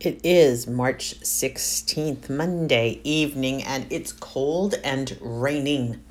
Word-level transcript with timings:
It 0.00 0.22
is 0.24 0.66
March 0.66 1.20
16th, 1.20 2.30
Monday 2.30 3.02
evening, 3.04 3.62
and 3.62 3.86
it's 3.90 4.12
cold 4.12 4.76
and 4.82 5.14
raining. 5.20 6.02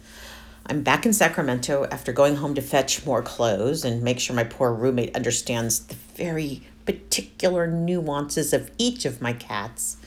I'm 0.67 0.83
back 0.83 1.07
in 1.07 1.13
Sacramento 1.13 1.87
after 1.89 2.13
going 2.13 2.35
home 2.35 2.53
to 2.53 2.61
fetch 2.61 3.03
more 3.03 3.23
clothes 3.23 3.83
and 3.83 4.03
make 4.03 4.19
sure 4.19 4.35
my 4.35 4.43
poor 4.43 4.71
roommate 4.71 5.15
understands 5.15 5.79
the 5.79 5.95
very 6.13 6.61
particular 6.85 7.65
nuances 7.65 8.53
of 8.53 8.69
each 8.77 9.05
of 9.05 9.23
my 9.23 9.33
cats, 9.33 9.97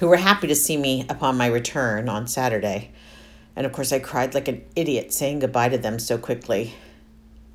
who 0.00 0.08
were 0.08 0.16
happy 0.16 0.48
to 0.48 0.56
see 0.56 0.76
me 0.76 1.06
upon 1.08 1.36
my 1.36 1.46
return 1.46 2.08
on 2.08 2.26
Saturday. 2.26 2.90
And 3.54 3.64
of 3.64 3.70
course, 3.70 3.92
I 3.92 4.00
cried 4.00 4.34
like 4.34 4.48
an 4.48 4.64
idiot 4.74 5.12
saying 5.12 5.38
goodbye 5.38 5.68
to 5.68 5.78
them 5.78 6.00
so 6.00 6.18
quickly. 6.18 6.74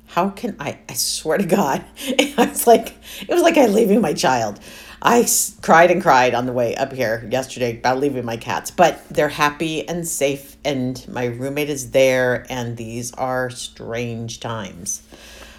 How 0.06 0.30
can 0.30 0.56
I? 0.58 0.78
I 0.88 0.94
swear 0.94 1.36
to 1.36 1.44
God, 1.44 1.84
it 1.98 2.38
was 2.38 2.66
like 2.66 2.94
it 3.20 3.28
was 3.28 3.42
like 3.42 3.58
I 3.58 3.66
leaving 3.66 4.00
my 4.00 4.14
child. 4.14 4.60
I 5.06 5.28
cried 5.60 5.90
and 5.90 6.00
cried 6.00 6.34
on 6.34 6.46
the 6.46 6.52
way 6.54 6.74
up 6.76 6.90
here 6.90 7.28
yesterday 7.30 7.76
about 7.76 7.98
leaving 7.98 8.24
my 8.24 8.38
cats, 8.38 8.70
but 8.70 9.06
they're 9.10 9.28
happy 9.28 9.86
and 9.86 10.08
safe, 10.08 10.56
and 10.64 11.06
my 11.06 11.26
roommate 11.26 11.68
is 11.68 11.90
there, 11.90 12.46
and 12.48 12.78
these 12.78 13.12
are 13.12 13.50
strange 13.50 14.40
times. 14.40 15.02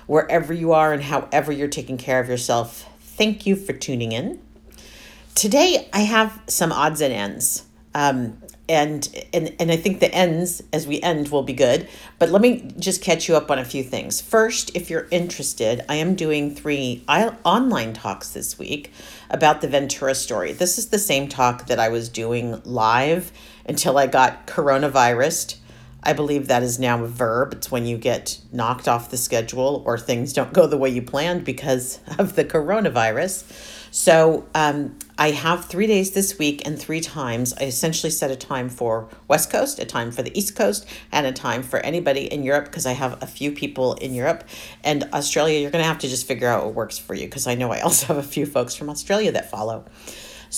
Wherever 0.08 0.52
you 0.52 0.73
are 0.73 0.94
and 0.94 1.03
however 1.03 1.52
you're 1.52 1.67
taking 1.67 1.98
care 1.98 2.20
of 2.20 2.27
yourself, 2.27 2.89
thank 3.00 3.45
you 3.45 3.55
for 3.55 3.73
tuning 3.73 4.13
in. 4.13 4.41
Today, 5.36 5.89
I 5.94 6.00
have 6.00 6.41
some 6.48 6.72
odds 6.72 7.02
and 7.02 7.14
ends. 7.14 7.66
Um, 7.94 8.42
and 8.67 9.08
and 9.33 9.53
and 9.59 9.71
I 9.71 9.77
think 9.77 9.99
the 9.99 10.13
ends 10.13 10.63
as 10.73 10.88
we 10.88 11.02
end 11.02 11.30
will 11.30 11.44
be 11.44 11.53
good. 11.53 11.88
But 12.19 12.30
let 12.30 12.41
me 12.41 12.71
just 12.80 13.02
catch 13.02 13.27
you 13.27 13.35
up 13.35 13.52
on 13.52 13.59
a 13.59 13.66
few 13.66 13.83
things. 13.83 14.21
First, 14.21 14.75
if 14.75 14.89
you're 14.89 15.08
interested, 15.11 15.83
I 15.88 15.95
am 15.95 16.16
doing 16.16 16.53
three 16.53 17.03
online 17.08 17.93
talks 17.93 18.30
this 18.30 18.58
week 18.58 18.91
about 19.30 19.61
the 19.61 19.67
Ventura 19.67 20.16
story. 20.16 20.52
This 20.52 20.77
is 20.77 20.89
the 20.89 20.99
same 20.99 21.27
talk 21.27 21.67
that 21.67 21.80
I 21.80 21.89
was 21.89 22.09
doing 22.09 22.61
live 22.63 23.31
until 23.67 23.97
I 23.97 24.08
got 24.08 24.47
coronavirus. 24.47 25.58
I 26.06 26.14
believe 26.14 26.48
that 26.48 26.61
is 26.61 26.78
now 26.78 27.03
a 27.03 27.08
verb. 27.08 27.53
It's 27.53 27.72
when 27.72 27.86
you 27.86 27.98
get 27.98 28.39
knocked 28.52 28.88
off 28.88 29.09
the 29.09 29.17
schedule 29.17 29.84
or 29.86 29.98
things 29.98 30.34
don't 30.34 30.53
go 30.53 30.67
the 30.67 30.78
way 30.78 30.89
you 30.89 31.02
planned 31.02 31.44
because 31.44 32.00
of 32.20 32.36
the 32.36 32.45
coronavirus. 32.45 33.72
So 33.92 34.45
um, 34.53 35.00
I 35.17 35.31
have 35.31 35.66
three 35.66 35.88
days 35.88 36.11
this 36.11 36.38
week 36.38 36.67
and 36.67 36.78
three 36.78 37.00
times. 37.00 37.53
I 37.53 37.64
essentially 37.64 38.09
set 38.09 38.30
a 38.30 38.36
time 38.36 38.67
for 38.67 39.08
West 39.30 39.50
Coast, 39.50 39.80
a 39.80 39.86
time 39.86 40.11
for 40.11 40.22
the 40.22 40.38
East 40.38 40.53
Coast, 40.53 40.86
and 41.14 41.26
a 41.26 41.31
time 41.31 41.64
for 41.64 41.80
anybody 41.80 42.31
in 42.31 42.44
Europe 42.44 42.66
because 42.66 42.86
I 42.86 42.92
have 42.92 43.23
a 43.23 43.26
few 43.26 43.53
people 43.53 43.94
in 43.94 44.14
Europe. 44.14 44.44
And 44.83 45.06
Australia, 45.14 45.59
you're 45.59 45.72
going 45.72 45.81
to 45.81 45.88
have 45.88 46.00
to 46.00 46.09
just 46.09 46.28
figure 46.28 46.50
out 46.50 46.66
what 46.66 46.73
works 46.73 46.98
for 46.98 47.14
you 47.14 47.26
because 47.26 47.48
I 47.48 47.56
know 47.56 47.72
I 47.72 47.80
also 47.80 48.08
have 48.08 48.17
a 48.17 48.23
few 48.28 48.45
folks 48.45 48.76
from 48.76 48.89
Australia 48.89 49.31
that 49.31 49.50
follow. 49.50 49.86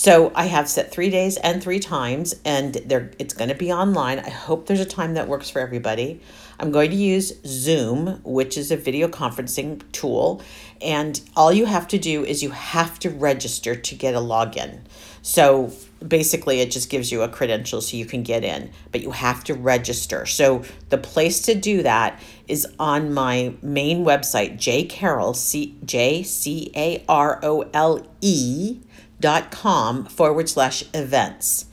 So 0.00 0.30
I 0.36 0.44
have 0.44 0.68
set 0.68 0.92
three 0.92 1.10
days 1.10 1.38
and 1.38 1.60
three 1.60 1.80
times, 1.80 2.32
and 2.44 2.74
there 2.86 3.10
it's 3.18 3.34
going 3.34 3.48
to 3.48 3.56
be 3.56 3.72
online. 3.72 4.20
I 4.20 4.30
hope 4.30 4.66
there's 4.66 4.78
a 4.78 4.84
time 4.84 5.14
that 5.14 5.26
works 5.26 5.50
for 5.50 5.58
everybody. 5.58 6.20
I'm 6.60 6.70
going 6.70 6.90
to 6.90 6.96
use 6.96 7.32
Zoom, 7.44 8.20
which 8.22 8.56
is 8.56 8.70
a 8.70 8.76
video 8.76 9.08
conferencing 9.08 9.82
tool, 9.90 10.40
and 10.80 11.20
all 11.36 11.52
you 11.52 11.64
have 11.66 11.88
to 11.88 11.98
do 11.98 12.24
is 12.24 12.44
you 12.44 12.50
have 12.50 13.00
to 13.00 13.10
register 13.10 13.74
to 13.74 13.94
get 13.96 14.14
a 14.14 14.20
login. 14.20 14.82
So 15.22 15.72
basically, 16.06 16.60
it 16.60 16.70
just 16.70 16.90
gives 16.90 17.10
you 17.10 17.22
a 17.22 17.28
credential 17.28 17.80
so 17.80 17.96
you 17.96 18.06
can 18.06 18.22
get 18.22 18.44
in, 18.44 18.70
but 18.92 19.00
you 19.00 19.10
have 19.10 19.42
to 19.44 19.54
register. 19.54 20.26
So 20.26 20.62
the 20.90 20.98
place 20.98 21.42
to 21.42 21.56
do 21.56 21.82
that 21.82 22.22
is 22.46 22.68
on 22.78 23.12
my 23.12 23.54
main 23.62 24.04
website, 24.04 24.58
cjcarole, 24.58 25.34
C 25.34 25.76
J 25.84 26.22
C 26.22 26.70
A 26.76 27.04
R 27.08 27.40
O 27.42 27.68
L 27.74 28.06
E 28.20 28.78
dot 29.20 29.50
com 29.50 30.04
forward 30.06 30.48
slash 30.48 30.84
events. 30.94 31.66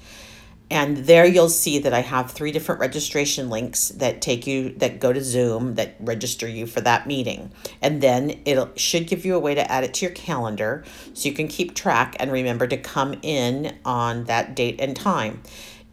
And 0.72 0.98
there 1.06 1.28
you'll 1.28 1.50
see 1.50 1.78
that 1.78 1.94
I 1.94 2.02
have 2.02 2.32
three 2.32 2.52
different 2.52 2.82
registration 2.82 3.52
links 3.52 3.90
that 3.90 4.20
take 4.20 4.48
you, 4.48 4.72
that 4.78 5.00
go 5.00 5.14
to 5.14 5.24
Zoom, 5.24 5.76
that 5.76 5.96
register 6.00 6.48
you 6.48 6.66
for 6.66 6.82
that 6.82 7.06
meeting. 7.06 7.52
And 7.84 8.02
then 8.02 8.42
it 8.46 8.80
should 8.80 9.08
give 9.08 9.26
you 9.26 9.36
a 9.36 9.40
way 9.40 9.54
to 9.54 9.72
add 9.72 9.84
it 9.84 9.94
to 9.94 10.06
your 10.08 10.16
calendar 10.16 10.84
so 11.14 11.30
you 11.30 11.36
can 11.36 11.48
keep 11.48 11.76
track 11.76 12.16
and 12.20 12.32
remember 12.32 12.66
to 12.66 12.78
come 12.78 13.16
in 13.22 13.78
on 13.86 14.24
that 14.24 14.56
date 14.56 14.82
and 14.82 14.96
time. 14.96 15.44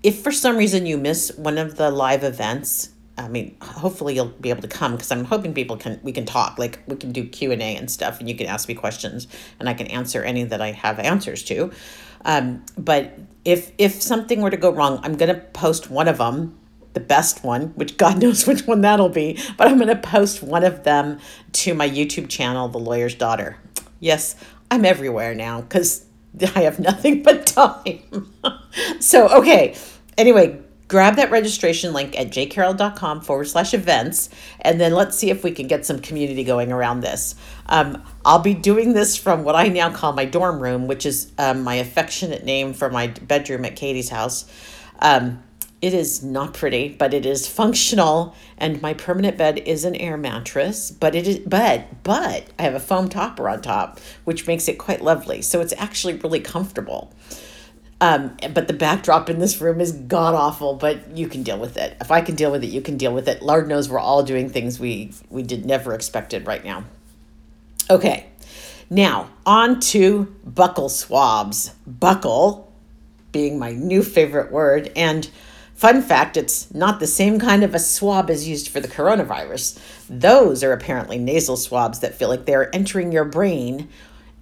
If 0.02 0.22
for 0.22 0.32
some 0.32 0.56
reason 0.56 0.86
you 0.86 0.96
miss 0.96 1.30
one 1.36 1.58
of 1.58 1.76
the 1.76 1.90
live 1.90 2.24
events, 2.24 2.88
I 3.18 3.28
mean, 3.28 3.56
hopefully 3.60 4.14
you'll 4.14 4.26
be 4.26 4.50
able 4.50 4.62
to 4.62 4.68
come 4.68 4.92
because 4.92 5.10
I'm 5.10 5.24
hoping 5.24 5.52
people 5.52 5.76
can 5.76 6.00
we 6.02 6.12
can 6.12 6.24
talk 6.24 6.58
like 6.58 6.78
we 6.86 6.96
can 6.96 7.12
do 7.12 7.26
Q 7.26 7.52
and 7.52 7.60
A 7.60 7.76
and 7.76 7.90
stuff, 7.90 8.20
and 8.20 8.28
you 8.28 8.34
can 8.34 8.46
ask 8.46 8.68
me 8.68 8.74
questions 8.74 9.28
and 9.60 9.68
I 9.68 9.74
can 9.74 9.86
answer 9.88 10.22
any 10.22 10.44
that 10.44 10.60
I 10.60 10.72
have 10.72 10.98
answers 10.98 11.42
to. 11.44 11.70
Um, 12.24 12.64
but 12.78 13.18
if 13.44 13.72
if 13.76 14.00
something 14.00 14.40
were 14.40 14.50
to 14.50 14.56
go 14.56 14.70
wrong, 14.70 15.00
I'm 15.02 15.16
gonna 15.16 15.34
post 15.34 15.90
one 15.90 16.08
of 16.08 16.18
them, 16.18 16.58
the 16.94 17.00
best 17.00 17.44
one, 17.44 17.68
which 17.74 17.96
God 17.98 18.18
knows 18.22 18.46
which 18.46 18.66
one 18.66 18.80
that'll 18.80 19.10
be. 19.10 19.38
But 19.58 19.68
I'm 19.68 19.78
gonna 19.78 19.96
post 19.96 20.42
one 20.42 20.64
of 20.64 20.84
them 20.84 21.18
to 21.52 21.74
my 21.74 21.88
YouTube 21.88 22.28
channel, 22.28 22.68
The 22.68 22.78
Lawyer's 22.78 23.14
Daughter. 23.14 23.58
Yes, 24.00 24.36
I'm 24.70 24.86
everywhere 24.86 25.34
now 25.34 25.60
because 25.60 26.06
I 26.54 26.62
have 26.62 26.78
nothing 26.78 27.22
but 27.22 27.46
time. 27.46 28.32
so 29.00 29.28
okay. 29.40 29.76
Anyway, 30.16 30.61
grab 30.92 31.16
that 31.16 31.30
registration 31.30 31.94
link 31.94 32.14
at 32.20 32.28
cjcarole.com 32.28 33.22
forward 33.22 33.46
slash 33.46 33.72
events 33.72 34.28
and 34.60 34.78
then 34.78 34.92
let's 34.92 35.16
see 35.16 35.30
if 35.30 35.42
we 35.42 35.50
can 35.50 35.66
get 35.66 35.86
some 35.86 35.98
community 35.98 36.44
going 36.44 36.70
around 36.70 37.00
this. 37.00 37.34
Um, 37.64 38.02
i'll 38.26 38.40
be 38.40 38.52
doing 38.52 38.92
this 38.92 39.16
from 39.16 39.42
what 39.42 39.56
i 39.56 39.68
now 39.68 39.90
call 39.90 40.12
my 40.12 40.26
dorm 40.26 40.62
room 40.62 40.86
which 40.86 41.06
is 41.06 41.32
um, 41.38 41.62
my 41.62 41.76
affectionate 41.76 42.44
name 42.44 42.74
for 42.74 42.90
my 42.90 43.06
bedroom 43.06 43.64
at 43.64 43.74
katie's 43.74 44.10
house. 44.10 44.44
Um, 44.98 45.42
it 45.80 45.94
is 45.94 46.22
not 46.22 46.52
pretty 46.52 46.90
but 46.90 47.14
it 47.14 47.24
is 47.24 47.48
functional 47.48 48.36
and 48.58 48.82
my 48.82 48.92
permanent 48.92 49.38
bed 49.38 49.60
is 49.60 49.86
an 49.86 49.96
air 49.96 50.18
mattress 50.18 50.90
but 50.90 51.14
it 51.14 51.26
is 51.26 51.38
but 51.38 51.86
but 52.02 52.44
i 52.58 52.62
have 52.64 52.74
a 52.74 52.80
foam 52.80 53.08
topper 53.08 53.48
on 53.48 53.62
top 53.62 53.98
which 54.24 54.46
makes 54.46 54.68
it 54.68 54.76
quite 54.76 55.00
lovely. 55.00 55.40
So 55.40 55.62
it's 55.62 55.72
actually 55.78 56.14
really 56.18 56.40
comfortable 56.40 57.14
um, 58.02 58.36
but 58.52 58.66
the 58.66 58.72
backdrop 58.72 59.30
in 59.30 59.38
this 59.38 59.60
room 59.60 59.80
is 59.80 59.92
god 59.92 60.34
awful, 60.34 60.74
but 60.74 61.16
you 61.16 61.28
can 61.28 61.44
deal 61.44 61.56
with 61.56 61.76
it. 61.76 61.96
If 62.00 62.10
I 62.10 62.20
can 62.20 62.34
deal 62.34 62.50
with 62.50 62.64
it, 62.64 62.70
you 62.70 62.80
can 62.80 62.96
deal 62.96 63.14
with 63.14 63.28
it. 63.28 63.42
Lord 63.42 63.68
knows 63.68 63.88
we're 63.88 64.00
all 64.00 64.24
doing 64.24 64.50
things 64.50 64.80
we 64.80 65.12
we 65.30 65.44
did 65.44 65.64
never 65.64 65.94
expected 65.94 66.44
right 66.44 66.64
now. 66.64 66.82
Okay, 67.88 68.26
now 68.90 69.30
on 69.46 69.78
to 69.78 70.34
buccal 70.44 70.90
swabs. 70.90 71.76
Buccal 71.88 72.66
being 73.30 73.56
my 73.56 73.70
new 73.70 74.02
favorite 74.02 74.50
word, 74.50 74.90
and 74.96 75.30
fun 75.76 76.02
fact, 76.02 76.36
it's 76.36 76.74
not 76.74 76.98
the 76.98 77.06
same 77.06 77.38
kind 77.38 77.62
of 77.62 77.72
a 77.72 77.78
swab 77.78 78.30
as 78.30 78.48
used 78.48 78.68
for 78.68 78.80
the 78.80 78.88
coronavirus. 78.88 79.78
Those 80.10 80.64
are 80.64 80.72
apparently 80.72 81.18
nasal 81.18 81.56
swabs 81.56 82.00
that 82.00 82.16
feel 82.16 82.28
like 82.28 82.46
they're 82.46 82.74
entering 82.74 83.12
your 83.12 83.24
brain 83.24 83.88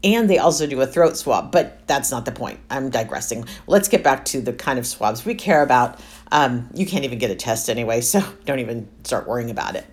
and 0.02 0.30
they 0.30 0.38
also 0.38 0.66
do 0.66 0.80
a 0.80 0.86
throat 0.86 1.16
swab, 1.16 1.52
but 1.52 1.86
that's 1.86 2.10
not 2.10 2.24
the 2.24 2.32
point. 2.32 2.58
I'm 2.70 2.90
digressing. 2.90 3.44
Let's 3.66 3.88
get 3.88 4.02
back 4.02 4.24
to 4.26 4.40
the 4.40 4.52
kind 4.52 4.78
of 4.78 4.86
swabs 4.86 5.24
we 5.24 5.34
care 5.34 5.62
about. 5.62 6.00
Um, 6.32 6.70
you 6.74 6.86
can't 6.86 7.04
even 7.04 7.18
get 7.18 7.30
a 7.30 7.34
test 7.34 7.68
anyway, 7.68 8.00
so 8.00 8.22
don't 8.44 8.60
even 8.60 8.88
start 9.04 9.28
worrying 9.28 9.50
about 9.50 9.76
it. 9.76 9.86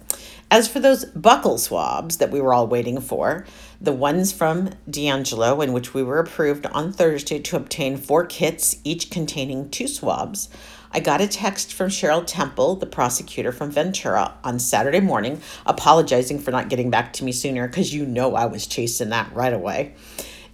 As 0.49 0.69
for 0.69 0.79
those 0.79 1.03
buccal 1.11 1.59
swabs 1.59 2.17
that 2.17 2.31
we 2.31 2.39
were 2.39 2.53
all 2.53 2.67
waiting 2.67 3.01
for, 3.01 3.45
the 3.81 3.91
ones 3.91 4.31
from 4.31 4.69
DeAngelo, 4.89 5.61
in 5.61 5.73
which 5.73 5.93
we 5.93 6.01
were 6.01 6.19
approved 6.19 6.65
on 6.67 6.93
Thursday 6.93 7.39
to 7.39 7.57
obtain 7.57 7.97
four 7.97 8.25
kits, 8.25 8.77
each 8.85 9.09
containing 9.09 9.69
two 9.69 9.89
swabs, 9.89 10.47
I 10.91 10.99
got 10.99 11.21
a 11.21 11.27
text 11.27 11.73
from 11.73 11.89
Cheryl 11.89 12.23
Temple, 12.25 12.75
the 12.75 12.85
prosecutor 12.85 13.51
from 13.51 13.71
Ventura, 13.71 14.33
on 14.43 14.59
Saturday 14.59 14.99
morning, 14.99 15.41
apologizing 15.65 16.39
for 16.39 16.51
not 16.51 16.69
getting 16.69 16.89
back 16.89 17.13
to 17.13 17.23
me 17.23 17.31
sooner 17.31 17.67
because 17.67 17.93
you 17.93 18.05
know 18.05 18.35
I 18.35 18.45
was 18.45 18.67
chasing 18.67 19.09
that 19.09 19.33
right 19.33 19.53
away. 19.53 19.93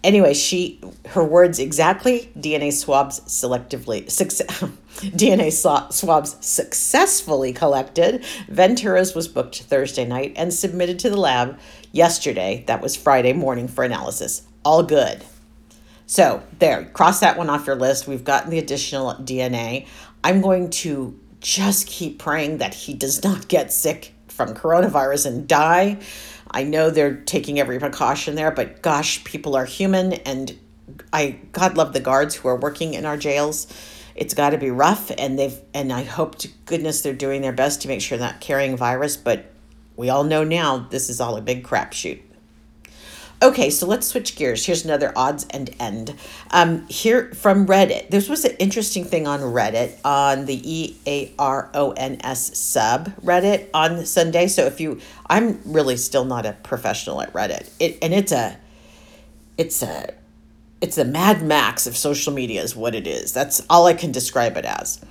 Anyway, 0.03 0.33
she 0.33 0.81
her 1.09 1.23
words 1.23 1.59
exactly 1.59 2.29
DNA 2.37 2.73
swabs 2.73 3.21
selectively 3.21 4.09
success, 4.11 4.47
DNA 4.97 5.51
swabs 5.93 6.45
successfully 6.45 7.53
collected. 7.53 8.25
Ventura's 8.49 9.15
was 9.15 9.29
booked 9.29 9.61
Thursday 9.61 10.05
night 10.05 10.33
and 10.35 10.53
submitted 10.53 10.99
to 10.99 11.09
the 11.09 11.17
lab 11.17 11.57
yesterday. 11.93 12.65
That 12.67 12.81
was 12.81 12.97
Friday 12.97 13.31
morning 13.31 13.69
for 13.69 13.85
analysis. 13.85 14.41
All 14.65 14.83
good. 14.83 15.23
So, 16.05 16.43
there, 16.59 16.85
cross 16.85 17.21
that 17.21 17.37
one 17.37 17.49
off 17.49 17.65
your 17.65 17.77
list. 17.77 18.07
We've 18.07 18.25
gotten 18.25 18.51
the 18.51 18.59
additional 18.59 19.15
DNA. 19.15 19.87
I'm 20.23 20.41
going 20.41 20.69
to 20.69 21.19
just 21.41 21.87
keep 21.87 22.19
praying 22.19 22.59
that 22.59 22.73
he 22.73 22.93
does 22.93 23.23
not 23.23 23.47
get 23.47 23.73
sick 23.73 24.13
from 24.29 24.53
coronavirus 24.55 25.25
and 25.25 25.47
die. 25.47 25.99
I 26.49 26.63
know 26.63 26.89
they're 26.89 27.17
taking 27.17 27.59
every 27.59 27.79
precaution 27.79 28.35
there, 28.35 28.51
but 28.51 28.81
gosh, 28.81 29.23
people 29.23 29.55
are 29.55 29.65
human 29.65 30.13
and 30.13 30.57
I 31.11 31.39
God 31.51 31.75
love 31.75 31.93
the 31.93 31.99
guards 31.99 32.35
who 32.35 32.47
are 32.47 32.55
working 32.55 32.93
in 32.93 33.05
our 33.05 33.17
jails. 33.17 33.67
It's 34.15 34.33
got 34.33 34.51
to 34.51 34.57
be 34.57 34.69
rough 34.69 35.11
and 35.17 35.37
they've 35.37 35.59
and 35.73 35.91
I 35.91 36.03
hope 36.03 36.37
to 36.39 36.47
goodness 36.65 37.01
they're 37.01 37.13
doing 37.13 37.41
their 37.41 37.53
best 37.53 37.81
to 37.81 37.87
make 37.87 38.01
sure 38.01 38.17
they're 38.17 38.31
not 38.31 38.41
carrying 38.41 38.77
virus, 38.77 39.17
but 39.17 39.45
we 39.95 40.09
all 40.09 40.23
know 40.23 40.43
now 40.43 40.77
this 40.77 41.09
is 41.09 41.19
all 41.19 41.35
a 41.35 41.41
big 41.41 41.65
crapshoot. 41.65 42.21
Okay, 43.43 43.69
so 43.69 43.85
let's 43.85 44.07
switch 44.07 44.37
gears. 44.37 44.65
Here's 44.65 44.85
another 44.85 45.11
odds 45.17 45.45
and 45.49 45.69
end. 45.77 46.15
Um, 46.51 46.87
here 46.87 47.29
from 47.33 47.67
Reddit. 47.67 48.09
This 48.09 48.29
was 48.29 48.45
an 48.45 48.55
interesting 48.57 49.03
thing 49.03 49.27
on 49.27 49.41
Reddit 49.41 49.97
on 50.05 50.45
the 50.45 50.61
E 50.63 50.95
A 51.05 51.33
R 51.37 51.69
O 51.73 51.91
N 51.91 52.21
S 52.23 52.57
sub 52.57 53.13
Reddit 53.17 53.67
on 53.73 54.05
Sunday. 54.05 54.47
So 54.47 54.63
if 54.63 54.79
you, 54.79 55.01
I'm 55.29 55.59
really 55.65 55.97
still 55.97 56.23
not 56.23 56.45
a 56.45 56.53
professional 56.53 57.21
at 57.21 57.33
Reddit. 57.33 57.69
It 57.81 57.97
and 58.01 58.13
it's 58.13 58.31
a, 58.31 58.57
it's 59.57 59.83
a, 59.83 60.13
it's 60.79 60.97
a 60.97 61.03
Mad 61.03 61.43
Max 61.43 61.85
of 61.85 61.97
social 61.97 62.31
media 62.31 62.63
is 62.63 62.77
what 62.77 62.95
it 62.95 63.05
is. 63.05 63.33
That's 63.33 63.61
all 63.69 63.87
I 63.87 63.93
can 63.93 64.13
describe 64.13 64.55
it 64.55 64.63
as 64.63 65.03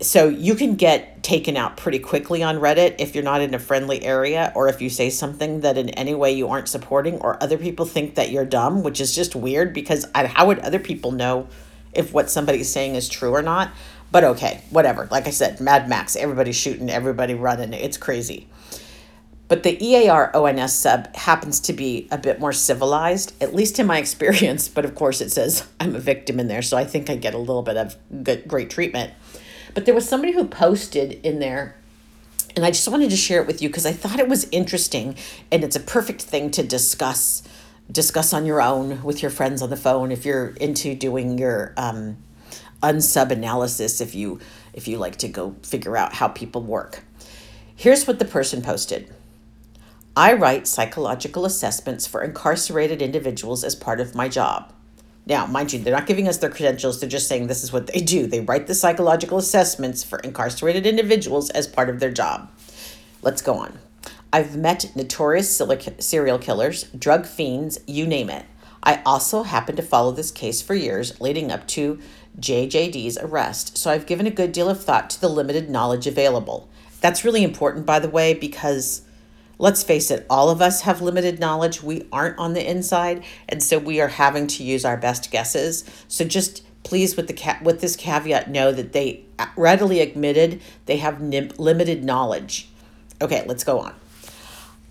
so 0.00 0.28
you 0.28 0.54
can 0.54 0.74
get 0.74 1.22
taken 1.22 1.56
out 1.56 1.76
pretty 1.78 1.98
quickly 1.98 2.42
on 2.42 2.56
Reddit 2.56 2.96
if 2.98 3.14
you're 3.14 3.24
not 3.24 3.40
in 3.40 3.54
a 3.54 3.58
friendly 3.58 4.04
area 4.04 4.52
or 4.54 4.68
if 4.68 4.82
you 4.82 4.90
say 4.90 5.08
something 5.08 5.60
that 5.60 5.78
in 5.78 5.88
any 5.90 6.14
way 6.14 6.32
you 6.32 6.48
aren't 6.48 6.68
supporting 6.68 7.18
or 7.20 7.42
other 7.42 7.56
people 7.56 7.86
think 7.86 8.14
that 8.16 8.30
you're 8.30 8.44
dumb, 8.44 8.82
which 8.82 9.00
is 9.00 9.14
just 9.14 9.34
weird 9.34 9.72
because 9.72 10.06
I, 10.14 10.26
how 10.26 10.46
would 10.48 10.58
other 10.58 10.78
people 10.78 11.12
know 11.12 11.48
if 11.94 12.12
what 12.12 12.30
somebody's 12.30 12.70
saying 12.70 12.94
is 12.94 13.08
true 13.08 13.30
or 13.30 13.42
not? 13.42 13.70
But 14.12 14.22
okay, 14.24 14.62
whatever. 14.70 15.08
Like 15.10 15.26
I 15.26 15.30
said, 15.30 15.60
Mad 15.60 15.88
Max, 15.88 16.14
everybody's 16.14 16.56
shooting, 16.56 16.90
everybody 16.90 17.34
running. 17.34 17.72
It's 17.72 17.96
crazy. 17.96 18.48
But 19.48 19.62
the 19.62 19.76
EARONS 19.76 20.70
sub 20.70 21.14
happens 21.14 21.60
to 21.60 21.72
be 21.72 22.08
a 22.10 22.18
bit 22.18 22.40
more 22.40 22.52
civilized, 22.52 23.40
at 23.40 23.54
least 23.54 23.78
in 23.78 23.86
my 23.86 23.98
experience. 24.04 24.68
But 24.68 24.84
of 24.84 24.94
course, 24.94 25.20
it 25.20 25.30
says 25.30 25.66
I'm 25.80 25.94
a 25.94 26.00
victim 26.00 26.38
in 26.38 26.48
there, 26.48 26.62
so 26.62 26.76
I 26.76 26.84
think 26.84 27.08
I 27.08 27.16
get 27.16 27.34
a 27.34 27.38
little 27.38 27.62
bit 27.62 27.76
of 27.76 27.96
good, 28.22 28.46
great 28.46 28.70
treatment. 28.70 29.12
But 29.76 29.84
there 29.84 29.94
was 29.94 30.08
somebody 30.08 30.32
who 30.32 30.46
posted 30.46 31.20
in 31.22 31.38
there 31.38 31.76
and 32.56 32.64
I 32.64 32.70
just 32.70 32.88
wanted 32.88 33.10
to 33.10 33.16
share 33.16 33.42
it 33.42 33.46
with 33.46 33.60
you 33.60 33.68
because 33.68 33.84
I 33.84 33.92
thought 33.92 34.18
it 34.18 34.26
was 34.26 34.48
interesting 34.50 35.16
and 35.52 35.62
it's 35.62 35.76
a 35.76 35.80
perfect 35.80 36.22
thing 36.22 36.50
to 36.52 36.62
discuss 36.62 37.42
discuss 37.92 38.32
on 38.32 38.46
your 38.46 38.62
own 38.62 39.02
with 39.02 39.20
your 39.20 39.30
friends 39.30 39.60
on 39.60 39.68
the 39.68 39.76
phone 39.76 40.10
if 40.10 40.24
you're 40.24 40.54
into 40.62 40.94
doing 40.94 41.36
your 41.36 41.74
um, 41.76 42.16
unsub 42.82 43.30
analysis 43.30 44.00
if 44.00 44.14
you 44.14 44.40
if 44.72 44.88
you 44.88 44.96
like 44.96 45.16
to 45.16 45.28
go 45.28 45.54
figure 45.62 45.94
out 45.94 46.14
how 46.14 46.28
people 46.28 46.62
work. 46.62 47.04
Here's 47.76 48.06
what 48.06 48.18
the 48.18 48.24
person 48.24 48.62
posted. 48.62 49.14
I 50.16 50.32
write 50.32 50.66
psychological 50.66 51.44
assessments 51.44 52.06
for 52.06 52.22
incarcerated 52.22 53.02
individuals 53.02 53.62
as 53.62 53.74
part 53.74 54.00
of 54.00 54.14
my 54.14 54.30
job. 54.30 54.72
Now, 55.28 55.44
mind 55.44 55.72
you, 55.72 55.80
they're 55.80 55.92
not 55.92 56.06
giving 56.06 56.28
us 56.28 56.38
their 56.38 56.50
credentials, 56.50 57.00
they're 57.00 57.08
just 57.08 57.26
saying 57.26 57.48
this 57.48 57.64
is 57.64 57.72
what 57.72 57.88
they 57.88 58.00
do. 58.00 58.28
They 58.28 58.40
write 58.40 58.68
the 58.68 58.74
psychological 58.74 59.38
assessments 59.38 60.04
for 60.04 60.20
incarcerated 60.20 60.86
individuals 60.86 61.50
as 61.50 61.66
part 61.66 61.90
of 61.90 61.98
their 61.98 62.12
job. 62.12 62.50
Let's 63.22 63.42
go 63.42 63.54
on. 63.54 63.78
I've 64.32 64.56
met 64.56 64.94
notorious 64.94 65.60
serial 65.98 66.38
killers, 66.38 66.84
drug 66.96 67.26
fiends, 67.26 67.78
you 67.86 68.06
name 68.06 68.30
it. 68.30 68.46
I 68.82 69.02
also 69.04 69.42
happened 69.42 69.78
to 69.78 69.82
follow 69.82 70.12
this 70.12 70.30
case 70.30 70.62
for 70.62 70.74
years 70.74 71.20
leading 71.20 71.50
up 71.50 71.66
to 71.68 71.98
JJD's 72.38 73.18
arrest, 73.18 73.76
so 73.76 73.90
I've 73.90 74.06
given 74.06 74.28
a 74.28 74.30
good 74.30 74.52
deal 74.52 74.68
of 74.68 74.84
thought 74.84 75.10
to 75.10 75.20
the 75.20 75.28
limited 75.28 75.68
knowledge 75.68 76.06
available. 76.06 76.68
That's 77.00 77.24
really 77.24 77.42
important, 77.42 77.84
by 77.84 77.98
the 77.98 78.08
way, 78.08 78.32
because 78.32 79.02
let's 79.58 79.82
face 79.82 80.10
it, 80.10 80.26
all 80.28 80.50
of 80.50 80.60
us 80.60 80.82
have 80.82 81.00
limited 81.00 81.38
knowledge. 81.38 81.82
We 81.82 82.06
aren't 82.12 82.38
on 82.38 82.52
the 82.52 82.68
inside, 82.68 83.24
and 83.48 83.62
so 83.62 83.78
we 83.78 84.00
are 84.00 84.08
having 84.08 84.46
to 84.48 84.62
use 84.62 84.84
our 84.84 84.96
best 84.96 85.30
guesses. 85.30 85.84
So 86.08 86.24
just 86.24 86.62
please 86.82 87.16
with 87.16 87.26
the 87.26 87.34
ca- 87.34 87.58
with 87.62 87.80
this 87.80 87.96
caveat 87.96 88.48
know 88.48 88.70
that 88.72 88.92
they 88.92 89.24
uh, 89.38 89.46
readily 89.56 90.00
admitted 90.00 90.60
they 90.86 90.98
have 90.98 91.20
nim- 91.20 91.50
limited 91.58 92.04
knowledge. 92.04 92.68
Okay, 93.20 93.44
let's 93.46 93.64
go 93.64 93.80
on. 93.80 93.94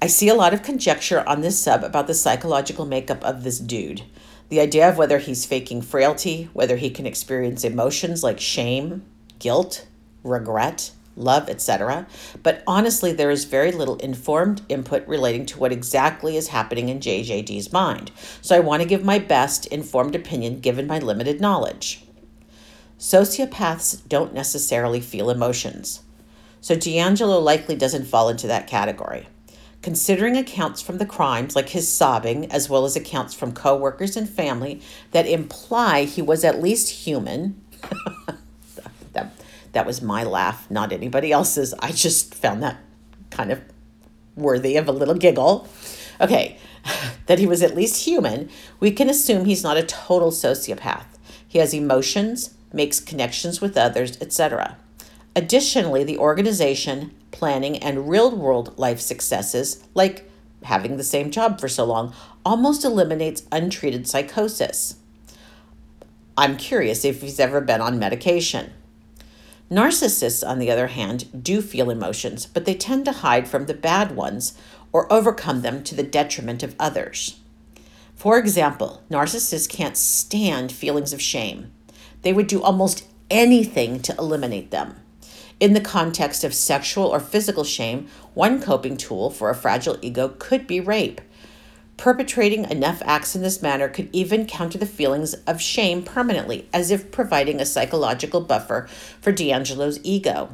I 0.01 0.07
see 0.07 0.27
a 0.27 0.35
lot 0.35 0.53
of 0.53 0.61
conjecture 0.61 1.27
on 1.27 1.41
this 1.41 1.57
sub 1.57 1.83
about 1.83 2.07
the 2.07 2.13
psychological 2.13 2.85
makeup 2.85 3.23
of 3.23 3.43
this 3.43 3.59
dude. 3.59 4.03
The 4.49 4.59
idea 4.59 4.89
of 4.89 4.97
whether 4.97 5.17
he's 5.17 5.45
faking 5.45 5.81
frailty, 5.81 6.49
whether 6.53 6.75
he 6.75 6.89
can 6.89 7.05
experience 7.05 7.63
emotions 7.63 8.23
like 8.23 8.39
shame, 8.39 9.03
guilt, 9.39 9.87
regret, 10.23 10.91
love, 11.15 11.49
etc. 11.49 12.07
But 12.43 12.63
honestly, 12.67 13.11
there 13.11 13.31
is 13.31 13.45
very 13.45 13.71
little 13.71 13.97
informed 13.97 14.61
input 14.69 15.07
relating 15.07 15.45
to 15.47 15.59
what 15.59 15.71
exactly 15.71 16.37
is 16.37 16.49
happening 16.49 16.89
in 16.89 16.99
JJD's 16.99 17.71
mind. 17.71 18.11
So 18.41 18.55
I 18.55 18.59
want 18.59 18.81
to 18.81 18.87
give 18.87 19.03
my 19.03 19.19
best 19.19 19.65
informed 19.67 20.15
opinion 20.15 20.59
given 20.59 20.87
my 20.87 20.99
limited 20.99 21.39
knowledge. 21.39 22.03
Sociopaths 22.99 24.07
don't 24.07 24.33
necessarily 24.33 25.01
feel 25.01 25.29
emotions. 25.29 26.01
So 26.61 26.75
DeAngelo 26.75 27.43
likely 27.43 27.75
doesn't 27.75 28.05
fall 28.05 28.29
into 28.29 28.47
that 28.47 28.67
category. 28.67 29.27
Considering 29.81 30.35
accounts 30.35 30.81
from 30.81 30.97
the 30.97 31.05
crimes, 31.05 31.55
like 31.55 31.69
his 31.69 31.87
sobbing, 31.87 32.51
as 32.51 32.69
well 32.69 32.85
as 32.85 32.95
accounts 32.95 33.35
from 33.35 33.51
coworkers 33.51 34.17
and 34.17 34.27
family 34.27 34.81
that 35.11 35.27
imply 35.27 36.05
he 36.05 36.23
was 36.23 36.43
at 36.43 36.59
least 36.59 37.05
human, 37.05 37.61
that 39.75 39.85
was 39.85 40.01
my 40.01 40.23
laugh, 40.23 40.71
not 40.71 40.93
anybody 40.93 41.33
else's. 41.33 41.73
I 41.79 41.91
just 41.91 42.33
found 42.33 42.63
that 42.63 42.77
kind 43.29 43.51
of 43.51 43.61
worthy 44.35 44.77
of 44.77 44.87
a 44.87 44.93
little 44.93 45.15
giggle. 45.15 45.67
Okay, 46.21 46.57
that 47.25 47.39
he 47.39 47.45
was 47.45 47.61
at 47.61 47.75
least 47.75 48.05
human, 48.05 48.49
we 48.79 48.89
can 48.89 49.09
assume 49.09 49.43
he's 49.43 49.63
not 49.63 49.75
a 49.75 49.83
total 49.83 50.31
sociopath. 50.31 51.05
He 51.45 51.59
has 51.59 51.73
emotions, 51.73 52.55
makes 52.71 53.01
connections 53.01 53.59
with 53.59 53.77
others, 53.77 54.17
etc. 54.21 54.77
Additionally, 55.35 56.05
the 56.05 56.19
organization, 56.19 57.13
planning, 57.31 57.77
and 57.77 58.09
real 58.09 58.33
world 58.33 58.77
life 58.77 59.01
successes, 59.01 59.83
like 59.93 60.29
having 60.63 60.95
the 60.95 61.03
same 61.03 61.31
job 61.31 61.59
for 61.59 61.67
so 61.67 61.83
long, 61.83 62.13
almost 62.45 62.85
eliminates 62.85 63.43
untreated 63.51 64.07
psychosis. 64.07 64.95
I'm 66.37 66.55
curious 66.55 67.03
if 67.03 67.21
he's 67.21 67.41
ever 67.41 67.59
been 67.59 67.81
on 67.81 67.99
medication. 67.99 68.71
Narcissists, 69.69 70.47
on 70.47 70.59
the 70.59 70.69
other 70.69 70.87
hand, 70.87 71.43
do 71.43 71.61
feel 71.61 71.89
emotions, 71.89 72.45
but 72.45 72.65
they 72.65 72.75
tend 72.75 73.05
to 73.05 73.11
hide 73.11 73.47
from 73.47 73.65
the 73.65 73.73
bad 73.73 74.15
ones 74.15 74.57
or 74.91 75.11
overcome 75.11 75.61
them 75.61 75.83
to 75.83 75.95
the 75.95 76.03
detriment 76.03 76.61
of 76.61 76.75
others. 76.79 77.39
For 78.15 78.37
example, 78.37 79.03
narcissists 79.09 79.67
can't 79.67 79.97
stand 79.97 80.71
feelings 80.71 81.13
of 81.13 81.21
shame. 81.21 81.71
They 82.21 82.31
would 82.31 82.47
do 82.47 82.61
almost 82.61 83.05
anything 83.29 84.01
to 84.01 84.15
eliminate 84.17 84.71
them. 84.71 84.95
In 85.59 85.73
the 85.73 85.81
context 85.81 86.43
of 86.43 86.53
sexual 86.53 87.05
or 87.05 87.19
physical 87.19 87.63
shame, 87.63 88.07
one 88.33 88.61
coping 88.61 88.97
tool 88.97 89.29
for 89.29 89.49
a 89.49 89.55
fragile 89.55 89.97
ego 90.01 90.29
could 90.37 90.67
be 90.67 90.79
rape. 90.79 91.21
Perpetrating 91.97 92.69
enough 92.69 93.01
acts 93.05 93.35
in 93.35 93.41
this 93.41 93.61
manner 93.61 93.87
could 93.87 94.09
even 94.11 94.45
counter 94.45 94.77
the 94.77 94.85
feelings 94.85 95.33
of 95.47 95.61
shame 95.61 96.03
permanently, 96.03 96.67
as 96.73 96.91
if 96.91 97.11
providing 97.11 97.59
a 97.59 97.65
psychological 97.65 98.41
buffer 98.41 98.87
for 99.21 99.31
DeAngelo's 99.31 99.99
ego. 100.03 100.53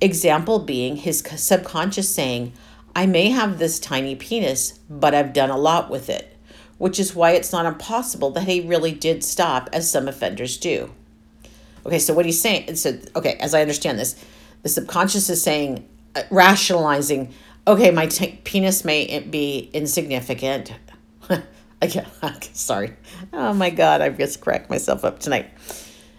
Example 0.00 0.60
being 0.60 0.96
his 0.96 1.18
subconscious 1.36 2.14
saying, 2.14 2.52
I 2.94 3.06
may 3.06 3.30
have 3.30 3.58
this 3.58 3.80
tiny 3.80 4.14
penis, 4.14 4.78
but 4.88 5.14
I've 5.14 5.32
done 5.32 5.50
a 5.50 5.58
lot 5.58 5.90
with 5.90 6.08
it, 6.08 6.36
which 6.78 7.00
is 7.00 7.14
why 7.14 7.32
it's 7.32 7.52
not 7.52 7.66
impossible 7.66 8.30
that 8.30 8.48
he 8.48 8.60
really 8.60 8.92
did 8.92 9.24
stop, 9.24 9.68
as 9.72 9.90
some 9.90 10.06
offenders 10.06 10.56
do. 10.56 10.92
Okay, 11.84 11.98
so 11.98 12.14
what 12.14 12.26
he's 12.26 12.40
saying, 12.40 12.76
so, 12.76 12.98
okay, 13.16 13.34
as 13.40 13.54
I 13.54 13.62
understand 13.62 13.98
this, 13.98 14.24
the 14.62 14.68
subconscious 14.68 15.28
is 15.28 15.42
saying, 15.42 15.88
uh, 16.14 16.22
rationalizing, 16.30 17.32
okay, 17.68 17.90
my 17.90 18.06
t- 18.06 18.40
penis 18.44 18.84
may 18.84 19.20
be 19.20 19.70
insignificant. 19.72 20.72
Again, 21.82 22.06
sorry. 22.52 22.96
Oh 23.32 23.52
my 23.52 23.70
God, 23.70 24.00
I've 24.00 24.18
just 24.18 24.40
cracked 24.40 24.70
myself 24.70 25.04
up 25.04 25.20
tonight. 25.20 25.50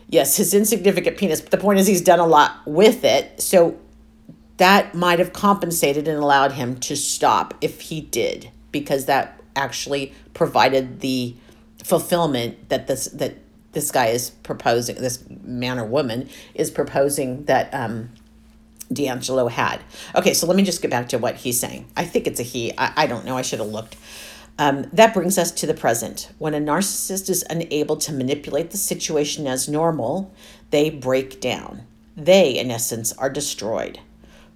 Yes, 0.08 0.38
his 0.38 0.54
insignificant 0.54 1.18
penis. 1.18 1.42
But 1.42 1.52
the 1.52 1.58
point 1.58 1.80
is, 1.80 1.88
he's 1.88 2.02
done 2.02 2.20
a 2.20 2.26
lot 2.26 2.62
with 2.66 3.04
it. 3.04 3.42
So 3.42 3.78
that 4.58 4.96
might 4.96 5.20
have 5.20 5.34
compensated 5.34 6.08
and 6.08 6.18
allowed 6.18 6.54
him 6.54 6.80
to 6.82 6.96
stop 6.96 7.54
if 7.62 7.82
he 7.82 8.02
did, 8.02 8.50
because 8.72 9.06
that 9.06 9.42
actually 9.56 10.14
provided 10.34 11.02
the 11.02 11.36
fulfillment 11.84 12.70
that 12.70 12.88
this 12.88 13.06
that 13.06 13.38
this 13.72 13.92
guy 13.92 14.08
is 14.08 14.30
proposing. 14.30 14.96
This 14.96 15.24
man 15.44 15.80
or 15.80 15.86
woman 15.86 16.30
is 16.56 16.72
proposing 16.72 17.46
that 17.46 17.74
um, 17.74 18.10
DeAngelo 18.92 19.50
had. 19.50 19.82
Okay, 20.16 20.34
so 20.34 20.48
let 20.48 20.56
me 20.56 20.64
just 20.64 20.82
get 20.82 20.92
back 20.92 21.10
to 21.10 21.18
what 21.18 21.36
he's 21.36 21.60
saying. 21.60 21.88
I 21.96 22.06
think 22.06 22.28
it's 22.28 22.40
a 22.40 22.44
he. 22.44 22.74
I, 22.78 22.94
I 23.04 23.08
don't 23.08 23.26
know. 23.26 23.38
I 23.38 23.42
should 23.42 23.60
have 23.60 23.70
looked. 23.70 23.96
Um, 24.58 24.88
that 24.92 25.14
brings 25.14 25.38
us 25.38 25.52
to 25.52 25.68
the 25.68 25.74
present. 25.74 26.32
When 26.38 26.54
a 26.54 26.60
narcissist 26.60 27.30
is 27.30 27.46
unable 27.50 27.96
to 27.98 28.12
manipulate 28.12 28.72
the 28.72 28.78
situation 28.78 29.48
as 29.48 29.70
normal, 29.70 30.34
they 30.72 30.90
break 30.90 31.40
down. 31.40 31.84
They, 32.18 32.58
in 32.58 32.70
essence, 32.70 33.14
are 33.14 33.30
destroyed. 33.30 34.00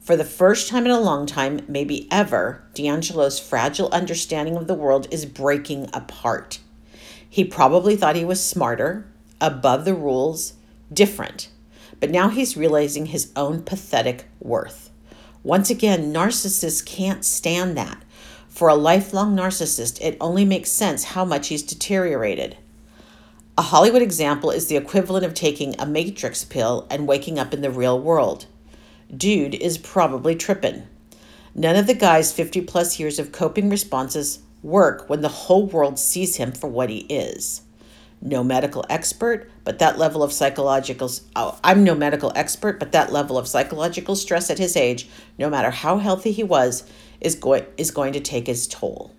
For 0.01 0.17
the 0.17 0.25
first 0.25 0.67
time 0.67 0.83
in 0.83 0.91
a 0.91 0.99
long 0.99 1.25
time, 1.25 1.61
maybe 1.69 2.09
ever, 2.11 2.61
DeAngelo's 2.73 3.39
fragile 3.39 3.87
understanding 3.93 4.57
of 4.57 4.67
the 4.67 4.73
world 4.73 5.07
is 5.09 5.25
breaking 5.25 5.89
apart. 5.93 6.59
He 7.29 7.45
probably 7.45 7.95
thought 7.95 8.17
he 8.17 8.25
was 8.25 8.43
smarter, 8.43 9.07
above 9.39 9.85
the 9.85 9.95
rules, 9.95 10.55
different. 10.91 11.47
But 12.03 12.11
now 12.11 12.27
he's 12.27 12.57
realizing 12.57 13.05
his 13.05 13.31
own 13.33 13.63
pathetic 13.63 14.25
worth. 14.41 14.89
Once 15.41 15.69
again, 15.69 16.13
narcissists 16.13 16.85
can't 16.85 17.23
stand 17.23 17.77
that. 17.77 18.03
For 18.49 18.67
a 18.67 18.75
lifelong 18.75 19.37
narcissist, 19.37 20.01
it 20.01 20.17
only 20.19 20.43
makes 20.43 20.69
sense 20.69 21.05
how 21.05 21.23
much 21.23 21.47
he's 21.47 21.63
deteriorated. 21.63 22.57
A 23.57 23.61
Hollywood 23.61 24.01
example 24.01 24.51
is 24.51 24.67
the 24.67 24.75
equivalent 24.75 25.25
of 25.25 25.33
taking 25.33 25.79
a 25.79 25.85
matrix 25.85 26.43
pill 26.43 26.87
and 26.91 27.07
waking 27.07 27.39
up 27.39 27.53
in 27.53 27.61
the 27.61 27.71
real 27.71 27.97
world. 27.97 28.47
Dude 29.15 29.55
is 29.55 29.77
probably 29.77 30.35
trippin'. 30.35 30.85
None 31.55 31.77
of 31.77 31.87
the 31.87 31.93
guy's 31.93 32.33
50 32.33 32.63
plus 32.63 32.99
years 32.99 33.17
of 33.17 33.31
coping 33.31 33.69
responses 33.69 34.39
work 34.61 35.09
when 35.09 35.21
the 35.21 35.29
whole 35.29 35.67
world 35.67 35.97
sees 35.97 36.35
him 36.35 36.51
for 36.51 36.67
what 36.67 36.89
he 36.89 37.05
is. 37.07 37.61
No 38.25 38.41
medical 38.41 38.85
expert, 38.89 39.51
but 39.65 39.79
that 39.79 39.97
level 39.99 40.23
of 40.23 40.31
psychological 40.31 41.11
oh, 41.35 41.59
I'm 41.61 41.83
no 41.83 41.93
medical 41.93 42.31
expert, 42.35 42.79
but 42.79 42.93
that 42.93 43.11
level 43.11 43.37
of 43.37 43.49
psychological 43.49 44.15
stress 44.15 44.49
at 44.49 44.57
his 44.57 44.77
age, 44.77 45.09
no 45.37 45.49
matter 45.49 45.71
how 45.71 45.97
healthy 45.97 46.31
he 46.31 46.41
was, 46.41 46.89
is 47.19 47.35
going 47.35 47.65
is 47.75 47.91
going 47.91 48.13
to 48.13 48.21
take 48.21 48.47
his 48.47 48.65
toll. 48.65 49.13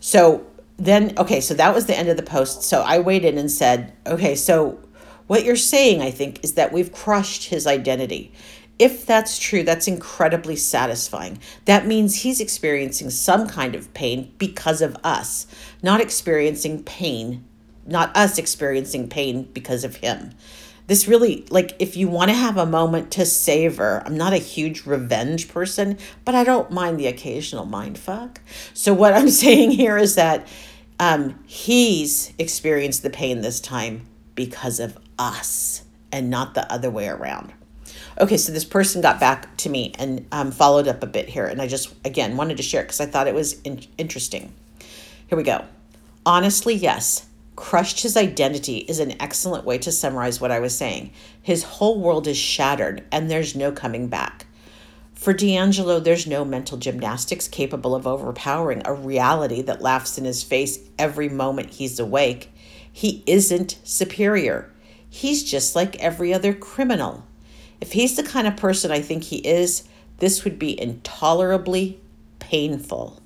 So 0.00 0.46
then 0.78 1.12
okay, 1.18 1.42
so 1.42 1.52
that 1.54 1.74
was 1.74 1.84
the 1.84 1.98
end 1.98 2.08
of 2.08 2.16
the 2.16 2.22
post. 2.22 2.62
So 2.62 2.80
I 2.80 3.00
waited 3.00 3.36
and 3.36 3.50
said, 3.50 3.92
okay, 4.06 4.34
so 4.34 4.78
what 5.26 5.44
you're 5.44 5.54
saying, 5.54 6.00
I 6.00 6.10
think, 6.10 6.42
is 6.42 6.54
that 6.54 6.72
we've 6.72 6.90
crushed 6.90 7.50
his 7.50 7.66
identity. 7.66 8.32
If 8.78 9.04
that's 9.04 9.38
true, 9.38 9.62
that's 9.62 9.86
incredibly 9.86 10.56
satisfying. 10.56 11.38
That 11.66 11.86
means 11.86 12.22
he's 12.22 12.40
experiencing 12.40 13.10
some 13.10 13.46
kind 13.46 13.74
of 13.74 13.92
pain 13.92 14.32
because 14.38 14.80
of 14.80 14.96
us, 15.04 15.46
not 15.82 16.00
experiencing 16.00 16.82
pain, 16.84 17.44
not 17.88 18.16
us 18.16 18.38
experiencing 18.38 19.08
pain 19.08 19.44
because 19.52 19.84
of 19.84 19.96
him. 19.96 20.32
This 20.86 21.06
really, 21.06 21.44
like, 21.50 21.76
if 21.78 21.96
you 21.96 22.08
want 22.08 22.30
to 22.30 22.36
have 22.36 22.56
a 22.56 22.64
moment 22.64 23.10
to 23.12 23.26
savor, 23.26 24.02
I'm 24.06 24.16
not 24.16 24.32
a 24.32 24.38
huge 24.38 24.86
revenge 24.86 25.48
person, 25.48 25.98
but 26.24 26.34
I 26.34 26.44
don't 26.44 26.70
mind 26.70 26.98
the 26.98 27.08
occasional 27.08 27.66
mind 27.66 27.98
fuck. 27.98 28.40
So, 28.72 28.94
what 28.94 29.12
I'm 29.12 29.28
saying 29.44 29.72
here 29.72 29.98
is 29.98 30.14
that 30.14 30.46
um, 30.98 31.38
he's 31.46 32.32
experienced 32.38 33.02
the 33.02 33.10
pain 33.10 33.42
this 33.42 33.60
time 33.60 34.06
because 34.34 34.80
of 34.80 34.98
us 35.18 35.84
and 36.10 36.30
not 36.30 36.54
the 36.54 36.70
other 36.72 36.90
way 36.90 37.08
around. 37.08 37.52
Okay, 38.20 38.36
so 38.36 38.50
this 38.50 38.64
person 38.64 39.00
got 39.00 39.20
back 39.20 39.56
to 39.58 39.68
me 39.68 39.92
and 39.98 40.26
um, 40.32 40.50
followed 40.50 40.88
up 40.88 41.02
a 41.02 41.06
bit 41.06 41.28
here, 41.28 41.46
and 41.46 41.62
I 41.62 41.68
just, 41.68 41.94
again, 42.04 42.36
wanted 42.36 42.56
to 42.56 42.62
share 42.62 42.82
because 42.82 43.00
I 43.00 43.06
thought 43.06 43.28
it 43.28 43.34
was 43.34 43.60
in- 43.62 43.84
interesting. 43.96 44.52
Here 45.28 45.36
we 45.36 45.44
go. 45.44 45.64
Honestly, 46.26 46.74
yes. 46.74 47.27
Crushed 47.58 48.02
his 48.02 48.16
identity 48.16 48.78
is 48.78 49.00
an 49.00 49.20
excellent 49.20 49.64
way 49.64 49.78
to 49.78 49.90
summarize 49.90 50.40
what 50.40 50.52
I 50.52 50.60
was 50.60 50.78
saying. 50.78 51.10
His 51.42 51.64
whole 51.64 51.98
world 51.98 52.28
is 52.28 52.36
shattered, 52.36 53.02
and 53.10 53.28
there's 53.28 53.56
no 53.56 53.72
coming 53.72 54.06
back. 54.06 54.46
For 55.12 55.34
DeAngelo, 55.34 56.02
there's 56.02 56.24
no 56.24 56.44
mental 56.44 56.78
gymnastics 56.78 57.48
capable 57.48 57.96
of 57.96 58.06
overpowering 58.06 58.82
a 58.84 58.94
reality 58.94 59.60
that 59.62 59.82
laughs 59.82 60.16
in 60.16 60.24
his 60.24 60.44
face 60.44 60.78
every 61.00 61.28
moment 61.28 61.70
he's 61.70 61.98
awake. 61.98 62.52
He 62.90 63.24
isn't 63.26 63.80
superior. 63.82 64.70
He's 65.10 65.42
just 65.42 65.74
like 65.74 65.96
every 65.96 66.32
other 66.32 66.54
criminal. 66.54 67.26
If 67.80 67.90
he's 67.90 68.14
the 68.14 68.22
kind 68.22 68.46
of 68.46 68.56
person 68.56 68.92
I 68.92 69.00
think 69.00 69.24
he 69.24 69.38
is, 69.38 69.82
this 70.18 70.44
would 70.44 70.60
be 70.60 70.80
intolerably 70.80 72.00
painful. 72.38 73.20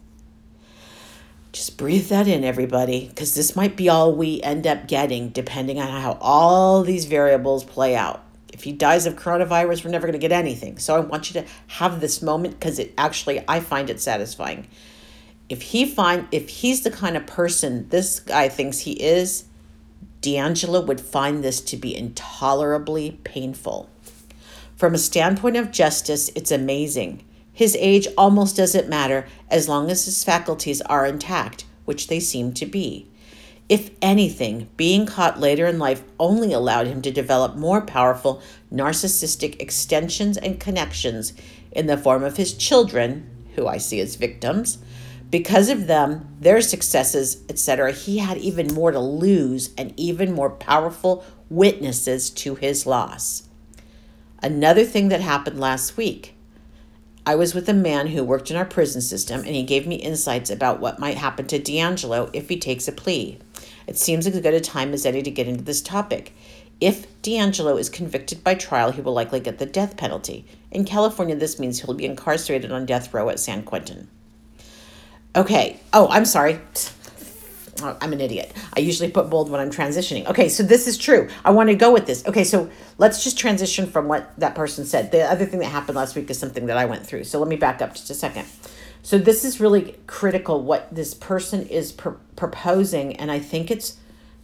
Just 1.53 1.77
breathe 1.77 2.09
that 2.09 2.27
in, 2.27 2.45
everybody, 2.45 3.09
because 3.09 3.35
this 3.35 3.55
might 3.55 3.77
be 3.77 3.91
all 3.91 4.15
we 4.15 4.41
end 4.43 4.67
up 4.67 4.89
getting 4.89 5.29
depending 5.29 5.79
on 5.79 5.89
how 5.89 6.17
all 6.21 6.83
these 6.83 7.05
variables 7.05 7.63
play 7.63 7.95
out. 7.95 8.25
If 8.55 8.65
he 8.65 8.73
dies 8.73 9.05
of 9.05 9.17
coronavirus, 9.17 9.85
we're 9.85 9.91
never 9.91 10.07
going 10.07 10.19
to 10.19 10.19
get 10.19 10.33
anything. 10.33 10.79
So 10.79 10.97
I 10.97 11.01
want 11.01 11.29
you 11.29 11.43
to 11.43 11.49
have 11.69 12.01
this 12.01 12.23
moment 12.23 12.59
because 12.59 12.79
it 12.79 12.95
actually, 12.97 13.45
I 13.47 13.61
find 13.61 13.91
it 13.91 14.01
satisfying. 14.01 14.67
If 15.51 15.61
he 15.61 15.85
find, 15.85 16.27
if 16.33 16.49
he's 16.49 16.83
the 16.83 16.91
kind 16.91 17.17
of 17.19 17.27
person 17.27 17.89
this 17.91 18.21
guy 18.21 18.49
thinks 18.49 18.81
he 18.81 18.93
is, 18.93 19.45
DeAngelo 20.23 20.87
would 20.87 21.01
find 21.01 21.45
this 21.45 21.61
to 21.61 21.77
be 21.77 21.95
intolerably 21.95 23.19
painful. 23.25 23.91
From 24.77 24.95
a 24.95 24.99
standpoint 24.99 25.57
of 25.57 25.71
justice, 25.71 26.31
it's 26.35 26.51
amazing. 26.51 27.25
His 27.53 27.77
age 27.79 28.09
almost 28.17 28.57
doesn't 28.57 28.89
matter 28.89 29.27
as 29.51 29.69
long 29.69 29.91
as 29.91 30.07
his 30.07 30.25
faculties 30.25 30.81
are 30.83 31.07
intact, 31.07 31.65
which 31.85 32.09
they 32.09 32.21
seem 32.21 32.53
to 32.55 32.67
be. 32.67 33.09
If 33.69 33.91
anything, 34.03 34.69
being 34.77 35.07
caught 35.07 35.41
later 35.41 35.67
in 35.67 35.79
life 35.79 36.03
only 36.19 36.53
allowed 36.53 36.87
him 36.87 37.01
to 37.03 37.11
develop 37.11 37.57
more 37.57 37.81
powerful 37.81 38.43
narcissistic 38.73 39.61
extensions 39.61 40.37
and 40.37 40.61
connections 40.61 41.33
in 41.71 41.87
the 41.87 41.97
form 41.97 42.25
of 42.25 42.37
his 42.37 42.55
children, 42.55 43.29
who 43.55 43.67
I 43.67 43.79
see 43.79 44.01
as 44.01 44.17
victims. 44.17 44.79
Because 45.31 45.71
of 45.71 45.87
them, 45.87 46.29
their 46.41 46.61
successes, 46.61 47.43
etc., 47.49 47.93
he 47.93 48.19
had 48.19 48.37
even 48.39 48.75
more 48.75 48.93
to 48.93 49.01
lose 49.01 49.71
and 49.79 49.95
even 49.97 50.33
more 50.33 50.51
powerful 50.51 51.25
witnesses 51.49 52.29
to 52.31 52.55
his 52.57 52.87
loss. 52.87 53.45
Another 54.43 54.85
thing 54.85 55.09
that 55.09 55.21
happened 55.21 55.59
last 55.59 55.97
week 55.97 56.32
I 57.25 57.37
was 57.37 57.55
with 57.55 57.69
a 57.69 57.75
man 57.75 58.09
who 58.09 58.25
worked 58.25 58.51
in 58.51 58.57
our 58.57 58.65
prison 58.65 59.01
system, 59.01 59.41
and 59.41 59.55
he 59.55 59.63
gave 59.63 59.87
me 59.87 59.97
insights 59.97 60.51
about 60.51 60.81
what 60.81 60.99
might 60.99 61.19
happen 61.19 61.47
to 61.47 61.61
DeAngelo 61.61 62.31
if 62.33 62.49
he 62.49 62.59
takes 62.59 62.89
a 62.89 62.93
plea. 62.93 63.39
It 63.87 63.97
seems 63.97 64.27
as 64.27 64.41
good 64.41 64.55
a 64.55 64.61
time 64.61 64.93
as 64.93 65.07
any 65.07 65.23
to 65.23 65.31
get 65.31 65.47
into 65.47 65.63
this 65.63 65.83
topic. 65.83 66.35
If 66.81 67.07
DeAngelo 67.23 67.79
is 67.79 67.89
convicted 67.89 68.43
by 68.43 68.57
trial, 68.57 68.91
he 68.91 69.01
will 69.01 69.13
likely 69.13 69.39
get 69.39 69.59
the 69.59 69.67
death 69.67 69.97
penalty. 69.97 70.45
In 70.73 70.85
California, 70.85 71.37
this 71.37 71.61
means 71.61 71.81
he'll 71.81 71.95
be 71.95 72.07
incarcerated 72.07 72.73
on 72.73 72.87
death 72.87 73.15
row 73.15 73.29
at 73.29 73.39
San 73.39 73.63
Quentin. 73.63 74.09
Okay. 75.37 75.79
Oh, 75.93 76.09
I'm 76.09 76.25
sorry. 76.25 76.59
I'm 77.81 78.13
an 78.13 78.21
idiot. 78.21 78.53
I 78.77 78.81
usually 78.81 79.11
put 79.11 79.31
bold 79.31 79.51
when 79.51 79.61
I'm 79.61 79.71
transitioning. 79.71 80.27
Okay, 80.27 80.49
so 80.49 80.63
this 80.63 80.87
is 80.87 80.99
true. 80.99 81.29
I 81.45 81.51
want 81.51 81.71
to 81.71 81.75
go 81.75 81.93
with 81.93 82.07
this. 82.07 82.25
Okay, 82.27 82.45
so 82.45 82.71
let's 82.99 83.25
just 83.25 83.39
transition 83.39 83.87
from 83.87 84.09
what 84.09 84.39
that 84.39 84.55
person 84.55 84.85
said. 84.85 85.11
The 85.11 85.23
other 85.23 85.47
thing 85.47 85.59
that 85.61 85.67
happened 85.67 85.97
last 85.97 86.15
week 86.15 86.31
is 86.31 86.39
something 86.39 86.67
that 86.67 86.77
I 86.77 86.85
went 86.85 87.07
through. 87.07 87.25
So 87.25 87.39
let 87.39 87.49
me 87.49 87.57
back 87.57 87.81
up 87.81 87.95
just 87.95 88.11
a 88.11 88.15
second. 88.15 88.47
So 89.03 89.19
this 89.19 89.45
is 89.45 89.59
really 89.59 89.97
critical 90.07 90.63
what 90.63 90.95
this 90.95 91.15
person 91.15 91.67
is 91.67 91.93
pr- 91.93 92.11
proposing, 92.37 93.17
and 93.17 93.33
I 93.33 93.41
think 93.41 93.71
it's 93.71 93.97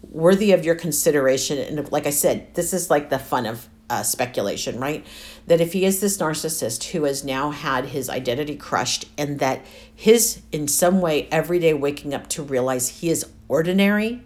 worthy 0.03 0.53
of 0.53 0.65
your 0.65 0.75
consideration. 0.75 1.59
And 1.59 1.93
like 1.93 2.07
I 2.07 2.11
said, 2.11 2.55
this 2.55 2.73
is 2.73 2.91
like 2.91 3.11
the 3.11 3.19
fun 3.19 3.47
of 3.47 3.69
uh, 3.91 4.03
speculation, 4.03 4.79
right? 4.79 5.07
That 5.47 5.61
if 5.61 5.73
he 5.73 5.85
is 5.85 6.01
this 6.01 6.19
narcissist 6.19 6.91
who 6.91 7.05
has 7.05 7.25
now 7.25 7.51
had 7.51 7.87
his 7.87 8.09
identity 8.09 8.57
crushed, 8.57 9.07
and 9.17 9.39
that 9.39 9.65
his, 9.95 10.43
in 10.53 10.69
some 10.69 11.01
way, 11.01 11.29
every 11.31 11.59
day 11.59 11.75
waking 11.75 12.15
up 12.15 12.29
to 12.31 12.43
realize 12.43 13.01
he 13.01 13.11
is 13.11 13.27
ordinary, 13.49 14.23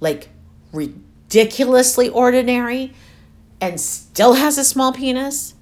like 0.00 0.28
ridiculously 0.72 2.08
ordinary, 2.08 2.92
and 3.60 3.80
still 3.80 4.34
has 4.34 4.58
a 4.58 4.64
small 4.64 4.92
penis, 4.92 5.54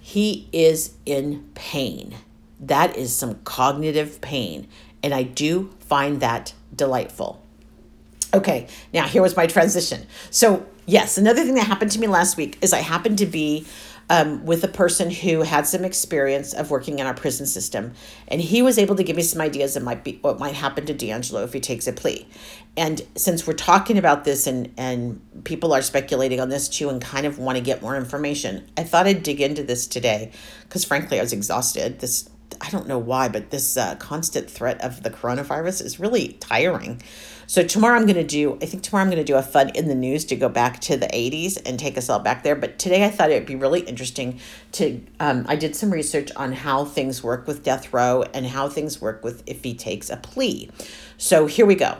he 0.00 0.48
is 0.52 0.94
in 1.06 1.48
pain. 1.54 2.14
That 2.60 2.96
is 2.96 3.14
some 3.14 3.36
cognitive 3.44 4.20
pain. 4.20 4.68
And 5.02 5.12
I 5.12 5.22
do 5.24 5.70
find 5.80 6.20
that 6.20 6.52
delightful. 6.74 7.42
Okay, 8.34 8.68
now 8.94 9.06
here 9.06 9.20
was 9.20 9.36
my 9.36 9.46
transition. 9.46 10.06
So 10.30 10.66
yes, 10.86 11.18
another 11.18 11.44
thing 11.44 11.54
that 11.54 11.66
happened 11.66 11.90
to 11.92 12.00
me 12.00 12.06
last 12.06 12.36
week 12.36 12.58
is 12.60 12.72
I 12.72 12.78
happened 12.78 13.18
to 13.18 13.26
be 13.26 13.66
um, 14.10 14.44
with 14.44 14.62
a 14.64 14.68
person 14.68 15.10
who 15.10 15.42
had 15.42 15.66
some 15.66 15.84
experience 15.84 16.52
of 16.52 16.70
working 16.70 16.98
in 16.98 17.06
our 17.06 17.14
prison 17.14 17.46
system, 17.46 17.92
and 18.28 18.40
he 18.40 18.60
was 18.60 18.78
able 18.78 18.96
to 18.96 19.02
give 19.02 19.16
me 19.16 19.22
some 19.22 19.40
ideas 19.40 19.76
of 19.76 19.82
might 19.82 20.04
be 20.04 20.18
what 20.20 20.38
might 20.38 20.54
happen 20.54 20.84
to 20.86 20.94
DeAngelo 20.94 21.44
if 21.44 21.52
he 21.52 21.60
takes 21.60 21.86
a 21.86 21.92
plea. 21.92 22.26
And 22.76 23.00
since 23.14 23.46
we're 23.46 23.52
talking 23.54 23.98
about 23.98 24.24
this 24.24 24.46
and 24.46 24.72
and 24.76 25.20
people 25.44 25.72
are 25.72 25.82
speculating 25.82 26.40
on 26.40 26.48
this 26.48 26.68
too 26.68 26.88
and 26.88 27.00
kind 27.00 27.26
of 27.26 27.38
want 27.38 27.56
to 27.56 27.64
get 27.64 27.80
more 27.80 27.96
information, 27.96 28.68
I 28.76 28.84
thought 28.84 29.06
I'd 29.06 29.22
dig 29.22 29.40
into 29.40 29.62
this 29.62 29.86
today 29.86 30.32
because 30.62 30.84
frankly 30.84 31.18
I 31.18 31.22
was 31.22 31.32
exhausted. 31.32 32.00
This 32.00 32.28
I 32.60 32.70
don't 32.70 32.86
know 32.86 32.98
why, 32.98 33.28
but 33.28 33.50
this 33.50 33.76
uh, 33.76 33.96
constant 33.96 34.50
threat 34.50 34.80
of 34.82 35.02
the 35.02 35.10
coronavirus 35.10 35.84
is 35.84 35.98
really 35.98 36.34
tiring. 36.34 37.02
So 37.52 37.62
tomorrow 37.62 37.98
I'm 37.98 38.06
going 38.06 38.16
to 38.16 38.24
do, 38.24 38.56
I 38.62 38.64
think 38.64 38.82
tomorrow 38.82 39.04
I'm 39.04 39.10
going 39.10 39.22
to 39.22 39.30
do 39.30 39.36
a 39.36 39.42
fun 39.42 39.68
in 39.74 39.86
the 39.86 39.94
news 39.94 40.24
to 40.24 40.36
go 40.36 40.48
back 40.48 40.80
to 40.80 40.96
the 40.96 41.08
80s 41.08 41.60
and 41.66 41.78
take 41.78 41.98
us 41.98 42.08
all 42.08 42.18
back 42.18 42.44
there. 42.44 42.56
But 42.56 42.78
today 42.78 43.04
I 43.04 43.10
thought 43.10 43.30
it 43.30 43.34
would 43.34 43.44
be 43.44 43.56
really 43.56 43.80
interesting 43.80 44.40
to, 44.72 45.02
um, 45.20 45.44
I 45.46 45.56
did 45.56 45.76
some 45.76 45.90
research 45.90 46.30
on 46.34 46.54
how 46.54 46.86
things 46.86 47.22
work 47.22 47.46
with 47.46 47.62
death 47.62 47.92
row 47.92 48.24
and 48.32 48.46
how 48.46 48.70
things 48.70 49.02
work 49.02 49.22
with 49.22 49.42
if 49.46 49.62
he 49.64 49.74
takes 49.74 50.08
a 50.08 50.16
plea. 50.16 50.70
So 51.18 51.44
here 51.44 51.66
we 51.66 51.74
go. 51.74 51.98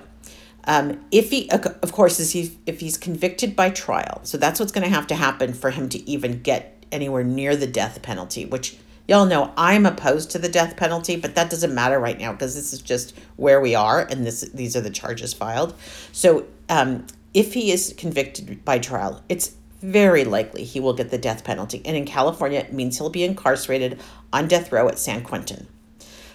Um, 0.64 1.04
if 1.10 1.28
he, 1.28 1.50
of 1.50 1.92
course, 1.92 2.18
is 2.18 2.32
he 2.32 2.56
if 2.64 2.80
he's 2.80 2.96
convicted 2.96 3.54
by 3.54 3.68
trial, 3.68 4.20
so 4.22 4.38
that's 4.38 4.58
what's 4.58 4.72
going 4.72 4.88
to 4.88 4.94
have 4.94 5.06
to 5.08 5.14
happen 5.14 5.52
for 5.52 5.68
him 5.68 5.90
to 5.90 6.08
even 6.08 6.40
get 6.40 6.82
anywhere 6.90 7.24
near 7.24 7.56
the 7.56 7.66
death 7.66 8.00
penalty, 8.00 8.46
which 8.46 8.78
Y'all 9.08 9.26
know 9.26 9.52
I'm 9.56 9.84
opposed 9.84 10.30
to 10.30 10.38
the 10.38 10.48
death 10.48 10.76
penalty, 10.76 11.16
but 11.16 11.34
that 11.34 11.50
doesn't 11.50 11.74
matter 11.74 11.98
right 11.98 12.18
now 12.18 12.32
because 12.32 12.54
this 12.54 12.72
is 12.72 12.80
just 12.80 13.18
where 13.36 13.60
we 13.60 13.74
are 13.74 14.00
and 14.00 14.24
this 14.24 14.42
these 14.54 14.76
are 14.76 14.80
the 14.80 14.90
charges 14.90 15.34
filed. 15.34 15.74
So 16.12 16.46
um, 16.68 17.06
if 17.34 17.54
he 17.54 17.72
is 17.72 17.94
convicted 17.98 18.64
by 18.64 18.78
trial, 18.78 19.22
it's 19.28 19.56
very 19.80 20.24
likely 20.24 20.62
he 20.62 20.78
will 20.78 20.92
get 20.92 21.10
the 21.10 21.18
death 21.18 21.42
penalty. 21.42 21.82
And 21.84 21.96
in 21.96 22.04
California, 22.04 22.60
it 22.60 22.72
means 22.72 22.98
he'll 22.98 23.10
be 23.10 23.24
incarcerated 23.24 24.00
on 24.32 24.46
death 24.46 24.70
row 24.70 24.88
at 24.88 24.98
San 24.98 25.24
Quentin. 25.24 25.66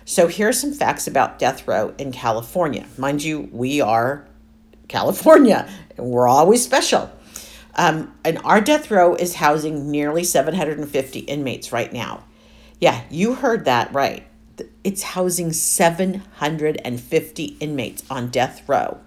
So 0.04 0.28
here 0.28 0.50
are 0.50 0.54
some 0.54 0.74
facts 0.74 1.08
about 1.08 1.40
death 1.40 1.68
row 1.68 1.94
in 1.98 2.12
California. 2.12 2.86
Mind 2.98 3.24
you, 3.24 3.50
we 3.52 3.82
are 3.82 4.28
California, 4.88 5.70
and 5.98 6.08
we're 6.08 6.28
always 6.28 6.64
special. 6.64 7.12
Um, 7.76 8.14
and 8.26 8.40
our 8.44 8.60
death 8.60 8.90
row 8.90 9.16
is 9.16 9.36
housing 9.36 9.92
nearly 9.92 10.24
750 10.24 11.20
inmates 11.20 11.72
right 11.72 11.92
now. 11.92 12.24
Yeah, 12.80 13.04
you 13.10 13.36
heard 13.36 13.66
that 13.66 13.94
right. 13.94 14.26
It's 14.84 15.04
housing 15.04 15.52
750 15.54 17.44
inmates 17.60 18.04
on 18.10 18.30
death 18.30 18.68
row. 18.68 19.00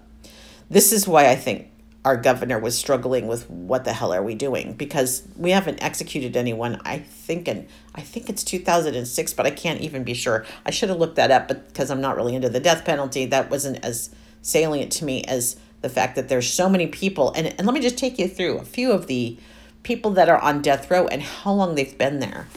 This 0.69 0.91
is 0.91 1.07
why 1.07 1.29
I 1.29 1.35
think 1.35 1.71
our 2.03 2.17
governor 2.17 2.57
was 2.57 2.77
struggling 2.77 3.27
with 3.27 3.49
what 3.49 3.83
the 3.83 3.93
hell 3.93 4.13
are 4.13 4.23
we 4.23 4.35
doing? 4.35 4.73
Because 4.73 5.23
we 5.37 5.51
haven't 5.51 5.83
executed 5.83 6.35
anyone 6.35 6.81
i 6.83 6.97
think 6.97 7.47
and 7.47 7.67
i 7.93 8.01
think 8.01 8.27
it's 8.27 8.43
2006 8.43 9.33
but 9.33 9.45
i 9.45 9.51
can't 9.51 9.81
even 9.81 10.03
be 10.03 10.13
sure. 10.13 10.45
I 10.65 10.71
should 10.71 10.89
have 10.89 10.97
looked 10.97 11.15
that 11.17 11.29
up 11.31 11.47
but 11.47 11.67
because 11.67 11.91
i'm 11.91 12.01
not 12.01 12.15
really 12.15 12.35
into 12.35 12.49
the 12.49 12.59
death 12.59 12.85
penalty. 12.85 13.25
That 13.25 13.51
wasn't 13.51 13.83
as 13.85 14.09
salient 14.41 14.91
to 14.93 15.05
me 15.05 15.23
as 15.25 15.57
the 15.81 15.89
fact 15.89 16.15
that 16.15 16.29
there's 16.29 16.51
so 16.51 16.69
many 16.69 16.87
people. 16.87 17.31
And, 17.33 17.47
and 17.47 17.65
let 17.65 17.73
me 17.73 17.81
just 17.81 17.97
take 17.97 18.17
you 18.17 18.27
through 18.27 18.57
a 18.57 18.65
few 18.65 18.91
of 18.91 19.07
the 19.07 19.37
people 19.83 20.11
that 20.11 20.29
are 20.29 20.39
on 20.39 20.61
death 20.61 20.89
row 20.89 21.07
and 21.07 21.21
how 21.21 21.53
long 21.53 21.75
they've 21.75 21.97
been 21.97 22.19
there 22.19 22.47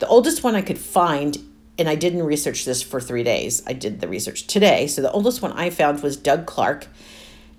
the 0.00 0.08
oldest 0.08 0.42
one 0.42 0.54
i 0.54 0.62
could 0.62 0.78
find 0.78 1.38
and 1.78 1.88
i 1.88 1.94
didn't 1.94 2.22
research 2.22 2.64
this 2.64 2.82
for 2.82 3.00
three 3.00 3.22
days. 3.22 3.62
I 3.66 3.72
did 3.72 4.00
the 4.00 4.08
research 4.08 4.46
today. 4.46 4.86
So 4.86 5.02
the 5.02 5.12
oldest 5.12 5.40
one 5.40 5.52
i 5.52 5.70
found 5.70 6.02
was 6.02 6.16
doug 6.16 6.46
clark 6.46 6.88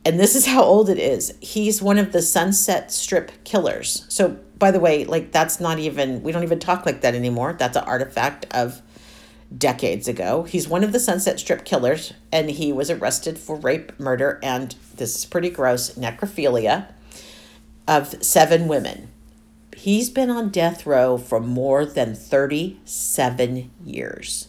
and 0.04 0.20
this 0.20 0.36
is 0.36 0.48
how 0.48 0.64
old 0.64 0.90
it 0.90 0.98
is. 0.98 1.38
He's 1.42 1.82
one 1.82 2.00
of 2.00 2.12
the 2.12 2.22
sunset 2.22 2.92
strip 2.92 3.32
killers. 3.44 4.06
So 4.10 4.38
by 4.58 4.72
the 4.72 4.80
way 4.80 5.06
like 5.06 5.32
that's 5.32 5.60
not 5.60 5.80
even 5.80 6.22
we 6.22 6.32
don't 6.32 6.44
even 6.44 6.60
talk 6.60 6.86
like 6.86 7.02
that 7.02 7.16
anymore. 7.16 7.54
That's 7.54 7.78
an 7.78 7.86
artifact 7.86 8.46
of 8.52 8.82
decades 9.56 10.08
ago. 10.08 10.44
He's 10.44 10.68
one 10.68 10.84
of 10.84 10.92
the 10.92 11.00
Sunset 11.00 11.40
Strip 11.40 11.66
killers, 11.66 12.14
and 12.32 12.50
he 12.50 12.72
was 12.72 12.90
arrested 12.90 13.38
for 13.38 13.56
rape, 13.56 14.00
murder, 14.00 14.40
and 14.42 14.76
this 14.96 15.16
is 15.16 15.26
pretty 15.26 15.50
gross 15.50 15.92
necrophilia 15.96 16.88
of 17.88 18.24
seven 18.24 18.68
women. 18.68 19.10
He's 19.76 20.10
been 20.10 20.30
on 20.30 20.50
death 20.50 20.86
row 20.86 21.18
for 21.18 21.40
more 21.40 21.86
than 21.86 22.14
37 22.16 23.72
years. 23.84 24.48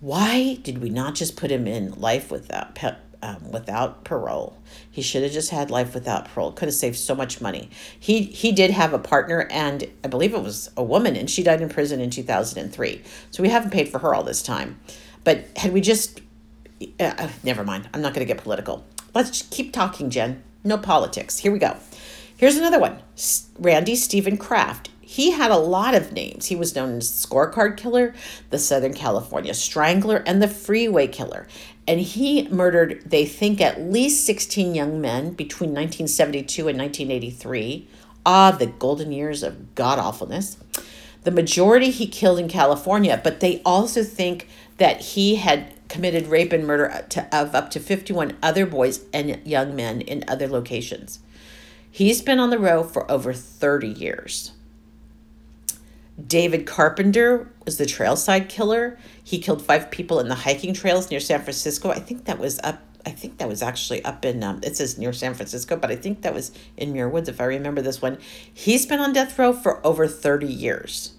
Why 0.00 0.54
did 0.62 0.78
we 0.78 0.88
not 0.88 1.14
just 1.14 1.36
put 1.36 1.50
him 1.50 1.66
in 1.66 1.92
life 1.92 2.30
without 2.30 2.74
um, 3.22 3.50
without 3.50 4.04
parole. 4.04 4.56
He 4.90 5.02
should 5.02 5.22
have 5.22 5.32
just 5.32 5.50
had 5.50 5.70
life 5.70 5.94
without 5.94 6.26
parole. 6.26 6.52
Could 6.52 6.68
have 6.68 6.74
saved 6.74 6.96
so 6.96 7.14
much 7.14 7.40
money. 7.40 7.68
He 7.98 8.22
he 8.22 8.52
did 8.52 8.70
have 8.70 8.92
a 8.92 8.98
partner, 8.98 9.46
and 9.50 9.86
I 10.02 10.08
believe 10.08 10.34
it 10.34 10.42
was 10.42 10.70
a 10.76 10.82
woman, 10.82 11.16
and 11.16 11.28
she 11.28 11.42
died 11.42 11.60
in 11.60 11.68
prison 11.68 12.00
in 12.00 12.10
two 12.10 12.22
thousand 12.22 12.62
and 12.62 12.72
three. 12.72 13.02
So 13.30 13.42
we 13.42 13.50
haven't 13.50 13.70
paid 13.70 13.88
for 13.88 13.98
her 13.98 14.14
all 14.14 14.22
this 14.22 14.42
time. 14.42 14.80
But 15.22 15.46
had 15.56 15.72
we 15.72 15.80
just, 15.80 16.20
uh, 16.98 17.12
uh 17.18 17.28
never 17.42 17.62
mind. 17.62 17.88
I'm 17.92 18.00
not 18.00 18.14
going 18.14 18.26
to 18.26 18.32
get 18.32 18.42
political. 18.42 18.84
Let's 19.14 19.42
keep 19.42 19.72
talking, 19.72 20.08
Jen. 20.08 20.42
No 20.64 20.78
politics. 20.78 21.38
Here 21.38 21.52
we 21.52 21.58
go. 21.58 21.76
Here's 22.40 22.56
another 22.56 22.78
one. 22.78 23.02
Randy 23.58 23.94
Stephen 23.94 24.38
Kraft 24.38 24.88
he 25.02 25.32
had 25.32 25.50
a 25.50 25.58
lot 25.58 25.96
of 25.96 26.12
names. 26.12 26.46
He 26.46 26.54
was 26.54 26.76
known 26.76 26.98
as 26.98 27.10
the 27.10 27.28
Scorecard 27.28 27.76
Killer, 27.76 28.14
the 28.50 28.60
Southern 28.60 28.94
California 28.94 29.52
Strangler, 29.52 30.22
and 30.24 30.40
the 30.40 30.46
Freeway 30.46 31.08
Killer. 31.08 31.48
And 31.88 31.98
he 31.98 32.46
murdered, 32.46 33.02
they 33.04 33.26
think, 33.26 33.60
at 33.60 33.82
least 33.82 34.24
16 34.24 34.72
young 34.72 35.00
men 35.00 35.32
between 35.32 35.70
1972 35.70 36.68
and 36.68 36.78
1983. 36.78 37.88
Ah, 38.24 38.52
the 38.52 38.66
golden 38.66 39.10
years 39.10 39.42
of 39.42 39.74
god 39.74 39.98
awfulness. 39.98 40.56
The 41.24 41.32
majority 41.32 41.90
he 41.90 42.06
killed 42.06 42.38
in 42.38 42.48
California, 42.48 43.20
but 43.22 43.40
they 43.40 43.60
also 43.66 44.04
think 44.04 44.46
that 44.76 45.00
he 45.00 45.34
had 45.34 45.74
committed 45.88 46.28
rape 46.28 46.52
and 46.52 46.64
murder 46.64 47.04
to, 47.08 47.36
of 47.36 47.56
up 47.56 47.70
to 47.72 47.80
51 47.80 48.38
other 48.44 48.64
boys 48.64 49.04
and 49.12 49.44
young 49.44 49.74
men 49.74 50.00
in 50.00 50.24
other 50.28 50.46
locations. 50.46 51.18
He's 51.90 52.22
been 52.22 52.38
on 52.38 52.50
the 52.50 52.58
row 52.58 52.82
for 52.82 53.10
over 53.10 53.32
30 53.32 53.88
years. 53.88 54.52
David 56.26 56.66
Carpenter 56.66 57.50
was 57.64 57.78
the 57.78 57.84
trailside 57.84 58.48
killer. 58.48 58.98
He 59.22 59.38
killed 59.38 59.62
five 59.62 59.90
people 59.90 60.20
in 60.20 60.28
the 60.28 60.34
hiking 60.34 60.74
trails 60.74 61.10
near 61.10 61.20
San 61.20 61.42
Francisco. 61.42 61.90
I 61.90 61.98
think 61.98 62.24
that 62.26 62.38
was 62.38 62.60
up. 62.62 62.80
I 63.06 63.10
think 63.10 63.38
that 63.38 63.48
was 63.48 63.62
actually 63.62 64.04
up 64.04 64.24
in. 64.24 64.42
Um, 64.44 64.60
it 64.62 64.76
says 64.76 64.98
near 64.98 65.12
San 65.12 65.34
Francisco, 65.34 65.76
but 65.76 65.90
I 65.90 65.96
think 65.96 66.22
that 66.22 66.34
was 66.34 66.52
in 66.76 66.92
Muir 66.92 67.08
Woods, 67.08 67.30
if 67.30 67.40
I 67.40 67.44
remember 67.44 67.80
this 67.80 68.02
one. 68.02 68.18
He's 68.52 68.84
been 68.84 69.00
on 69.00 69.14
death 69.14 69.38
row 69.38 69.52
for 69.52 69.84
over 69.86 70.06
thirty 70.06 70.52
years. 70.52 71.14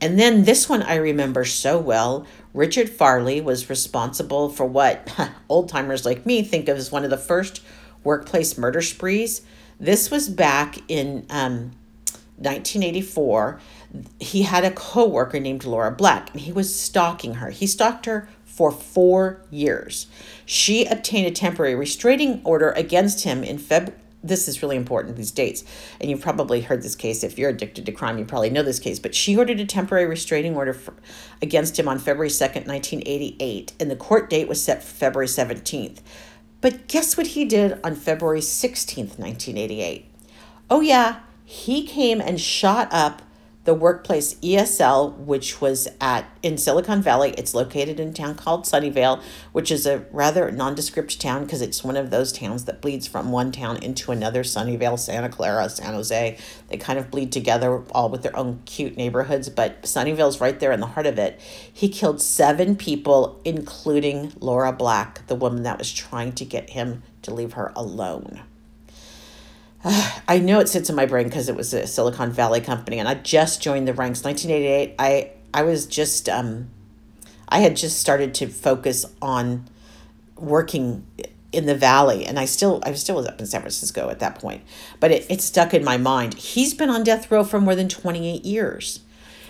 And 0.00 0.18
then 0.18 0.44
this 0.44 0.68
one 0.68 0.82
I 0.82 0.94
remember 0.94 1.44
so 1.44 1.78
well. 1.78 2.26
Richard 2.54 2.88
Farley 2.88 3.40
was 3.40 3.68
responsible 3.68 4.48
for 4.48 4.64
what 4.64 5.12
old 5.48 5.68
timers 5.68 6.06
like 6.06 6.24
me 6.24 6.42
think 6.42 6.68
of 6.68 6.78
as 6.78 6.92
one 6.92 7.04
of 7.04 7.10
the 7.10 7.18
first 7.18 7.62
workplace 8.04 8.56
murder 8.56 8.80
sprees. 8.80 9.42
This 9.80 10.10
was 10.10 10.28
back 10.28 10.78
in 10.88 11.26
um, 11.30 11.72
1984 12.36 13.60
he 14.20 14.42
had 14.42 14.64
a 14.64 14.70
coworker 14.70 15.40
named 15.40 15.64
Laura 15.64 15.90
Black 15.90 16.30
and 16.32 16.40
he 16.40 16.52
was 16.52 16.74
stalking 16.74 17.34
her. 17.34 17.50
He 17.50 17.66
stalked 17.66 18.06
her 18.06 18.28
for 18.44 18.70
4 18.70 19.40
years. 19.50 20.06
She 20.44 20.84
obtained 20.84 21.26
a 21.26 21.30
temporary 21.30 21.74
restraining 21.74 22.40
order 22.44 22.70
against 22.72 23.24
him 23.24 23.42
in 23.42 23.58
Feb 23.58 23.92
this 24.20 24.48
is 24.48 24.62
really 24.62 24.74
important 24.74 25.16
these 25.16 25.30
dates. 25.30 25.62
And 26.00 26.10
you've 26.10 26.20
probably 26.20 26.60
heard 26.60 26.82
this 26.82 26.96
case. 26.96 27.22
If 27.22 27.38
you're 27.38 27.50
addicted 27.50 27.86
to 27.86 27.92
crime 27.92 28.18
you 28.18 28.24
probably 28.24 28.50
know 28.50 28.64
this 28.64 28.80
case. 28.80 28.98
But 28.98 29.14
she 29.14 29.36
ordered 29.36 29.60
a 29.60 29.64
temporary 29.64 30.06
restraining 30.06 30.56
order 30.56 30.72
for, 30.72 30.94
against 31.40 31.78
him 31.78 31.88
on 31.88 31.98
february 31.98 32.28
2nd 32.28 32.66
1988 32.66 33.72
and 33.78 33.90
the 33.90 33.96
court 33.96 34.28
date 34.28 34.48
was 34.48 34.62
set 34.62 34.82
for 34.82 34.92
february 34.92 35.28
17th 35.28 36.00
but 36.60 36.86
guess 36.88 37.16
what 37.16 37.28
he 37.28 37.44
did 37.44 37.78
on 37.84 37.94
february 37.94 38.40
16th 38.40 39.18
1988 39.18 40.06
oh 40.70 40.80
yeah 40.80 41.20
he 41.44 41.86
came 41.86 42.20
and 42.20 42.40
shot 42.40 42.88
up 42.90 43.22
the 43.68 43.74
workplace 43.74 44.32
ESL, 44.36 45.14
which 45.18 45.60
was 45.60 45.88
at 46.00 46.24
in 46.42 46.56
Silicon 46.56 47.02
Valley. 47.02 47.34
It's 47.36 47.52
located 47.52 48.00
in 48.00 48.08
a 48.08 48.12
town 48.14 48.34
called 48.34 48.64
Sunnyvale, 48.64 49.20
which 49.52 49.70
is 49.70 49.84
a 49.84 50.06
rather 50.10 50.50
nondescript 50.50 51.20
town 51.20 51.44
because 51.44 51.60
it's 51.60 51.84
one 51.84 51.94
of 51.94 52.08
those 52.08 52.32
towns 52.32 52.64
that 52.64 52.80
bleeds 52.80 53.06
from 53.06 53.30
one 53.30 53.52
town 53.52 53.76
into 53.82 54.10
another. 54.10 54.42
Sunnyvale, 54.42 54.98
Santa 54.98 55.28
Clara, 55.28 55.68
San 55.68 55.92
Jose. 55.92 56.38
They 56.68 56.76
kind 56.78 56.98
of 56.98 57.10
bleed 57.10 57.30
together, 57.30 57.82
all 57.90 58.08
with 58.08 58.22
their 58.22 58.34
own 58.34 58.62
cute 58.64 58.96
neighborhoods. 58.96 59.50
But 59.50 59.82
Sunnyvale's 59.82 60.40
right 60.40 60.58
there 60.58 60.72
in 60.72 60.80
the 60.80 60.86
heart 60.86 61.04
of 61.04 61.18
it. 61.18 61.38
He 61.70 61.90
killed 61.90 62.22
seven 62.22 62.74
people, 62.74 63.38
including 63.44 64.32
Laura 64.40 64.72
Black, 64.72 65.26
the 65.26 65.34
woman 65.34 65.62
that 65.64 65.76
was 65.76 65.92
trying 65.92 66.32
to 66.36 66.46
get 66.46 66.70
him 66.70 67.02
to 67.20 67.34
leave 67.34 67.52
her 67.52 67.70
alone. 67.76 68.40
I 69.84 70.38
know 70.38 70.60
it 70.60 70.68
sits 70.68 70.90
in 70.90 70.96
my 70.96 71.06
brain 71.06 71.24
because 71.24 71.48
it 71.48 71.56
was 71.56 71.72
a 71.72 71.86
Silicon 71.86 72.32
Valley 72.32 72.60
company, 72.60 72.98
and 72.98 73.08
I 73.08 73.14
just 73.14 73.62
joined 73.62 73.86
the 73.86 73.94
ranks. 73.94 74.24
1988. 74.24 74.94
I 74.98 75.30
I 75.54 75.62
was 75.62 75.86
just 75.86 76.28
um, 76.28 76.70
I 77.48 77.60
had 77.60 77.76
just 77.76 77.98
started 77.98 78.34
to 78.34 78.48
focus 78.48 79.06
on 79.22 79.68
working 80.36 81.06
in 81.50 81.64
the 81.64 81.74
valley 81.74 82.26
and 82.26 82.38
i 82.38 82.44
still 82.44 82.80
i 82.84 82.92
still 82.92 83.16
was 83.16 83.26
up 83.26 83.40
in 83.40 83.46
san 83.46 83.60
francisco 83.62 84.10
at 84.10 84.18
that 84.20 84.38
point 84.38 84.62
but 85.00 85.10
it, 85.10 85.26
it 85.30 85.40
stuck 85.40 85.72
in 85.72 85.82
my 85.82 85.96
mind 85.96 86.34
he's 86.34 86.74
been 86.74 86.90
on 86.90 87.02
death 87.02 87.30
row 87.30 87.42
for 87.42 87.60
more 87.60 87.74
than 87.74 87.88
28 87.88 88.44
years 88.44 89.00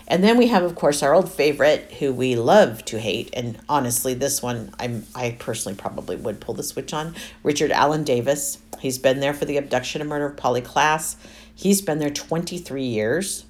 and 0.09 0.25
then 0.25 0.37
we 0.37 0.49
have 0.49 0.65
of 0.65 0.75
course 0.75 1.03
our 1.03 1.15
old 1.15 1.31
favorite 1.31 1.93
who 2.01 2.13
we 2.13 2.35
love 2.35 2.85
to 2.85 2.99
hate 2.99 3.31
and 3.33 3.59
honestly 3.69 4.15
this 4.15 4.43
one 4.43 4.75
i'm 4.81 5.07
i 5.15 5.37
personally 5.39 5.77
probably 5.77 6.17
would 6.17 6.41
pull 6.41 6.55
the 6.55 6.63
switch 6.63 6.93
on 6.93 7.15
richard 7.45 7.71
allen 7.71 8.03
davis 8.03 8.59
He's 8.81 8.99
been 8.99 9.21
there 9.21 9.35
for 9.35 9.45
the 9.45 9.57
abduction 9.57 10.01
and 10.01 10.09
murder 10.09 10.27
of 10.27 10.37
Polly 10.37 10.61
Klaas. 10.61 11.17
He's 11.55 11.83
been 11.83 11.99
there 11.99 12.11
23 12.11 12.83
years. 12.83 13.45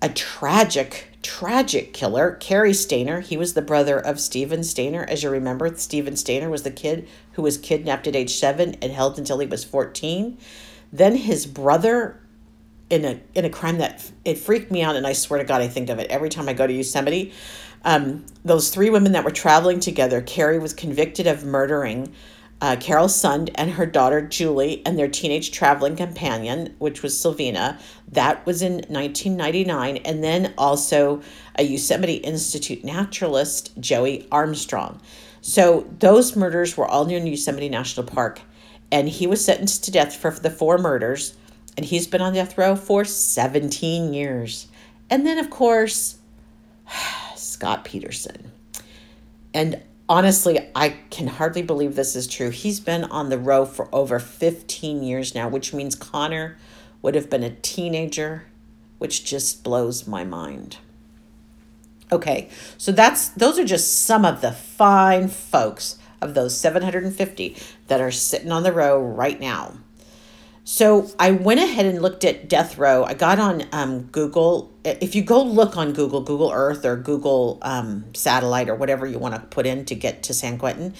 A 0.00 0.08
tragic, 0.08 1.08
tragic 1.22 1.92
killer, 1.92 2.32
Cary 2.32 2.72
Stayner. 2.72 3.22
He 3.22 3.36
was 3.36 3.54
the 3.54 3.62
brother 3.62 3.98
of 3.98 4.20
Steven 4.20 4.60
Stayner. 4.60 5.08
As 5.08 5.22
you 5.22 5.30
remember, 5.30 5.74
Steven 5.76 6.14
Stayner 6.14 6.50
was 6.50 6.62
the 6.62 6.70
kid 6.70 7.08
who 7.32 7.42
was 7.42 7.58
kidnapped 7.58 8.06
at 8.06 8.16
age 8.16 8.34
seven 8.34 8.76
and 8.82 8.92
held 8.92 9.18
until 9.18 9.38
he 9.38 9.46
was 9.46 9.64
14. 9.64 10.36
Then 10.92 11.16
his 11.16 11.46
brother 11.46 12.20
in 12.94 13.04
a 13.04 13.20
in 13.34 13.44
a 13.44 13.50
crime 13.50 13.78
that 13.78 14.10
it 14.24 14.38
freaked 14.38 14.70
me 14.70 14.82
out 14.82 14.96
and 14.96 15.06
I 15.06 15.12
swear 15.12 15.38
to 15.38 15.44
God 15.44 15.60
I 15.60 15.68
think 15.68 15.88
of 15.90 15.98
it 15.98 16.10
every 16.10 16.28
time 16.28 16.48
I 16.48 16.52
go 16.52 16.66
to 16.66 16.72
Yosemite. 16.72 17.32
Um, 17.84 18.24
those 18.44 18.70
three 18.70 18.88
women 18.88 19.12
that 19.12 19.24
were 19.24 19.30
traveling 19.30 19.80
together, 19.80 20.22
Cary 20.22 20.58
was 20.58 20.72
convicted 20.72 21.26
of 21.26 21.44
murdering 21.44 22.14
uh, 22.60 22.76
Carol 22.76 23.08
Sund 23.08 23.50
and 23.56 23.72
her 23.72 23.84
daughter 23.84 24.22
Julie 24.22 24.80
and 24.86 24.98
their 24.98 25.08
teenage 25.08 25.50
traveling 25.50 25.96
companion, 25.96 26.74
which 26.78 27.02
was 27.02 27.14
Silvina. 27.14 27.78
That 28.10 28.46
was 28.46 28.62
in 28.62 28.74
1999. 28.88 29.98
And 29.98 30.24
then 30.24 30.54
also 30.56 31.20
a 31.56 31.62
Yosemite 31.62 32.14
Institute 32.14 32.82
naturalist, 32.82 33.78
Joie 33.80 34.24
Armstrong. 34.32 35.00
So 35.42 35.86
those 35.98 36.36
murders 36.36 36.76
were 36.76 36.86
all 36.86 37.04
near 37.04 37.18
Yosemite 37.18 37.68
National 37.68 38.06
Park. 38.06 38.40
And 38.90 39.08
he 39.08 39.26
was 39.26 39.44
sentenced 39.44 39.84
to 39.84 39.90
death 39.90 40.16
for 40.16 40.30
the 40.30 40.50
four 40.50 40.78
murders. 40.78 41.34
And 41.76 41.86
he's 41.86 42.06
been 42.06 42.20
on 42.20 42.34
death 42.34 42.56
row 42.56 42.76
for 42.76 43.04
17 43.04 44.14
years. 44.14 44.68
And 45.10 45.26
then, 45.26 45.38
of 45.38 45.50
course, 45.50 46.18
Scott 47.36 47.84
Peterson. 47.84 48.52
And 49.52 49.82
honestly, 50.08 50.58
I 50.74 50.90
can 51.10 51.26
hardly 51.26 51.62
believe 51.62 51.94
this 51.94 52.16
is 52.16 52.26
true. 52.26 52.50
He's 52.50 52.80
been 52.80 53.04
on 53.04 53.28
the 53.28 53.38
row 53.38 53.64
for 53.64 53.88
over 53.94 54.18
15 54.18 55.02
years 55.02 55.34
now, 55.34 55.48
which 55.48 55.72
means 55.72 55.94
Connor 55.94 56.56
would 57.02 57.14
have 57.14 57.30
been 57.30 57.44
a 57.44 57.54
teenager, 57.54 58.46
which 58.98 59.24
just 59.24 59.62
blows 59.62 60.06
my 60.06 60.24
mind. 60.24 60.78
Okay, 62.12 62.48
so 62.76 62.92
that's 62.92 63.28
those 63.30 63.58
are 63.58 63.64
just 63.64 64.04
some 64.04 64.24
of 64.24 64.40
the 64.40 64.52
fine 64.52 65.28
folks 65.28 65.98
of 66.20 66.34
those 66.34 66.56
750 66.56 67.56
that 67.88 68.00
are 68.00 68.10
sitting 68.10 68.52
on 68.52 68.62
the 68.62 68.72
row 68.72 69.00
right 69.00 69.40
now. 69.40 69.74
So 70.66 71.10
I 71.18 71.32
went 71.32 71.60
ahead 71.60 71.84
and 71.84 72.00
looked 72.00 72.24
at 72.24 72.48
death 72.48 72.78
row. 72.78 73.04
I 73.04 73.12
got 73.12 73.38
on 73.38 73.64
um, 73.72 74.04
Google. 74.04 74.72
If 74.82 75.14
you 75.14 75.22
go 75.22 75.42
look 75.42 75.76
on 75.76 75.92
Google, 75.92 76.22
Google 76.22 76.50
Earth 76.50 76.86
or 76.86 76.96
Google 76.96 77.58
um, 77.60 78.06
Satellite 78.14 78.70
or 78.70 78.74
whatever 78.74 79.06
you 79.06 79.18
want 79.18 79.34
to 79.34 79.40
put 79.42 79.66
in 79.66 79.84
to 79.84 79.94
get 79.94 80.22
to 80.24 80.34
San 80.34 80.56
Quentin, 80.56 80.94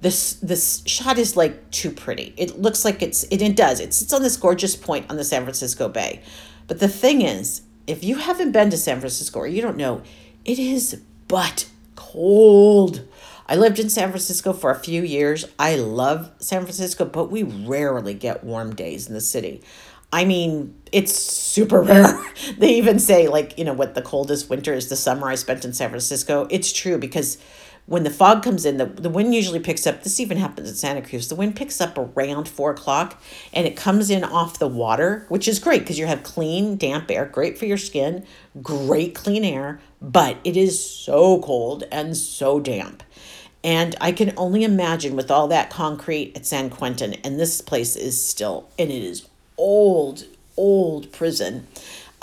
this 0.00 0.34
this 0.34 0.82
shot 0.86 1.18
is 1.18 1.36
like 1.36 1.70
too 1.70 1.90
pretty. 1.90 2.32
It 2.38 2.58
looks 2.58 2.82
like 2.82 3.02
it's 3.02 3.24
it, 3.24 3.42
it 3.42 3.56
does. 3.56 3.80
It 3.80 3.92
sits 3.92 4.12
on 4.14 4.22
this 4.22 4.38
gorgeous 4.38 4.74
point 4.74 5.10
on 5.10 5.16
the 5.16 5.24
San 5.24 5.42
Francisco 5.42 5.90
Bay. 5.90 6.22
But 6.66 6.80
the 6.80 6.88
thing 6.88 7.20
is, 7.20 7.60
if 7.86 8.02
you 8.02 8.16
haven't 8.16 8.52
been 8.52 8.70
to 8.70 8.78
San 8.78 9.00
Francisco 9.00 9.40
or 9.40 9.46
you 9.46 9.60
don't 9.60 9.76
know, 9.76 10.02
it 10.46 10.58
is 10.58 11.02
but 11.28 11.68
cold. 11.94 13.06
I 13.50 13.56
lived 13.56 13.80
in 13.80 13.90
San 13.90 14.10
Francisco 14.10 14.52
for 14.52 14.70
a 14.70 14.78
few 14.78 15.02
years. 15.02 15.44
I 15.58 15.74
love 15.74 16.30
San 16.38 16.62
Francisco, 16.62 17.04
but 17.04 17.32
we 17.32 17.42
rarely 17.42 18.14
get 18.14 18.44
warm 18.44 18.76
days 18.76 19.08
in 19.08 19.14
the 19.14 19.20
city. 19.20 19.60
I 20.12 20.24
mean, 20.24 20.80
it's 20.92 21.12
super 21.12 21.82
rare. 21.82 22.16
they 22.58 22.76
even 22.76 23.00
say, 23.00 23.26
like, 23.26 23.58
you 23.58 23.64
know, 23.64 23.72
what 23.72 23.96
the 23.96 24.02
coldest 24.02 24.48
winter 24.48 24.72
is 24.72 24.88
the 24.88 24.94
summer 24.94 25.28
I 25.28 25.34
spent 25.34 25.64
in 25.64 25.72
San 25.72 25.90
Francisco. 25.90 26.46
It's 26.48 26.72
true 26.72 26.96
because 26.96 27.38
when 27.86 28.04
the 28.04 28.10
fog 28.10 28.44
comes 28.44 28.64
in, 28.64 28.76
the, 28.76 28.86
the 28.86 29.10
wind 29.10 29.34
usually 29.34 29.58
picks 29.58 29.84
up. 29.84 30.04
This 30.04 30.20
even 30.20 30.36
happens 30.36 30.68
in 30.68 30.76
Santa 30.76 31.02
Cruz. 31.02 31.26
The 31.26 31.34
wind 31.34 31.56
picks 31.56 31.80
up 31.80 31.98
around 31.98 32.48
four 32.48 32.70
o'clock 32.70 33.20
and 33.52 33.66
it 33.66 33.76
comes 33.76 34.10
in 34.10 34.22
off 34.22 34.60
the 34.60 34.68
water, 34.68 35.26
which 35.28 35.48
is 35.48 35.58
great 35.58 35.80
because 35.80 35.98
you 35.98 36.06
have 36.06 36.22
clean, 36.22 36.76
damp 36.76 37.10
air, 37.10 37.26
great 37.26 37.58
for 37.58 37.66
your 37.66 37.78
skin, 37.78 38.24
great 38.62 39.16
clean 39.16 39.44
air, 39.44 39.80
but 40.00 40.36
it 40.44 40.56
is 40.56 40.80
so 40.80 41.40
cold 41.40 41.82
and 41.90 42.16
so 42.16 42.60
damp. 42.60 43.02
And 43.62 43.94
I 44.00 44.12
can 44.12 44.32
only 44.36 44.64
imagine 44.64 45.16
with 45.16 45.30
all 45.30 45.48
that 45.48 45.70
concrete 45.70 46.32
at 46.34 46.46
San 46.46 46.70
Quentin, 46.70 47.14
and 47.24 47.38
this 47.38 47.60
place 47.60 47.94
is 47.94 48.24
still, 48.24 48.68
and 48.78 48.90
it 48.90 49.02
is 49.02 49.28
old, 49.58 50.24
old 50.56 51.12
prison. 51.12 51.66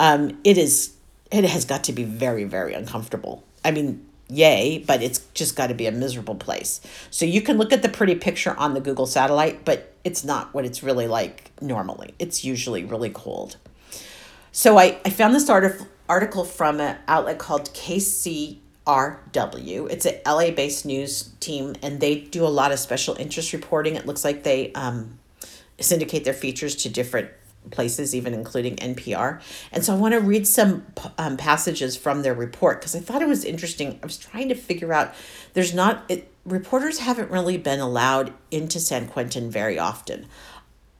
Um, 0.00 0.38
it 0.42 0.58
is, 0.58 0.94
it 1.30 1.44
has 1.44 1.64
got 1.64 1.84
to 1.84 1.92
be 1.92 2.04
very, 2.04 2.44
very 2.44 2.74
uncomfortable. 2.74 3.44
I 3.64 3.70
mean, 3.70 4.04
yay, 4.28 4.84
but 4.86 5.02
it's 5.02 5.20
just 5.34 5.54
got 5.54 5.68
to 5.68 5.74
be 5.74 5.86
a 5.86 5.92
miserable 5.92 6.34
place. 6.34 6.80
So 7.10 7.24
you 7.24 7.40
can 7.40 7.56
look 7.56 7.72
at 7.72 7.82
the 7.82 7.88
pretty 7.88 8.16
picture 8.16 8.56
on 8.58 8.74
the 8.74 8.80
Google 8.80 9.06
satellite, 9.06 9.64
but 9.64 9.94
it's 10.04 10.24
not 10.24 10.52
what 10.54 10.64
it's 10.64 10.82
really 10.82 11.06
like 11.06 11.52
normally. 11.60 12.14
It's 12.18 12.44
usually 12.44 12.84
really 12.84 13.10
cold. 13.10 13.56
So 14.50 14.76
I, 14.78 14.98
I 15.04 15.10
found 15.10 15.34
this 15.34 15.48
article 15.48 15.86
article 16.08 16.42
from 16.44 16.80
an 16.80 16.96
outlet 17.06 17.38
called 17.38 17.68
KC 17.74 18.58
RW. 18.88 19.90
It's 19.90 20.06
a 20.06 20.20
LA 20.26 20.50
based 20.50 20.86
news 20.86 21.30
team 21.40 21.74
and 21.82 22.00
they 22.00 22.20
do 22.20 22.44
a 22.44 22.48
lot 22.48 22.72
of 22.72 22.78
special 22.78 23.14
interest 23.16 23.52
reporting. 23.52 23.96
It 23.96 24.06
looks 24.06 24.24
like 24.24 24.44
they 24.44 24.72
um, 24.72 25.18
syndicate 25.78 26.24
their 26.24 26.34
features 26.34 26.74
to 26.76 26.88
different 26.88 27.30
places, 27.70 28.14
even 28.14 28.32
including 28.32 28.76
NPR. 28.76 29.42
And 29.72 29.84
so 29.84 29.94
I 29.94 29.98
want 29.98 30.14
to 30.14 30.20
read 30.20 30.46
some 30.46 30.86
um, 31.18 31.36
passages 31.36 31.98
from 31.98 32.22
their 32.22 32.32
report 32.32 32.80
because 32.80 32.96
I 32.96 33.00
thought 33.00 33.20
it 33.20 33.28
was 33.28 33.44
interesting. 33.44 33.98
I 34.02 34.06
was 34.06 34.16
trying 34.16 34.48
to 34.48 34.54
figure 34.54 34.94
out 34.94 35.14
there's 35.52 35.74
not, 35.74 36.04
it, 36.08 36.32
reporters 36.46 37.00
haven't 37.00 37.30
really 37.30 37.58
been 37.58 37.80
allowed 37.80 38.32
into 38.50 38.80
San 38.80 39.06
Quentin 39.06 39.50
very 39.50 39.78
often. 39.78 40.26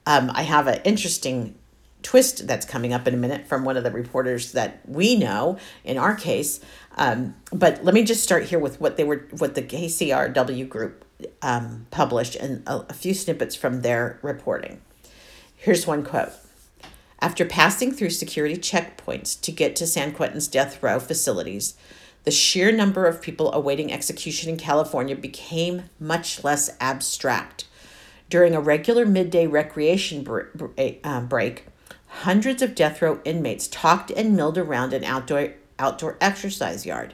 Um, 0.05 0.29
I 0.33 0.43
have 0.43 0.67
an 0.67 0.81
interesting 0.83 1.55
twist 2.03 2.47
that's 2.47 2.65
coming 2.65 2.93
up 2.93 3.07
in 3.07 3.13
a 3.13 3.17
minute 3.17 3.47
from 3.47 3.65
one 3.65 3.77
of 3.77 3.83
the 3.83 3.91
reporters 3.91 4.53
that 4.53 4.81
we 4.87 5.15
know 5.15 5.57
in 5.83 5.97
our 5.97 6.15
case. 6.15 6.59
Um, 6.97 7.35
but 7.51 7.83
let 7.83 7.93
me 7.93 8.03
just 8.03 8.23
start 8.23 8.45
here 8.45 8.59
with 8.59 8.79
what 8.79 8.97
they 8.97 9.03
were, 9.03 9.27
what 9.37 9.55
the 9.55 9.61
KCRW 9.61 10.67
group 10.69 11.05
um, 11.41 11.87
published 11.91 12.35
and 12.35 12.67
a, 12.67 12.85
a 12.89 12.93
few 12.93 13.13
snippets 13.13 13.55
from 13.55 13.81
their 13.81 14.19
reporting. 14.21 14.81
Here's 15.55 15.85
one 15.85 16.03
quote. 16.03 16.31
After 17.21 17.43
passing 17.43 17.91
through 17.91 18.11
security 18.11 18.55
checkpoints 18.55 19.39
to 19.41 19.51
get 19.51 19.75
to 19.75 19.87
San 19.87 20.13
Quentin's 20.13 20.47
death 20.47 20.81
row 20.81 20.99
facilities, 20.99 21.75
the 22.23 22.31
sheer 22.31 22.71
number 22.71 23.05
of 23.05 23.21
people 23.21 23.51
awaiting 23.53 23.91
execution 23.91 24.49
in 24.49 24.57
California 24.57 25.15
became 25.15 25.83
much 25.99 26.43
less 26.43 26.69
abstract. 26.79 27.65
During 28.29 28.55
a 28.55 28.61
regular 28.61 29.05
midday 29.05 29.47
recreation 29.47 30.25
uh, 31.03 31.21
break, 31.21 31.65
hundreds 32.09 32.61
of 32.61 32.75
death 32.75 33.01
row 33.01 33.19
inmates 33.23 33.67
talked 33.67 34.11
and 34.11 34.35
milled 34.35 34.57
around 34.57 34.93
an 34.93 35.03
outdoor 35.03 35.53
outdoor 35.77 36.17
exercise 36.19 36.85
yard. 36.85 37.13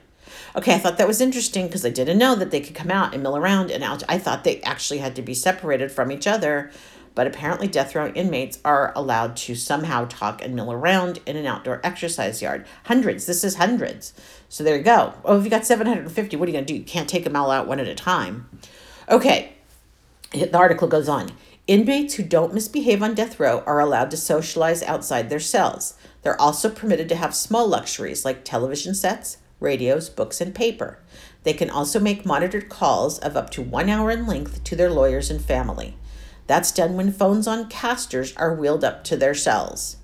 Okay, 0.55 0.73
I 0.73 0.79
thought 0.79 0.97
that 0.97 1.07
was 1.07 1.21
interesting 1.21 1.67
because 1.67 1.85
I 1.85 1.89
didn't 1.89 2.17
know 2.17 2.35
that 2.35 2.49
they 2.49 2.59
could 2.59 2.75
come 2.75 2.89
out 2.89 3.13
and 3.13 3.21
mill 3.21 3.37
around 3.37 3.69
and 3.69 3.83
out. 3.83 4.03
I 4.09 4.17
thought 4.17 4.43
they 4.43 4.61
actually 4.61 4.99
had 4.99 5.15
to 5.17 5.21
be 5.21 5.33
separated 5.33 5.91
from 5.91 6.11
each 6.11 6.25
other, 6.25 6.71
but 7.13 7.27
apparently 7.27 7.67
death 7.67 7.93
row 7.93 8.07
inmates 8.07 8.59
are 8.65 8.91
allowed 8.95 9.37
to 9.37 9.55
somehow 9.55 10.05
talk 10.05 10.43
and 10.43 10.55
mill 10.55 10.71
around 10.71 11.19
in 11.25 11.37
an 11.37 11.45
outdoor 11.45 11.79
exercise 11.83 12.41
yard. 12.41 12.65
Hundreds. 12.85 13.25
This 13.25 13.43
is 13.43 13.55
hundreds. 13.55 14.13
So 14.49 14.63
there 14.63 14.77
you 14.77 14.83
go. 14.83 15.13
Oh, 15.23 15.37
if 15.37 15.43
you 15.43 15.49
got 15.49 15.65
750, 15.65 16.35
what 16.35 16.47
are 16.47 16.51
you 16.51 16.57
going 16.57 16.65
to 16.65 16.73
do? 16.73 16.79
You 16.79 16.85
can't 16.85 17.09
take 17.09 17.23
them 17.23 17.35
all 17.35 17.51
out 17.51 17.67
one 17.67 17.79
at 17.79 17.87
a 17.87 17.95
time. 17.95 18.49
Okay, 19.09 19.53
the 20.31 20.57
article 20.57 20.87
goes 20.87 21.07
on. 21.07 21.31
Inmates 21.67 22.13
who 22.13 22.23
don't 22.23 22.53
misbehave 22.53 23.01
on 23.01 23.15
death 23.15 23.39
row 23.39 23.63
are 23.65 23.79
allowed 23.79 24.11
to 24.11 24.17
socialize 24.17 24.83
outside 24.83 25.29
their 25.29 25.39
cells. 25.39 25.95
They're 26.21 26.39
also 26.39 26.69
permitted 26.69 27.09
to 27.09 27.15
have 27.15 27.33
small 27.33 27.67
luxuries 27.67 28.23
like 28.23 28.45
television 28.45 28.93
sets, 28.93 29.37
radios, 29.59 30.07
books, 30.07 30.39
and 30.39 30.53
paper. 30.53 30.99
They 31.41 31.53
can 31.53 31.71
also 31.71 31.99
make 31.99 32.23
monitored 32.23 32.69
calls 32.69 33.17
of 33.17 33.35
up 33.35 33.49
to 33.51 33.63
one 33.63 33.89
hour 33.89 34.11
in 34.11 34.27
length 34.27 34.63
to 34.65 34.75
their 34.75 34.91
lawyers 34.91 35.31
and 35.31 35.43
family. 35.43 35.97
That's 36.45 36.71
done 36.71 36.95
when 36.95 37.11
phones 37.11 37.47
on 37.47 37.67
casters 37.67 38.35
are 38.37 38.53
wheeled 38.53 38.83
up 38.83 39.03
to 39.05 39.17
their 39.17 39.33
cells. 39.33 39.97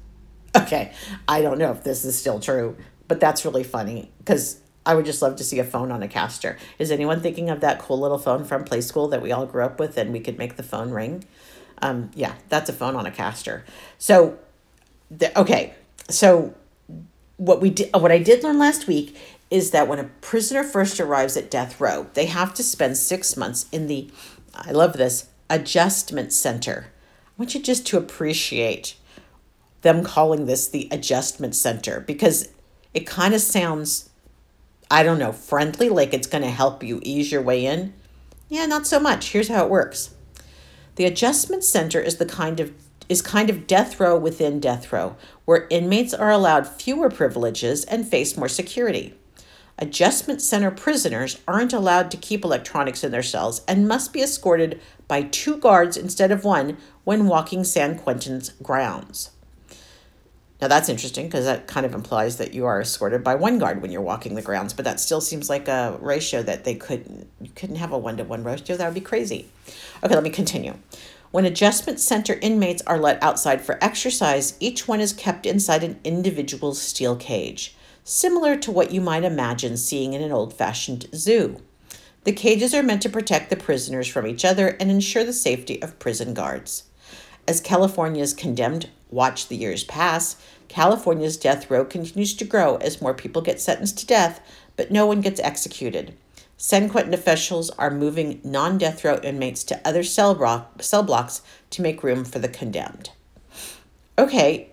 Okay, 0.55 0.91
I 1.27 1.43
don't 1.43 1.59
know 1.59 1.71
if 1.71 1.83
this 1.83 2.03
is 2.03 2.17
still 2.17 2.39
true, 2.39 2.75
but 3.07 3.19
that's 3.19 3.45
really 3.45 3.63
funny 3.63 4.11
because 4.17 4.61
I 4.83 4.95
would 4.95 5.05
just 5.05 5.21
love 5.21 5.35
to 5.35 5.43
see 5.43 5.59
a 5.59 5.63
phone 5.63 5.91
on 5.91 6.01
a 6.01 6.07
caster. 6.07 6.57
Is 6.79 6.89
anyone 6.89 7.21
thinking 7.21 7.51
of 7.51 7.59
that 7.61 7.79
cool 7.79 7.99
little 7.99 8.17
phone 8.17 8.45
from 8.45 8.63
play 8.63 8.81
school 8.81 9.07
that 9.09 9.21
we 9.21 9.31
all 9.31 9.45
grew 9.45 9.63
up 9.63 9.79
with 9.79 9.95
and 9.97 10.11
we 10.11 10.19
could 10.19 10.39
make 10.39 10.57
the 10.57 10.63
phone 10.63 10.89
ring? 10.89 11.23
Um, 11.81 12.11
yeah, 12.13 12.35
that's 12.49 12.69
a 12.69 12.73
phone 12.73 12.95
on 12.95 13.05
a 13.05 13.11
caster. 13.11 13.65
So, 13.97 14.37
the, 15.09 15.37
okay, 15.39 15.73
so 16.09 16.53
what 17.37 17.61
we 17.61 17.71
did, 17.71 17.89
what 17.93 18.11
I 18.11 18.19
did 18.19 18.43
learn 18.43 18.59
last 18.59 18.87
week 18.87 19.17
is 19.49 19.71
that 19.71 19.87
when 19.87 19.99
a 19.99 20.05
prisoner 20.21 20.63
first 20.63 20.99
arrives 20.99 21.35
at 21.35 21.51
death 21.51 21.81
row, 21.81 22.07
they 22.13 22.27
have 22.27 22.53
to 22.53 22.63
spend 22.63 22.97
six 22.97 23.35
months 23.35 23.65
in 23.71 23.87
the, 23.87 24.09
I 24.55 24.71
love 24.71 24.93
this, 24.93 25.27
adjustment 25.49 26.31
center. 26.31 26.87
I 27.27 27.31
want 27.37 27.53
you 27.53 27.61
just 27.61 27.85
to 27.87 27.97
appreciate 27.97 28.95
them 29.81 30.03
calling 30.03 30.45
this 30.45 30.67
the 30.67 30.87
adjustment 30.91 31.55
center 31.55 31.99
because 31.99 32.49
it 32.93 33.07
kind 33.07 33.33
of 33.33 33.41
sounds, 33.41 34.09
I 34.89 35.03
don't 35.03 35.19
know, 35.19 35.31
friendly, 35.31 35.89
like 35.89 36.13
it's 36.13 36.27
going 36.27 36.43
to 36.43 36.49
help 36.49 36.83
you 36.83 36.99
ease 37.03 37.31
your 37.31 37.41
way 37.41 37.65
in. 37.65 37.93
Yeah, 38.47 38.65
not 38.65 38.85
so 38.85 38.99
much. 38.99 39.31
Here's 39.31 39.47
how 39.47 39.65
it 39.65 39.71
works. 39.71 40.13
The 40.95 41.05
adjustment 41.05 41.63
center 41.63 41.99
is 41.99 42.17
the 42.17 42.25
kind 42.25 42.59
of 42.59 42.73
is 43.09 43.21
kind 43.21 43.49
of 43.49 43.67
death 43.67 43.99
row 43.99 44.17
within 44.17 44.59
death 44.61 44.93
row, 44.93 45.17
where 45.43 45.67
inmates 45.69 46.13
are 46.13 46.31
allowed 46.31 46.65
fewer 46.65 47.09
privileges 47.09 47.83
and 47.85 48.07
face 48.07 48.37
more 48.37 48.47
security. 48.47 49.13
Adjustment 49.77 50.41
center 50.41 50.71
prisoners 50.71 51.39
aren't 51.47 51.73
allowed 51.73 52.09
to 52.11 52.17
keep 52.17 52.45
electronics 52.45 53.03
in 53.03 53.11
their 53.11 53.23
cells 53.23 53.63
and 53.67 53.87
must 53.87 54.13
be 54.13 54.21
escorted 54.21 54.79
by 55.07 55.23
two 55.23 55.57
guards 55.57 55.97
instead 55.97 56.31
of 56.31 56.45
one 56.45 56.77
when 57.03 57.27
walking 57.27 57.63
San 57.63 57.97
Quentin's 57.97 58.49
grounds. 58.63 59.31
Now 60.61 60.67
that's 60.67 60.89
interesting 60.89 61.25
because 61.25 61.45
that 61.45 61.65
kind 61.65 61.87
of 61.87 61.95
implies 61.95 62.37
that 62.37 62.53
you 62.53 62.67
are 62.67 62.79
escorted 62.79 63.23
by 63.23 63.33
one 63.33 63.57
guard 63.57 63.81
when 63.81 63.91
you're 63.91 64.01
walking 64.01 64.35
the 64.35 64.43
grounds, 64.43 64.73
but 64.73 64.85
that 64.85 64.99
still 64.99 65.19
seems 65.19 65.49
like 65.49 65.67
a 65.67 65.97
ratio 65.99 66.43
that 66.43 66.65
they 66.65 66.75
couldn't 66.75 67.27
you 67.41 67.49
couldn't 67.55 67.77
have 67.77 67.91
a 67.91 67.97
one 67.97 68.17
to 68.17 68.23
one 68.23 68.43
ratio. 68.43 68.77
That 68.77 68.85
would 68.85 68.93
be 68.93 69.01
crazy. 69.01 69.49
Okay, 70.03 70.13
let 70.13 70.23
me 70.23 70.29
continue. 70.29 70.75
When 71.31 71.45
adjustment 71.45 71.99
center 71.99 72.37
inmates 72.41 72.83
are 72.85 72.99
let 72.99 73.23
outside 73.23 73.61
for 73.61 73.83
exercise, 73.83 74.55
each 74.59 74.87
one 74.87 74.99
is 74.99 75.13
kept 75.13 75.45
inside 75.45 75.83
an 75.83 75.99
individual 76.03 76.75
steel 76.75 77.15
cage, 77.15 77.75
similar 78.03 78.55
to 78.57 78.71
what 78.71 78.91
you 78.91 79.01
might 79.01 79.23
imagine 79.23 79.77
seeing 79.77 80.13
in 80.13 80.21
an 80.21 80.31
old 80.31 80.53
fashioned 80.53 81.07
zoo. 81.15 81.61
The 82.23 82.33
cages 82.33 82.75
are 82.75 82.83
meant 82.83 83.01
to 83.03 83.09
protect 83.09 83.49
the 83.49 83.55
prisoners 83.55 84.07
from 84.07 84.27
each 84.27 84.45
other 84.45 84.75
and 84.79 84.91
ensure 84.91 85.23
the 85.23 85.33
safety 85.33 85.81
of 85.81 85.97
prison 85.97 86.35
guards. 86.35 86.83
As 87.47 87.61
California's 87.61 88.35
condemned 88.35 88.89
watch 89.11 89.47
the 89.47 89.57
years 89.57 89.83
pass, 89.83 90.35
California's 90.67 91.37
death 91.37 91.69
row 91.69 91.85
continues 91.85 92.33
to 92.35 92.45
grow 92.45 92.77
as 92.77 93.01
more 93.01 93.13
people 93.13 93.41
get 93.41 93.59
sentenced 93.59 93.99
to 93.99 94.05
death 94.07 94.41
but 94.75 94.91
no 94.91 95.05
one 95.05 95.21
gets 95.21 95.39
executed. 95.41 96.13
San 96.57 96.89
Quentin 96.89 97.13
officials 97.13 97.69
are 97.71 97.91
moving 97.91 98.41
non 98.43 98.77
death 98.77 99.03
row 99.03 99.19
inmates 99.23 99.63
to 99.65 99.79
other 99.87 100.03
cell, 100.03 100.35
block, 100.35 100.81
cell 100.81 101.03
blocks 101.03 101.41
to 101.71 101.81
make 101.81 102.03
room 102.03 102.23
for 102.23 102.39
the 102.39 102.47
condemned. 102.47 103.11
Okay, 104.17 104.69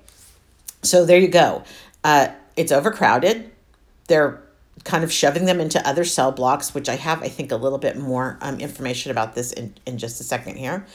so 0.82 1.04
there 1.04 1.18
you 1.18 1.28
go. 1.28 1.62
Uh, 2.04 2.28
it's 2.56 2.72
overcrowded. 2.72 3.50
They're 4.06 4.42
kind 4.84 5.04
of 5.04 5.12
shoving 5.12 5.44
them 5.44 5.60
into 5.60 5.86
other 5.86 6.04
cell 6.04 6.32
blocks, 6.32 6.74
which 6.74 6.88
I 6.88 6.96
have, 6.96 7.22
I 7.22 7.28
think, 7.28 7.52
a 7.52 7.56
little 7.56 7.78
bit 7.78 7.98
more 7.98 8.38
um, 8.40 8.60
information 8.60 9.10
about 9.10 9.34
this 9.34 9.52
in, 9.52 9.74
in 9.86 9.98
just 9.98 10.20
a 10.20 10.24
second 10.24 10.56
here. 10.56 10.86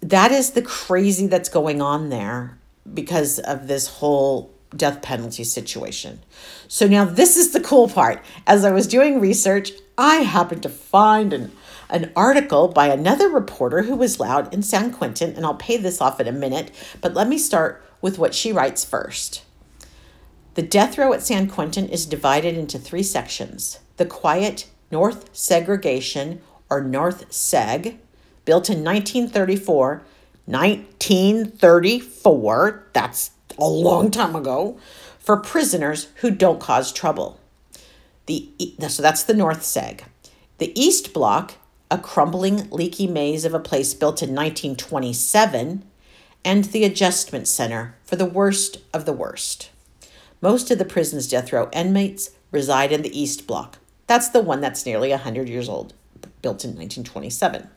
That 0.00 0.32
is 0.32 0.50
the 0.50 0.62
crazy 0.62 1.26
that's 1.26 1.48
going 1.48 1.80
on 1.80 2.08
there 2.08 2.58
because 2.92 3.38
of 3.38 3.68
this 3.68 3.86
whole 3.86 4.52
death 4.76 5.02
penalty 5.02 5.44
situation. 5.44 6.20
So 6.68 6.86
now 6.86 7.04
this 7.04 7.36
is 7.36 7.52
the 7.52 7.60
cool 7.60 7.88
part. 7.88 8.22
As 8.46 8.64
I 8.64 8.70
was 8.70 8.86
doing 8.86 9.20
research, 9.20 9.72
I 9.96 10.16
happened 10.16 10.62
to 10.62 10.68
find 10.68 11.32
an 11.32 11.52
an 11.92 12.10
article 12.16 12.68
by 12.68 12.86
another 12.86 13.28
reporter 13.28 13.82
who 13.82 13.94
was 13.94 14.18
loud 14.18 14.52
in 14.52 14.62
San 14.62 14.90
Quentin, 14.92 15.34
and 15.36 15.44
I'll 15.44 15.54
pay 15.54 15.76
this 15.76 16.00
off 16.00 16.20
in 16.20 16.26
a 16.26 16.32
minute, 16.32 16.70
but 17.02 17.12
let 17.12 17.28
me 17.28 17.36
start 17.36 17.84
with 18.00 18.18
what 18.18 18.34
she 18.34 18.50
writes 18.50 18.82
first. 18.82 19.44
The 20.54 20.62
death 20.62 20.96
row 20.96 21.12
at 21.12 21.22
San 21.22 21.48
Quentin 21.48 21.88
is 21.88 22.06
divided 22.06 22.56
into 22.56 22.78
three 22.78 23.02
sections 23.02 23.78
the 23.98 24.06
quiet 24.06 24.66
North 24.90 25.28
Segregation, 25.34 26.40
or 26.70 26.80
North 26.80 27.28
Seg, 27.30 27.98
built 28.44 28.68
in 28.68 28.84
1934. 28.84 30.02
1934, 30.46 32.88
that's 32.92 33.30
a 33.58 33.64
long 33.64 34.10
time 34.10 34.34
ago, 34.34 34.76
for 35.18 35.36
prisoners 35.36 36.08
who 36.16 36.30
don't 36.30 36.60
cause 36.60 36.92
trouble. 36.92 37.38
The, 38.26 38.50
so 38.88 39.02
that's 39.02 39.22
the 39.22 39.34
North 39.34 39.60
Seg. 39.60 40.00
The 40.58 40.78
East 40.80 41.12
Block 41.12 41.54
a 41.92 41.98
crumbling, 41.98 42.70
leaky 42.70 43.06
maze 43.06 43.44
of 43.44 43.52
a 43.52 43.60
place 43.60 43.92
built 43.92 44.22
in 44.22 44.30
1927, 44.30 45.84
and 46.42 46.64
the 46.64 46.84
Adjustment 46.84 47.46
Center 47.46 47.94
for 48.02 48.16
the 48.16 48.24
worst 48.24 48.78
of 48.94 49.04
the 49.04 49.12
worst. 49.12 49.70
Most 50.40 50.70
of 50.70 50.78
the 50.78 50.86
prison's 50.86 51.28
death 51.28 51.52
row 51.52 51.68
inmates 51.70 52.30
reside 52.50 52.92
in 52.92 53.02
the 53.02 53.20
East 53.20 53.46
Block. 53.46 53.76
That's 54.06 54.30
the 54.30 54.40
one 54.40 54.62
that's 54.62 54.86
nearly 54.86 55.10
100 55.10 55.50
years 55.50 55.68
old, 55.68 55.92
built 56.40 56.64
in 56.64 56.70
1927. 56.70 57.68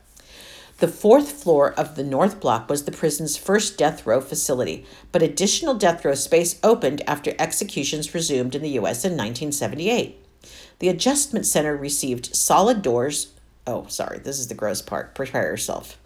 The 0.78 0.88
fourth 0.88 1.32
floor 1.32 1.72
of 1.72 1.94
the 1.94 2.04
North 2.04 2.38
Block 2.38 2.68
was 2.68 2.84
the 2.84 2.92
prison's 2.92 3.38
first 3.38 3.78
death 3.78 4.06
row 4.06 4.20
facility, 4.20 4.84
but 5.10 5.22
additional 5.22 5.74
death 5.74 6.04
row 6.04 6.14
space 6.14 6.60
opened 6.62 7.02
after 7.06 7.34
executions 7.38 8.12
resumed 8.14 8.54
in 8.54 8.60
the 8.60 8.70
U.S. 8.70 9.02
in 9.02 9.12
1978. 9.12 10.22
The 10.78 10.88
Adjustment 10.88 11.46
Center 11.46 11.74
received 11.74 12.36
solid 12.36 12.82
doors, 12.82 13.32
Oh, 13.66 13.86
sorry, 13.88 14.18
this 14.18 14.38
is 14.38 14.48
the 14.48 14.54
gross 14.54 14.82
part. 14.82 15.14
Prepare 15.14 15.50
yourself. 15.50 15.98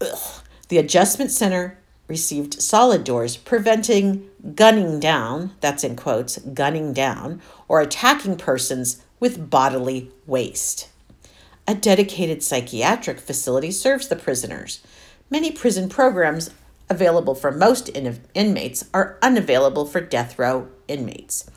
Ugh. 0.00 0.42
The 0.68 0.78
Adjustment 0.78 1.30
Center 1.30 1.78
received 2.06 2.62
solid 2.62 3.02
doors 3.02 3.36
preventing 3.36 4.28
gunning 4.54 5.00
down, 5.00 5.52
that's 5.60 5.82
in 5.82 5.96
quotes, 5.96 6.38
gunning 6.38 6.92
down, 6.92 7.40
or 7.66 7.80
attacking 7.80 8.36
persons 8.36 9.02
with 9.18 9.50
bodily 9.50 10.10
waste. 10.26 10.88
A 11.68 11.74
dedicated 11.74 12.42
psychiatric 12.42 13.18
facility 13.18 13.70
serves 13.70 14.08
the 14.08 14.16
prisoners. 14.16 14.80
Many 15.30 15.50
prison 15.50 15.88
programs 15.88 16.50
available 16.88 17.34
for 17.34 17.50
most 17.50 17.88
in- 17.88 18.20
inmates 18.34 18.84
are 18.94 19.18
unavailable 19.20 19.86
for 19.86 20.00
death 20.00 20.38
row 20.38 20.68
inmates. 20.86 21.50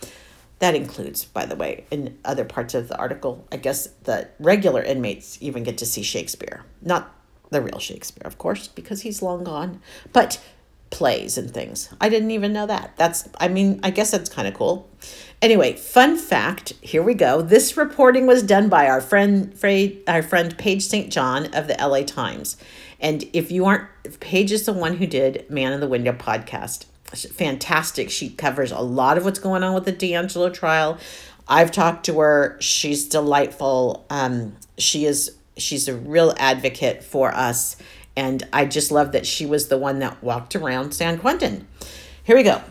That 0.57 0.75
includes, 0.75 1.25
by 1.25 1.45
the 1.45 1.55
way, 1.55 1.85
in 1.91 2.17
other 2.25 2.43
parts 2.43 2.73
of 2.73 2.87
the 2.87 2.97
article, 2.97 3.47
I 3.51 3.57
guess 3.57 3.87
the 4.03 4.29
regular 4.39 4.81
inmates 4.81 5.37
even 5.41 5.63
get 5.63 5.77
to 5.77 5.85
see 5.85 6.03
Shakespeare. 6.03 6.65
Not 6.81 7.15
the 7.49 7.61
real 7.61 7.79
Shakespeare, 7.79 8.25
of 8.25 8.37
course, 8.37 8.67
because 8.67 9.01
he's 9.01 9.21
long 9.21 9.43
gone, 9.43 9.81
but 10.11 10.41
plays 10.89 11.37
and 11.37 11.51
things. 11.51 11.93
I 12.01 12.09
didn't 12.09 12.31
even 12.31 12.51
know 12.51 12.65
that. 12.65 12.93
That's, 12.97 13.29
I 13.39 13.47
mean, 13.47 13.79
I 13.83 13.91
guess 13.91 14.11
that's 14.11 14.29
kind 14.29 14.47
of 14.47 14.53
cool. 14.53 14.89
Anyway, 15.41 15.73
fun 15.73 16.17
fact 16.17 16.73
here 16.81 17.01
we 17.01 17.13
go. 17.13 17.41
This 17.41 17.77
reporting 17.77 18.27
was 18.27 18.43
done 18.43 18.67
by 18.67 18.87
our 18.87 19.01
friend, 19.01 19.53
our 20.07 20.21
friend 20.21 20.57
Paige 20.57 20.83
St. 20.83 21.11
John 21.11 21.45
of 21.53 21.67
the 21.67 21.77
LA 21.79 22.03
Times. 22.03 22.57
And 22.99 23.23
if 23.31 23.49
you 23.49 23.65
aren't, 23.65 23.87
Paige 24.19 24.51
is 24.51 24.65
the 24.65 24.73
one 24.73 24.97
who 24.97 25.07
did 25.07 25.49
Man 25.49 25.71
in 25.71 25.79
the 25.79 25.87
Window 25.87 26.11
podcast 26.11 26.85
fantastic. 27.15 28.09
She 28.09 28.29
covers 28.29 28.71
a 28.71 28.79
lot 28.79 29.17
of 29.17 29.25
what's 29.25 29.39
going 29.39 29.63
on 29.63 29.73
with 29.73 29.85
the 29.85 29.93
DeAngelo 29.93 30.53
trial. 30.53 30.97
I've 31.47 31.71
talked 31.71 32.05
to 32.05 32.19
her. 32.19 32.57
She's 32.59 33.07
delightful. 33.07 34.05
Um, 34.09 34.55
she 34.77 35.05
is 35.05 35.35
she's 35.57 35.87
a 35.87 35.95
real 35.95 36.33
advocate 36.37 37.03
for 37.03 37.33
us, 37.33 37.75
and 38.15 38.43
I 38.53 38.65
just 38.65 38.91
love 38.91 39.11
that 39.13 39.25
she 39.25 39.45
was 39.45 39.67
the 39.67 39.77
one 39.77 39.99
that 39.99 40.21
walked 40.23 40.55
around 40.55 40.93
San 40.93 41.17
Quentin. 41.17 41.67
Here 42.23 42.35
we 42.35 42.43
go. 42.43 42.61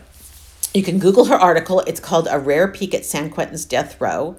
You 0.73 0.83
can 0.83 0.99
Google 0.99 1.25
her 1.25 1.35
article. 1.35 1.81
It's 1.81 1.99
called 1.99 2.27
"A 2.29 2.39
Rare 2.39 2.67
Peek 2.67 2.93
at 2.93 3.05
San 3.05 3.29
Quentin's 3.29 3.65
Death 3.65 3.99
Row." 3.99 4.37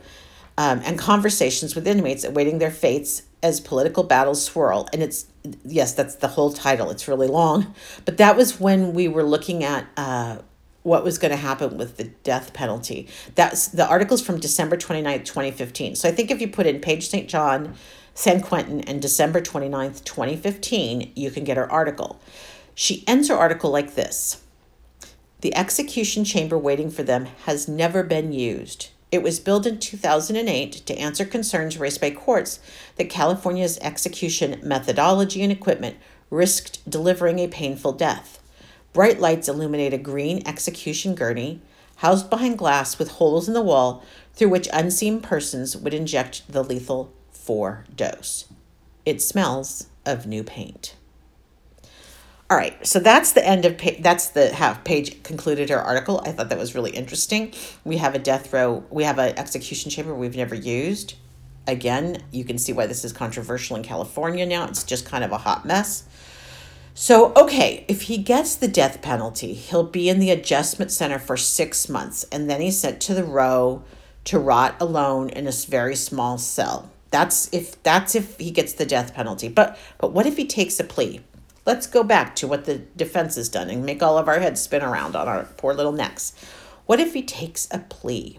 Um, 0.58 0.82
and 0.84 0.98
conversations 0.98 1.74
with 1.74 1.86
inmates 1.86 2.22
awaiting 2.22 2.58
their 2.58 2.70
fates 2.70 3.22
as 3.42 3.60
political 3.60 4.02
battles 4.02 4.44
swirl. 4.44 4.88
And 4.92 5.02
it's, 5.02 5.26
yes, 5.64 5.94
that's 5.94 6.16
the 6.16 6.28
whole 6.28 6.52
title. 6.52 6.90
It's 6.90 7.08
really 7.08 7.28
long. 7.28 7.74
But 8.04 8.18
that 8.18 8.36
was 8.36 8.60
when 8.60 8.92
we 8.92 9.08
were 9.08 9.22
looking 9.22 9.64
at 9.64 9.86
uh, 9.96 10.38
what 10.82 11.04
was 11.04 11.18
going 11.18 11.30
to 11.30 11.36
happen 11.36 11.76
with 11.76 11.96
the 11.96 12.04
death 12.04 12.52
penalty. 12.52 13.08
That's 13.34 13.68
the 13.68 13.86
article's 13.86 14.22
from 14.22 14.40
December 14.40 14.76
29th, 14.76 15.24
2015. 15.24 15.96
So 15.96 16.08
I 16.08 16.12
think 16.12 16.30
if 16.30 16.40
you 16.40 16.48
put 16.48 16.66
in 16.66 16.80
Paige 16.80 17.08
St. 17.08 17.28
John, 17.28 17.74
San 18.14 18.40
Quentin, 18.40 18.80
and 18.82 19.00
December 19.00 19.40
29th, 19.40 20.04
2015, 20.04 21.12
you 21.14 21.30
can 21.30 21.44
get 21.44 21.56
her 21.56 21.70
article. 21.70 22.20
She 22.74 23.04
ends 23.06 23.28
her 23.28 23.36
article 23.36 23.70
like 23.70 23.94
this 23.94 24.42
The 25.40 25.56
execution 25.56 26.24
chamber 26.24 26.58
waiting 26.58 26.90
for 26.90 27.02
them 27.02 27.26
has 27.44 27.66
never 27.66 28.02
been 28.02 28.32
used. 28.32 28.90
It 29.10 29.22
was 29.22 29.40
built 29.40 29.66
in 29.66 29.78
2008 29.78 30.72
to 30.72 30.98
answer 30.98 31.24
concerns 31.24 31.78
raised 31.78 32.00
by 32.00 32.10
courts 32.10 32.60
that 32.96 33.08
California's 33.08 33.78
execution 33.78 34.60
methodology 34.62 35.42
and 35.42 35.50
equipment 35.50 35.96
risked 36.28 36.88
delivering 36.88 37.38
a 37.38 37.48
painful 37.48 37.92
death. 37.92 38.38
Bright 38.92 39.18
lights 39.18 39.48
illuminate 39.48 39.94
a 39.94 39.98
green 39.98 40.46
execution 40.46 41.14
gurney 41.14 41.60
housed 41.96 42.30
behind 42.30 42.58
glass 42.58 42.98
with 42.98 43.12
holes 43.12 43.48
in 43.48 43.54
the 43.54 43.62
wall 43.62 44.04
through 44.34 44.48
which 44.48 44.68
unseen 44.72 45.20
persons 45.20 45.76
would 45.76 45.94
inject 45.94 46.42
the 46.50 46.62
lethal 46.62 47.12
four 47.30 47.84
dose. 47.94 48.46
It 49.06 49.22
smells 49.22 49.86
of 50.04 50.26
new 50.26 50.44
paint. 50.44 50.96
All 52.50 52.56
right, 52.56 52.84
so 52.84 52.98
that's 52.98 53.30
the 53.30 53.46
end 53.46 53.64
of 53.64 53.78
page. 53.78 54.02
That's 54.02 54.30
the 54.30 54.52
half 54.52 54.82
page 54.82 55.22
concluded 55.22 55.70
her 55.70 55.80
article. 55.80 56.20
I 56.24 56.32
thought 56.32 56.48
that 56.48 56.58
was 56.58 56.74
really 56.74 56.90
interesting. 56.90 57.52
We 57.84 57.98
have 57.98 58.16
a 58.16 58.18
death 58.18 58.52
row. 58.52 58.82
We 58.90 59.04
have 59.04 59.20
an 59.20 59.38
execution 59.38 59.88
chamber 59.88 60.12
we've 60.12 60.34
never 60.34 60.56
used. 60.56 61.14
Again, 61.68 62.24
you 62.32 62.44
can 62.44 62.58
see 62.58 62.72
why 62.72 62.86
this 62.86 63.04
is 63.04 63.12
controversial 63.12 63.76
in 63.76 63.84
California 63.84 64.44
now. 64.46 64.64
It's 64.64 64.82
just 64.82 65.06
kind 65.06 65.22
of 65.22 65.30
a 65.30 65.38
hot 65.38 65.64
mess. 65.64 66.08
So, 66.92 67.32
okay, 67.36 67.84
if 67.86 68.02
he 68.02 68.18
gets 68.18 68.56
the 68.56 68.66
death 68.66 69.00
penalty, 69.00 69.54
he'll 69.54 69.84
be 69.84 70.08
in 70.08 70.18
the 70.18 70.32
adjustment 70.32 70.90
center 70.90 71.20
for 71.20 71.36
six 71.36 71.88
months, 71.88 72.24
and 72.32 72.50
then 72.50 72.60
he's 72.60 72.80
sent 72.80 73.00
to 73.02 73.14
the 73.14 73.22
row 73.22 73.84
to 74.24 74.40
rot 74.40 74.74
alone 74.80 75.28
in 75.28 75.46
a 75.46 75.52
very 75.52 75.94
small 75.94 76.36
cell. 76.36 76.90
That's 77.10 77.48
if 77.52 77.80
that's 77.84 78.16
if 78.16 78.38
he 78.38 78.50
gets 78.50 78.72
the 78.72 78.86
death 78.86 79.14
penalty. 79.14 79.48
But 79.48 79.78
but 79.98 80.12
what 80.12 80.26
if 80.26 80.36
he 80.36 80.46
takes 80.46 80.80
a 80.80 80.84
plea? 80.84 81.20
Let's 81.66 81.86
go 81.86 82.02
back 82.02 82.34
to 82.36 82.46
what 82.46 82.64
the 82.64 82.78
defense 82.78 83.36
has 83.36 83.48
done 83.48 83.68
and 83.68 83.84
make 83.84 84.02
all 84.02 84.18
of 84.18 84.28
our 84.28 84.40
heads 84.40 84.60
spin 84.60 84.82
around 84.82 85.14
on 85.14 85.28
our 85.28 85.44
poor 85.56 85.74
little 85.74 85.92
necks. 85.92 86.32
What 86.86 87.00
if 87.00 87.14
he 87.14 87.22
takes 87.22 87.68
a 87.70 87.80
plea? 87.80 88.38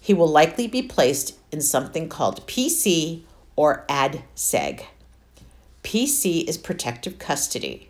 He 0.00 0.12
will 0.12 0.28
likely 0.28 0.66
be 0.66 0.82
placed 0.82 1.38
in 1.52 1.60
something 1.60 2.08
called 2.08 2.46
PC 2.46 3.22
or 3.54 3.84
ADSEG. 3.88 4.84
PC 5.84 6.48
is 6.48 6.58
protective 6.58 7.18
custody. 7.18 7.88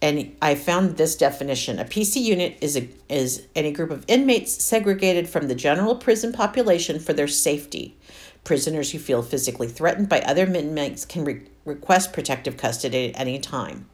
And 0.00 0.36
I 0.42 0.54
found 0.54 0.96
this 0.96 1.16
definition. 1.16 1.78
A 1.78 1.84
PC 1.84 2.22
unit 2.22 2.58
is, 2.60 2.76
a, 2.76 2.88
is 3.08 3.46
any 3.54 3.72
group 3.72 3.90
of 3.90 4.04
inmates 4.08 4.62
segregated 4.62 5.28
from 5.28 5.48
the 5.48 5.54
general 5.54 5.96
prison 5.96 6.32
population 6.32 6.98
for 6.98 7.12
their 7.12 7.28
safety. 7.28 7.96
Prisoners 8.44 8.92
who 8.92 8.98
feel 8.98 9.22
physically 9.22 9.68
threatened 9.68 10.08
by 10.08 10.20
other 10.20 10.44
inmates 10.44 11.04
can 11.04 11.24
re- 11.24 11.42
request 11.64 12.12
protective 12.12 12.56
custody 12.56 13.08
at 13.08 13.18
any 13.18 13.38
time. 13.38 13.88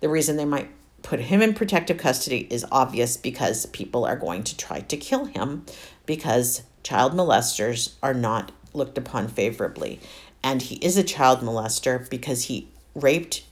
The 0.00 0.08
reason 0.08 0.36
they 0.36 0.44
might 0.44 0.70
put 1.02 1.20
him 1.20 1.42
in 1.42 1.54
protective 1.54 1.98
custody 1.98 2.46
is 2.50 2.66
obvious 2.72 3.16
because 3.16 3.66
people 3.66 4.04
are 4.04 4.16
going 4.16 4.42
to 4.44 4.56
try 4.56 4.80
to 4.80 4.96
kill 4.96 5.26
him 5.26 5.64
because 6.04 6.62
child 6.82 7.12
molesters 7.12 7.94
are 8.02 8.14
not 8.14 8.52
looked 8.72 8.98
upon 8.98 9.28
favorably. 9.28 10.00
And 10.42 10.62
he 10.62 10.76
is 10.76 10.96
a 10.96 11.02
child 11.02 11.40
molester 11.40 12.08
because 12.08 12.44
he 12.44 12.68
raped 12.94 13.44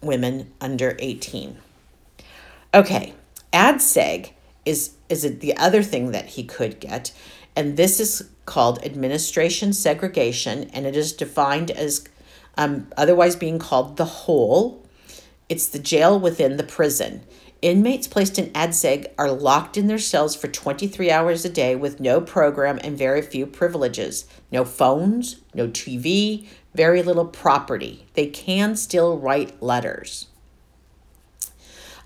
women 0.00 0.52
under 0.60 0.96
18. 0.98 1.58
Okay, 2.74 3.14
ADSEG 3.52 4.30
is 4.64 4.92
is 5.08 5.24
it 5.24 5.40
the 5.40 5.56
other 5.56 5.82
thing 5.82 6.10
that 6.10 6.26
he 6.26 6.44
could 6.44 6.78
get 6.80 7.12
And 7.56 7.76
this 7.76 7.98
is 7.98 8.28
called 8.48 8.82
administration 8.82 9.74
segregation, 9.74 10.70
and 10.72 10.86
it 10.86 10.96
is 10.96 11.12
defined 11.12 11.70
as 11.70 12.08
um, 12.56 12.88
otherwise 12.96 13.36
being 13.36 13.58
called 13.58 13.98
the 13.98 14.06
hole. 14.06 14.84
It's 15.50 15.68
the 15.68 15.78
jail 15.78 16.18
within 16.18 16.56
the 16.56 16.64
prison. 16.64 17.22
Inmates 17.60 18.08
placed 18.08 18.38
in 18.38 18.50
ADSEG 18.52 19.08
are 19.18 19.30
locked 19.30 19.76
in 19.76 19.86
their 19.86 19.98
cells 19.98 20.34
for 20.34 20.48
23 20.48 21.10
hours 21.10 21.44
a 21.44 21.50
day 21.50 21.76
with 21.76 22.00
no 22.00 22.22
program 22.22 22.78
and 22.82 22.96
very 22.96 23.20
few 23.20 23.46
privileges. 23.46 24.24
No 24.50 24.64
phones, 24.64 25.42
no 25.52 25.68
TV, 25.68 26.46
very 26.74 27.02
little 27.02 27.26
property. 27.26 28.06
They 28.14 28.28
can 28.28 28.76
still 28.76 29.18
write 29.18 29.62
letters. 29.62 30.26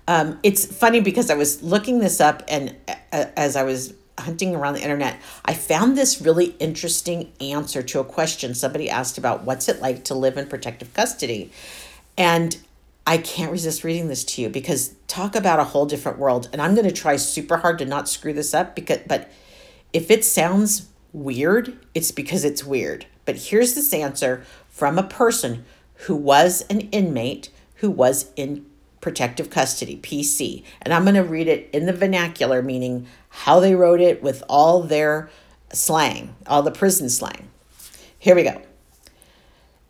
Um, 0.09 0.39
it's 0.43 0.65
funny 0.65 0.99
because 0.99 1.29
I 1.29 1.35
was 1.35 1.63
looking 1.63 1.99
this 1.99 2.19
up, 2.19 2.43
and 2.49 2.75
uh, 3.13 3.25
as 3.37 3.55
I 3.55 3.63
was 3.63 3.93
hunting 4.17 4.55
around 4.55 4.75
the 4.75 4.81
internet, 4.81 5.19
I 5.45 5.53
found 5.53 5.97
this 5.97 6.21
really 6.21 6.55
interesting 6.59 7.31
answer 7.41 7.81
to 7.83 7.99
a 7.99 8.03
question 8.03 8.53
somebody 8.53 8.89
asked 8.89 9.17
about 9.17 9.43
what's 9.43 9.67
it 9.67 9.81
like 9.81 10.03
to 10.05 10.13
live 10.15 10.37
in 10.37 10.47
protective 10.47 10.93
custody. 10.93 11.51
And 12.17 12.57
I 13.05 13.17
can't 13.17 13.51
resist 13.51 13.83
reading 13.83 14.07
this 14.07 14.23
to 14.25 14.41
you 14.41 14.49
because 14.49 14.95
talk 15.07 15.35
about 15.35 15.59
a 15.59 15.65
whole 15.65 15.85
different 15.85 16.19
world. 16.19 16.49
And 16.53 16.61
I'm 16.61 16.75
going 16.75 16.87
to 16.87 16.93
try 16.93 17.15
super 17.17 17.57
hard 17.57 17.79
to 17.79 17.85
not 17.85 18.07
screw 18.07 18.33
this 18.33 18.53
up 18.53 18.75
because 18.75 18.99
but 19.07 19.31
if 19.91 20.09
it 20.09 20.23
sounds 20.23 20.89
weird, 21.11 21.77
it's 21.93 22.11
because 22.11 22.43
it's 22.43 22.63
weird. 22.63 23.05
But 23.25 23.35
here's 23.35 23.75
this 23.75 23.93
answer 23.93 24.43
from 24.69 24.97
a 24.97 25.03
person 25.03 25.65
who 26.05 26.15
was 26.15 26.61
an 26.69 26.81
inmate 26.91 27.49
who 27.75 27.91
was 27.91 28.31
in 28.35 28.65
protective 29.03 29.49
custody, 29.49 29.97
PC. 29.97 30.63
And 30.81 30.93
I'm 30.93 31.03
going 31.03 31.15
to 31.15 31.23
read 31.23 31.47
it 31.47 31.69
in 31.73 31.85
the 31.85 31.93
vernacular, 31.93 32.63
meaning 32.63 33.05
how 33.29 33.59
they 33.59 33.75
wrote 33.75 33.99
it 33.99 34.23
with 34.23 34.41
all 34.49 34.81
their 34.81 35.29
slang, 35.73 36.35
all 36.47 36.63
the 36.63 36.71
prison 36.71 37.09
slang. 37.09 37.49
Here 38.17 38.33
we 38.33 38.43
go. 38.43 38.61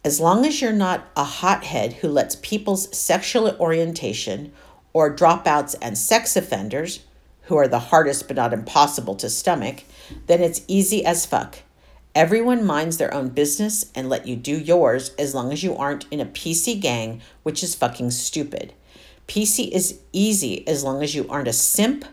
As 0.03 0.19
long 0.19 0.45
as 0.45 0.61
you're 0.61 0.73
not 0.73 1.07
a 1.15 1.23
hothead 1.23 1.93
who 1.93 2.09
lets 2.09 2.35
people's 2.37 2.93
sexual 2.97 3.55
orientation 3.57 4.51
or 4.91 5.15
dropouts 5.15 5.75
and 5.81 5.97
sex 5.97 6.35
offenders, 6.35 7.01
who 7.43 7.55
are 7.55 7.67
the 7.67 7.79
hardest 7.79 8.27
but 8.27 8.37
not 8.37 8.51
impossible 8.51 9.15
to 9.15 9.29
stomach, 9.29 9.83
then 10.27 10.41
it's 10.41 10.61
easy 10.67 11.05
as 11.05 11.25
fuck. 11.25 11.59
Everyone 12.15 12.65
minds 12.65 12.97
their 12.97 13.13
own 13.13 13.29
business 13.29 13.91
and 13.93 14.09
let 14.09 14.27
you 14.27 14.35
do 14.35 14.57
yours 14.57 15.09
as 15.19 15.35
long 15.35 15.51
as 15.51 15.63
you 15.63 15.75
aren't 15.75 16.05
in 16.09 16.19
a 16.19 16.25
PC 16.25 16.79
gang, 16.79 17.21
which 17.43 17.63
is 17.63 17.75
fucking 17.75 18.11
stupid. 18.11 18.73
PC 19.27 19.69
is 19.69 19.99
easy 20.11 20.67
as 20.67 20.83
long 20.83 21.01
as 21.03 21.15
you 21.15 21.27
aren't 21.29 21.47
a 21.47 21.53
simp 21.53 22.05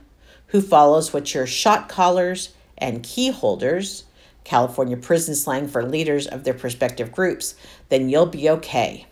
who 0.48 0.60
follows 0.60 1.12
what 1.12 1.34
your 1.34 1.46
shot 1.46 1.88
callers 1.88 2.54
and 2.78 3.02
key 3.02 3.30
holders 3.30 4.04
California 4.44 4.96
prison 4.96 5.34
slang 5.34 5.68
for 5.68 5.82
leaders 5.82 6.26
of 6.26 6.44
their 6.44 6.54
respective 6.54 7.12
groups, 7.12 7.54
then 7.88 8.08
you'll 8.08 8.26
be 8.26 8.50
okay. 8.50 9.06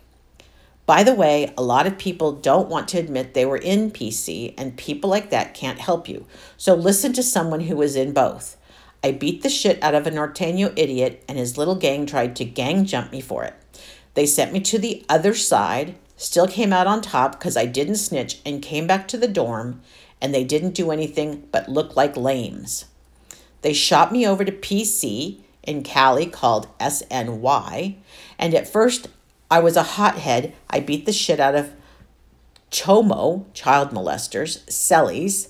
By 0.85 1.03
the 1.03 1.13
way, 1.13 1.53
a 1.55 1.61
lot 1.61 1.85
of 1.85 1.97
people 1.97 2.31
don't 2.31 2.67
want 2.67 2.87
to 2.89 2.97
admit 2.97 3.33
they 3.33 3.45
were 3.45 3.57
in 3.57 3.91
PC, 3.91 4.55
and 4.57 4.75
people 4.75 5.09
like 5.09 5.29
that 5.29 5.53
can't 5.53 5.79
help 5.79 6.09
you. 6.09 6.25
So 6.57 6.73
listen 6.73 7.13
to 7.13 7.23
someone 7.23 7.61
who 7.61 7.75
was 7.75 7.95
in 7.95 8.11
both. 8.11 8.57
I 9.03 9.11
beat 9.11 9.43
the 9.43 9.49
shit 9.49 9.81
out 9.83 9.95
of 9.95 10.07
a 10.07 10.11
Norteño 10.11 10.73
idiot, 10.75 11.23
and 11.27 11.37
his 11.37 11.57
little 11.57 11.75
gang 11.75 12.05
tried 12.05 12.35
to 12.37 12.45
gang 12.45 12.85
jump 12.85 13.11
me 13.11 13.21
for 13.21 13.43
it. 13.43 13.53
They 14.15 14.25
sent 14.25 14.51
me 14.51 14.59
to 14.61 14.79
the 14.79 15.05
other 15.07 15.35
side, 15.35 15.95
still 16.19 16.47
came 16.47 16.73
out 16.73 16.85
on 16.85 17.01
top 17.01 17.39
because 17.39 17.55
I 17.55 17.65
didn't 17.65 17.95
snitch, 17.95 18.39
and 18.45 18.61
came 18.61 18.85
back 18.85 19.07
to 19.07 19.17
the 19.17 19.27
dorm, 19.27 19.81
and 20.21 20.33
they 20.33 20.43
didn't 20.43 20.75
do 20.75 20.91
anything 20.91 21.47
but 21.51 21.69
look 21.69 21.95
like 21.95 22.17
lames. 22.17 22.85
They 23.61 23.73
shot 23.73 24.11
me 24.11 24.27
over 24.27 24.43
to 24.43 24.51
PC 24.51 25.39
in 25.63 25.81
Cali 25.83 26.25
called 26.25 26.67
SNY. 26.79 27.95
And 28.37 28.53
at 28.53 28.67
first, 28.67 29.07
I 29.49 29.59
was 29.59 29.77
a 29.77 29.83
hothead. 29.83 30.53
I 30.69 30.81
beat 30.81 31.05
the 31.05 31.13
shit 31.13 31.39
out 31.39 31.55
of 31.55 31.71
Chomo, 32.69 33.45
child 33.53 33.91
molesters, 33.91 34.65
Cellies. 34.65 35.49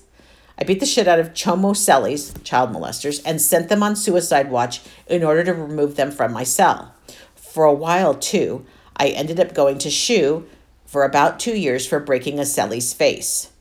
I 0.56 0.64
beat 0.64 0.78
the 0.80 0.86
shit 0.86 1.08
out 1.08 1.18
of 1.18 1.32
Chomo 1.32 1.74
Cellies, 1.74 2.42
child 2.44 2.70
molesters, 2.70 3.20
and 3.24 3.40
sent 3.40 3.68
them 3.68 3.82
on 3.82 3.96
suicide 3.96 4.50
watch 4.50 4.82
in 5.08 5.24
order 5.24 5.42
to 5.42 5.54
remove 5.54 5.96
them 5.96 6.12
from 6.12 6.32
my 6.32 6.44
cell. 6.44 6.94
For 7.34 7.64
a 7.64 7.74
while, 7.74 8.14
too, 8.14 8.64
I 8.96 9.08
ended 9.08 9.40
up 9.40 9.54
going 9.54 9.78
to 9.78 9.90
SHU 9.90 10.46
for 10.90 11.04
about 11.04 11.38
two 11.38 11.56
years 11.56 11.86
for 11.86 12.00
breaking 12.00 12.40
a 12.40 12.44
Cellie's 12.44 12.92
face. 12.92 13.52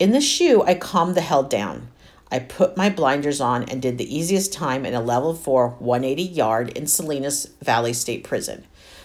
In 0.00 0.10
the 0.10 0.20
SHU, 0.20 0.64
I 0.64 0.74
calmed 0.74 1.14
the 1.14 1.20
hell 1.20 1.44
down. 1.44 1.90
I 2.28 2.40
put 2.40 2.76
my 2.76 2.90
blinders 2.90 3.40
on 3.40 3.62
and 3.62 3.80
did 3.80 3.98
the 3.98 4.16
easiest 4.16 4.52
time 4.52 4.84
in 4.84 4.94
a 4.94 5.00
level 5.00 5.32
4 5.32 5.76
180 5.78 6.22
yard 6.24 6.70
in 6.70 6.88
Salinas 6.88 7.46
Valley 7.62 7.92
State 7.92 8.24
Prison. 8.24 8.64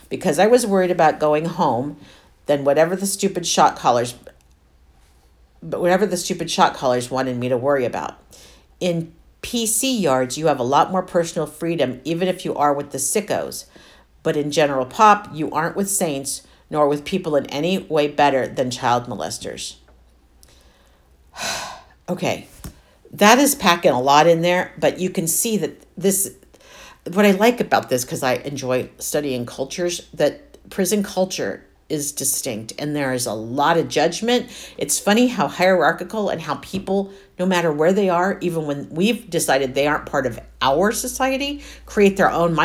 Because 0.09 0.39
I 0.39 0.47
was 0.47 0.65
worried 0.65 0.89
about 0.89 1.19
going 1.19 1.45
home, 1.45 1.97
then 2.47 2.65
whatever 2.65 2.95
the 2.95 3.05
stupid 3.05 3.45
shot 3.45 3.77
callers 3.77 4.15
but 5.61 5.81
whatever 5.81 6.07
the 6.07 6.17
stupid 6.17 6.49
shot 6.49 6.73
callers 6.73 7.11
wanted 7.11 7.37
me 7.37 7.47
to 7.47 7.57
worry 7.57 7.85
about. 7.85 8.17
In 8.79 9.13
PC 9.43 10.01
yards, 10.01 10.35
you 10.35 10.47
have 10.47 10.59
a 10.59 10.63
lot 10.63 10.89
more 10.89 11.03
personal 11.03 11.45
freedom 11.45 12.01
even 12.05 12.27
if 12.27 12.43
you 12.43 12.55
are 12.55 12.73
with 12.73 12.89
the 12.89 12.97
sickos. 12.97 13.65
But 14.23 14.35
in 14.35 14.49
general 14.49 14.87
pop, 14.87 15.29
you 15.31 15.51
aren't 15.51 15.75
with 15.75 15.91
saints 15.91 16.41
nor 16.73 16.87
with 16.87 17.05
people 17.05 17.35
in 17.35 17.45
any 17.45 17.77
way 17.77 18.07
better 18.07 18.47
than 18.47 18.71
child 18.71 19.05
molesters. 19.05 19.75
okay, 22.09 22.47
that 23.11 23.37
is 23.37 23.53
packing 23.53 23.91
a 23.91 24.01
lot 24.01 24.25
in 24.25 24.41
there, 24.41 24.73
but 24.79 24.99
you 24.99 25.11
can 25.11 25.27
see 25.27 25.55
that 25.57 25.85
this, 25.95 26.35
what 27.11 27.25
I 27.25 27.31
like 27.31 27.61
about 27.61 27.89
this, 27.89 28.03
because 28.03 28.23
I 28.23 28.33
enjoy 28.33 28.89
studying 28.97 29.45
cultures, 29.45 30.09
that 30.15 30.69
prison 30.71 31.03
culture 31.03 31.63
is 31.89 32.11
distinct 32.11 32.73
and 32.79 32.95
there 32.95 33.13
is 33.13 33.27
a 33.27 33.33
lot 33.33 33.77
of 33.77 33.87
judgment. 33.87 34.49
It's 34.77 34.97
funny 34.97 35.27
how 35.27 35.47
hierarchical 35.47 36.29
and 36.29 36.41
how 36.41 36.55
people, 36.55 37.13
no 37.37 37.45
matter 37.45 37.71
where 37.71 37.93
they 37.93 38.09
are, 38.09 38.39
even 38.41 38.65
when 38.65 38.89
we've 38.89 39.29
decided 39.29 39.75
they 39.75 39.85
aren't 39.85 40.07
part 40.07 40.25
of 40.25 40.39
our 40.59 40.91
society, 40.91 41.61
create 41.85 42.17
their 42.17 42.31
own 42.31 42.55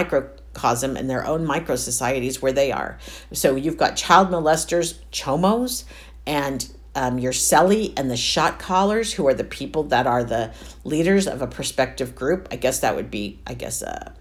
microcosm 0.59 0.97
and 0.97 1.09
their 1.09 1.27
own 1.27 1.47
micro 1.47 1.77
societies 1.77 2.43
where 2.43 2.53
they 2.53 2.73
are. 2.73 2.99
So 3.33 3.57
you've 3.57 3.77
got 3.77 3.97
child 3.97 4.29
molesters, 4.29 4.99
chomos, 5.13 5.85
and 6.27 6.69
um, 6.95 7.19
your 7.19 7.33
celly 7.33 7.93
and 7.97 8.11
the 8.11 8.17
shot 8.17 8.59
callers, 8.59 9.13
who 9.13 9.27
are 9.29 9.35
the 9.35 9.45
people 9.45 9.85
that 9.85 10.07
are 10.07 10.25
the 10.25 10.53
leaders 10.85 11.27
of 11.27 11.43
a 11.43 11.47
prospective 11.47 12.15
group. 12.15 12.49
I 12.51 12.57
guess 12.57 12.81
that 12.81 12.97
would 12.97 13.11
be, 13.11 13.39
I 13.47 13.55
guess, 13.55 13.83
a, 13.83 14.13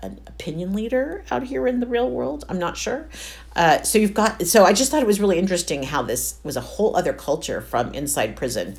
an 0.00 0.20
opinion 0.26 0.74
leader 0.74 1.24
out 1.30 1.42
here 1.42 1.66
in 1.66 1.80
the 1.80 1.86
real 1.86 2.08
world. 2.08 2.44
I'm 2.48 2.58
not 2.58 2.76
sure. 2.76 3.08
Uh, 3.56 3.82
so 3.82 3.98
you've 3.98 4.14
got, 4.14 4.46
so 4.46 4.64
I 4.64 4.72
just 4.72 4.90
thought 4.90 5.02
it 5.02 5.06
was 5.06 5.20
really 5.20 5.38
interesting 5.38 5.82
how 5.82 6.02
this 6.02 6.38
was 6.44 6.56
a 6.56 6.60
whole 6.60 6.96
other 6.96 7.12
culture 7.12 7.60
from 7.60 7.92
inside 7.94 8.36
prison. 8.36 8.76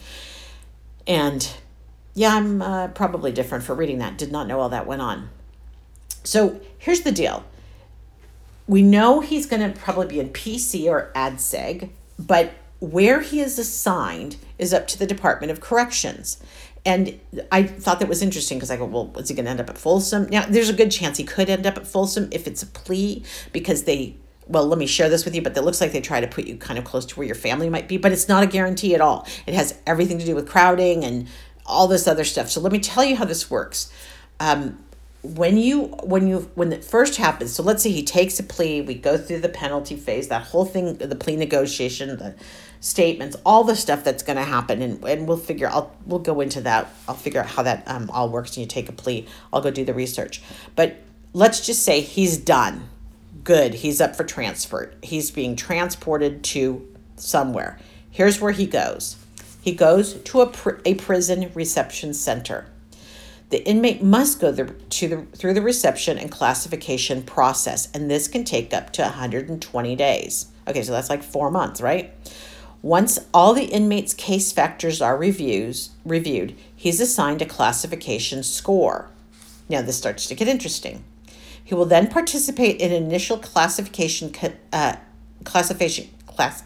And 1.06 1.50
yeah, 2.14 2.36
I'm 2.36 2.62
uh, 2.62 2.88
probably 2.90 3.32
different 3.32 3.64
for 3.66 3.76
reading 3.76 3.98
that. 4.00 4.18
Did 4.18 4.32
not 4.32 4.48
know 4.48 4.60
all 4.60 4.70
that 4.70 4.88
went 4.88 5.02
on. 5.02 5.30
So 6.24 6.60
here's 6.78 7.02
the 7.02 7.12
deal. 7.12 7.44
We 8.68 8.82
know 8.82 9.20
he's 9.20 9.46
going 9.46 9.62
to 9.62 9.78
probably 9.78 10.08
be 10.08 10.20
in 10.20 10.30
PC 10.30 10.90
or 10.90 11.12
ADSEG, 11.16 11.90
but 12.18 12.54
where 12.80 13.22
he 13.22 13.40
is 13.40 13.60
assigned 13.60 14.38
is 14.58 14.74
up 14.74 14.88
to 14.88 15.00
the 15.00 15.06
Department 15.06 15.52
of 15.52 15.62
Corrections. 15.62 16.42
And 16.86 17.20
I 17.52 17.64
thought 17.64 18.00
that 18.00 18.10
was 18.10 18.22
interesting 18.22 18.58
because 18.58 18.70
I 18.70 18.78
go, 18.78 18.86
well, 18.86 19.14
is 19.18 19.30
he 19.30 19.36
going 19.36 19.46
to 19.46 19.52
end 19.52 19.62
up 19.62 19.70
at 19.70 19.78
Folsom? 19.78 20.28
Now, 20.30 20.46
there's 20.46 20.70
a 20.70 20.74
good 20.74 20.92
chance 20.92 21.18
he 21.18 21.24
could 21.24 21.50
end 21.50 21.66
up 21.66 21.78
at 21.78 21.88
Folsom 21.88 22.28
if 22.32 22.46
it's 22.46 22.62
a 22.62 22.68
plea 22.68 23.24
because 23.54 23.84
they, 23.84 24.18
well, 24.48 24.68
let 24.68 24.78
me 24.78 24.86
share 24.86 25.10
this 25.10 25.24
with 25.24 25.34
you, 25.34 25.42
but 25.42 25.56
it 25.56 25.62
looks 25.62 25.80
like 25.80 25.94
they 25.94 26.02
try 26.02 26.20
to 26.20 26.28
put 26.28 26.46
you 26.46 26.58
kind 26.58 26.78
of 26.78 26.84
close 26.84 27.06
to 27.06 27.16
where 27.16 27.26
your 27.26 27.36
family 27.36 27.70
might 27.70 27.88
be, 27.88 27.98
but 27.98 28.12
it's 28.12 28.28
not 28.28 28.44
a 28.44 28.48
guarantee 28.48 28.94
at 28.94 29.00
all. 29.00 29.26
It 29.48 29.54
has 29.54 29.80
everything 29.88 30.20
to 30.20 30.26
do 30.26 30.36
with 30.36 30.48
crowding 30.48 31.06
and 31.06 31.28
all 31.66 31.88
this 31.88 32.06
other 32.06 32.26
stuff. 32.26 32.50
So 32.50 32.60
let 32.60 32.74
me 32.74 32.80
tell 32.80 33.06
you 33.06 33.16
how 33.16 33.24
this 33.24 33.50
works. 33.50 33.92
Um, 34.42 34.84
when 35.24 35.58
you 35.58 35.86
when 36.04 36.28
you 36.28 36.40
when 36.56 36.74
it 36.74 36.84
first 36.84 37.16
happens 37.16 37.54
so 37.54 37.64
let's 37.64 37.82
say 37.82 37.90
he 37.90 38.04
takes 38.04 38.40
a 38.40 38.44
plea 38.44 38.82
we 38.82 38.94
go 38.94 39.18
through 39.18 39.40
the 39.40 39.48
penalty 39.48 39.96
phase 39.96 40.28
that 40.28 40.44
whole 40.44 40.66
thing 40.66 40.98
the 40.98 41.16
plea 41.16 41.38
negotiation 41.38 42.10
the 42.18 42.36
statements 42.82 43.38
all 43.46 43.64
the 43.64 43.76
stuff 43.76 44.04
that's 44.04 44.22
going 44.22 44.36
to 44.36 44.44
happen 44.44 44.82
and, 44.82 45.02
and 45.06 45.26
we'll 45.26 45.38
figure 45.38 45.70
i'll 45.70 45.96
we'll 46.06 46.20
go 46.20 46.42
into 46.42 46.60
that 46.60 46.94
i'll 47.08 47.16
figure 47.16 47.40
out 47.40 47.48
how 47.48 47.64
that 47.64 47.84
um, 47.88 48.10
all 48.12 48.28
works 48.28 48.50
and 48.58 48.58
you 48.58 48.68
take 48.68 48.90
a 48.90 48.92
plea 48.92 49.26
i'll 49.54 49.62
go 49.62 49.72
do 49.72 49.86
the 49.86 49.94
research. 49.94 50.42
But 50.76 50.98
let's 51.34 51.66
just 51.66 51.84
say 51.84 52.02
he's 52.02 52.38
done. 52.38 52.90
Good 53.44 53.76
he's 53.76 54.00
up 54.00 54.16
for 54.16 54.24
transfer. 54.24 54.94
He's 55.02 55.32
being 55.32 55.56
transported 55.56 56.44
to 56.46 56.88
somewhere. 57.16 57.80
Here's 58.10 58.40
where 58.40 58.52
he 58.52 58.66
goes. 58.66 59.18
He 59.62 59.74
goes 59.74 60.14
to 60.14 60.42
a, 60.42 60.48
pr- 60.48 60.82
a 60.86 60.96
prison 60.96 61.50
reception 61.54 62.14
center 62.14 62.66
the 63.54 63.64
inmate 63.68 64.02
must 64.02 64.40
go 64.40 64.52
the, 64.52 64.64
the, 64.90 65.28
through 65.36 65.54
the 65.54 65.62
reception 65.62 66.18
and 66.18 66.32
classification 66.32 67.22
process, 67.22 67.88
and 67.94 68.10
this 68.10 68.28
can 68.28 68.44
take 68.44 68.74
up 68.74 68.92
to 68.94 69.04
120 69.04 69.96
days. 69.96 70.48
Okay, 70.68 70.82
so 70.82 70.92
that's 70.92 71.12
like 71.12 71.22
four 71.22 71.52
months, 71.52 71.80
right? 71.80 72.12
Once 72.82 73.20
all 73.32 73.54
the 73.54 73.66
inmate's 73.66 74.16
case 74.16 74.52
factors 74.52 75.04
are 75.04 75.16
reviews, 75.16 75.92
reviewed, 76.04 76.56
he's 76.76 77.00
assigned 77.00 77.44
a 77.44 77.46
classification 77.46 78.42
score. 78.42 79.12
Now, 79.70 79.84
this 79.84 79.98
starts 79.98 80.26
to 80.26 80.36
get 80.36 80.48
interesting. 80.48 81.04
He 81.64 81.76
will 81.76 81.86
then 81.86 82.08
participate 82.08 82.82
in 82.82 82.92
initial 82.92 83.38
classification 83.38 84.34
uh, 84.74 84.96
classification 85.44 86.10
class 86.26 86.64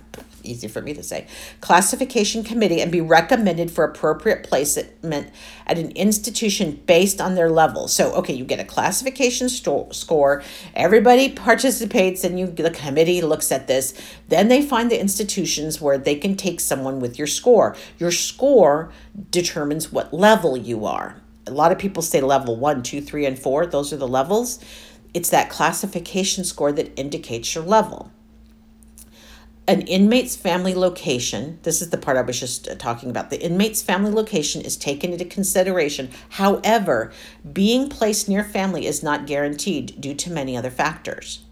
easy 0.47 0.67
for 0.67 0.81
me 0.81 0.93
to 0.93 1.03
say, 1.03 1.27
classification 1.61 2.43
committee 2.43 2.81
and 2.81 2.91
be 2.91 3.01
recommended 3.01 3.69
for 3.69 3.83
appropriate 3.83 4.43
placement 4.43 5.31
at 5.65 5.77
an 5.77 5.91
institution 5.91 6.81
based 6.85 7.19
on 7.19 7.35
their 7.35 7.49
level. 7.49 7.87
So, 7.87 8.13
okay, 8.15 8.33
you 8.33 8.45
get 8.45 8.59
a 8.59 8.65
classification 8.65 9.49
sto- 9.49 9.89
score, 9.91 10.43
everybody 10.75 11.29
participates, 11.29 12.23
and 12.23 12.39
you 12.39 12.47
the 12.47 12.71
committee 12.71 13.21
looks 13.21 13.51
at 13.51 13.67
this. 13.67 13.93
Then 14.27 14.47
they 14.47 14.61
find 14.61 14.89
the 14.89 14.99
institutions 14.99 15.81
where 15.81 15.97
they 15.97 16.15
can 16.15 16.35
take 16.35 16.59
someone 16.59 16.99
with 16.99 17.17
your 17.17 17.27
score. 17.27 17.75
Your 17.99 18.11
score 18.11 18.91
determines 19.29 19.91
what 19.91 20.13
level 20.13 20.57
you 20.57 20.85
are. 20.85 21.21
A 21.45 21.51
lot 21.51 21.71
of 21.71 21.77
people 21.77 22.03
say 22.03 22.21
level 22.21 22.57
one, 22.57 22.83
two, 22.83 23.01
three, 23.01 23.25
and 23.25 23.39
four. 23.39 23.65
Those 23.65 23.93
are 23.93 23.97
the 23.97 24.07
levels. 24.07 24.59
It's 25.13 25.29
that 25.29 25.49
classification 25.49 26.43
score 26.43 26.71
that 26.73 26.97
indicates 26.99 27.55
your 27.55 27.63
level 27.63 28.11
an 29.67 29.81
inmate's 29.81 30.35
family 30.35 30.73
location, 30.73 31.59
this 31.63 31.81
is 31.81 31.89
the 31.89 31.97
part 31.97 32.15
I 32.15 32.21
was 32.21 32.39
just 32.39 32.69
uh, 32.69 32.75
talking 32.75 33.09
about. 33.09 33.29
The 33.29 33.41
inmate's 33.41 33.81
family 33.81 34.11
location 34.11 34.61
is 34.61 34.77
taken 34.77 35.11
into 35.11 35.25
consideration. 35.25 36.09
However, 36.29 37.11
being 37.51 37.89
placed 37.89 38.29
near 38.29 38.45
family 38.45 38.85
is 38.85 39.03
not 39.03 39.27
guaranteed 39.27 39.99
due 39.99 40.15
to 40.15 40.31
many 40.31 40.55
other 40.55 40.71
factors. 40.71 41.43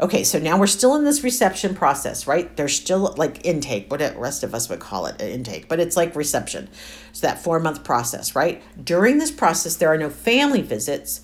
Okay, 0.00 0.24
so 0.24 0.38
now 0.38 0.58
we're 0.58 0.66
still 0.66 0.96
in 0.96 1.04
this 1.04 1.22
reception 1.22 1.74
process, 1.74 2.26
right? 2.26 2.56
There's 2.56 2.74
still 2.74 3.14
like 3.18 3.44
intake, 3.44 3.90
what 3.90 4.00
the 4.00 4.14
rest 4.16 4.42
of 4.42 4.54
us 4.54 4.70
would 4.70 4.80
call 4.80 5.04
it 5.04 5.20
intake, 5.20 5.68
but 5.68 5.78
it's 5.78 5.94
like 5.94 6.16
reception. 6.16 6.70
So 7.12 7.26
that 7.26 7.44
four 7.44 7.60
month 7.60 7.84
process, 7.84 8.34
right? 8.34 8.62
During 8.82 9.18
this 9.18 9.30
process, 9.30 9.76
there 9.76 9.92
are 9.92 9.98
no 9.98 10.08
family 10.08 10.62
visits. 10.62 11.20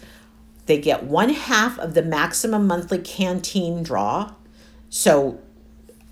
They 0.67 0.79
get 0.79 1.05
one 1.05 1.31
half 1.31 1.79
of 1.79 1.95
the 1.95 2.03
maximum 2.03 2.67
monthly 2.67 2.99
canteen 2.99 3.83
draw. 3.83 4.35
So 4.91 5.41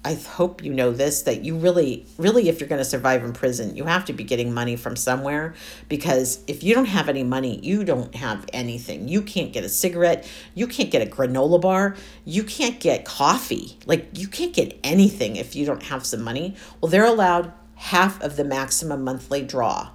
I 0.04 0.14
hope 0.14 0.62
you 0.62 0.74
know 0.74 0.92
this 0.92 1.22
that 1.22 1.44
you 1.44 1.56
really, 1.56 2.06
really, 2.18 2.48
if 2.50 2.60
you're 2.60 2.68
going 2.68 2.80
to 2.80 2.84
survive 2.84 3.24
in 3.24 3.32
prison, 3.32 3.74
you 3.74 3.84
have 3.84 4.04
to 4.04 4.12
be 4.12 4.22
getting 4.22 4.52
money 4.52 4.76
from 4.76 4.96
somewhere 4.96 5.54
because 5.88 6.44
if 6.46 6.62
you 6.62 6.74
don't 6.74 6.84
have 6.86 7.08
any 7.08 7.24
money, 7.24 7.58
you 7.60 7.84
don't 7.84 8.14
have 8.14 8.44
anything. 8.52 9.08
You 9.08 9.22
can't 9.22 9.52
get 9.52 9.64
a 9.64 9.68
cigarette, 9.68 10.28
you 10.54 10.66
can't 10.66 10.90
get 10.90 11.00
a 11.00 11.10
granola 11.10 11.58
bar, 11.60 11.96
you 12.26 12.44
can't 12.44 12.78
get 12.80 13.06
coffee. 13.06 13.78
Like, 13.86 14.08
you 14.12 14.28
can't 14.28 14.52
get 14.52 14.78
anything 14.84 15.36
if 15.36 15.56
you 15.56 15.64
don't 15.64 15.84
have 15.84 16.04
some 16.04 16.22
money. 16.22 16.54
Well, 16.80 16.90
they're 16.90 17.06
allowed 17.06 17.52
half 17.76 18.20
of 18.20 18.36
the 18.36 18.44
maximum 18.44 19.04
monthly 19.04 19.42
draw. 19.42 19.90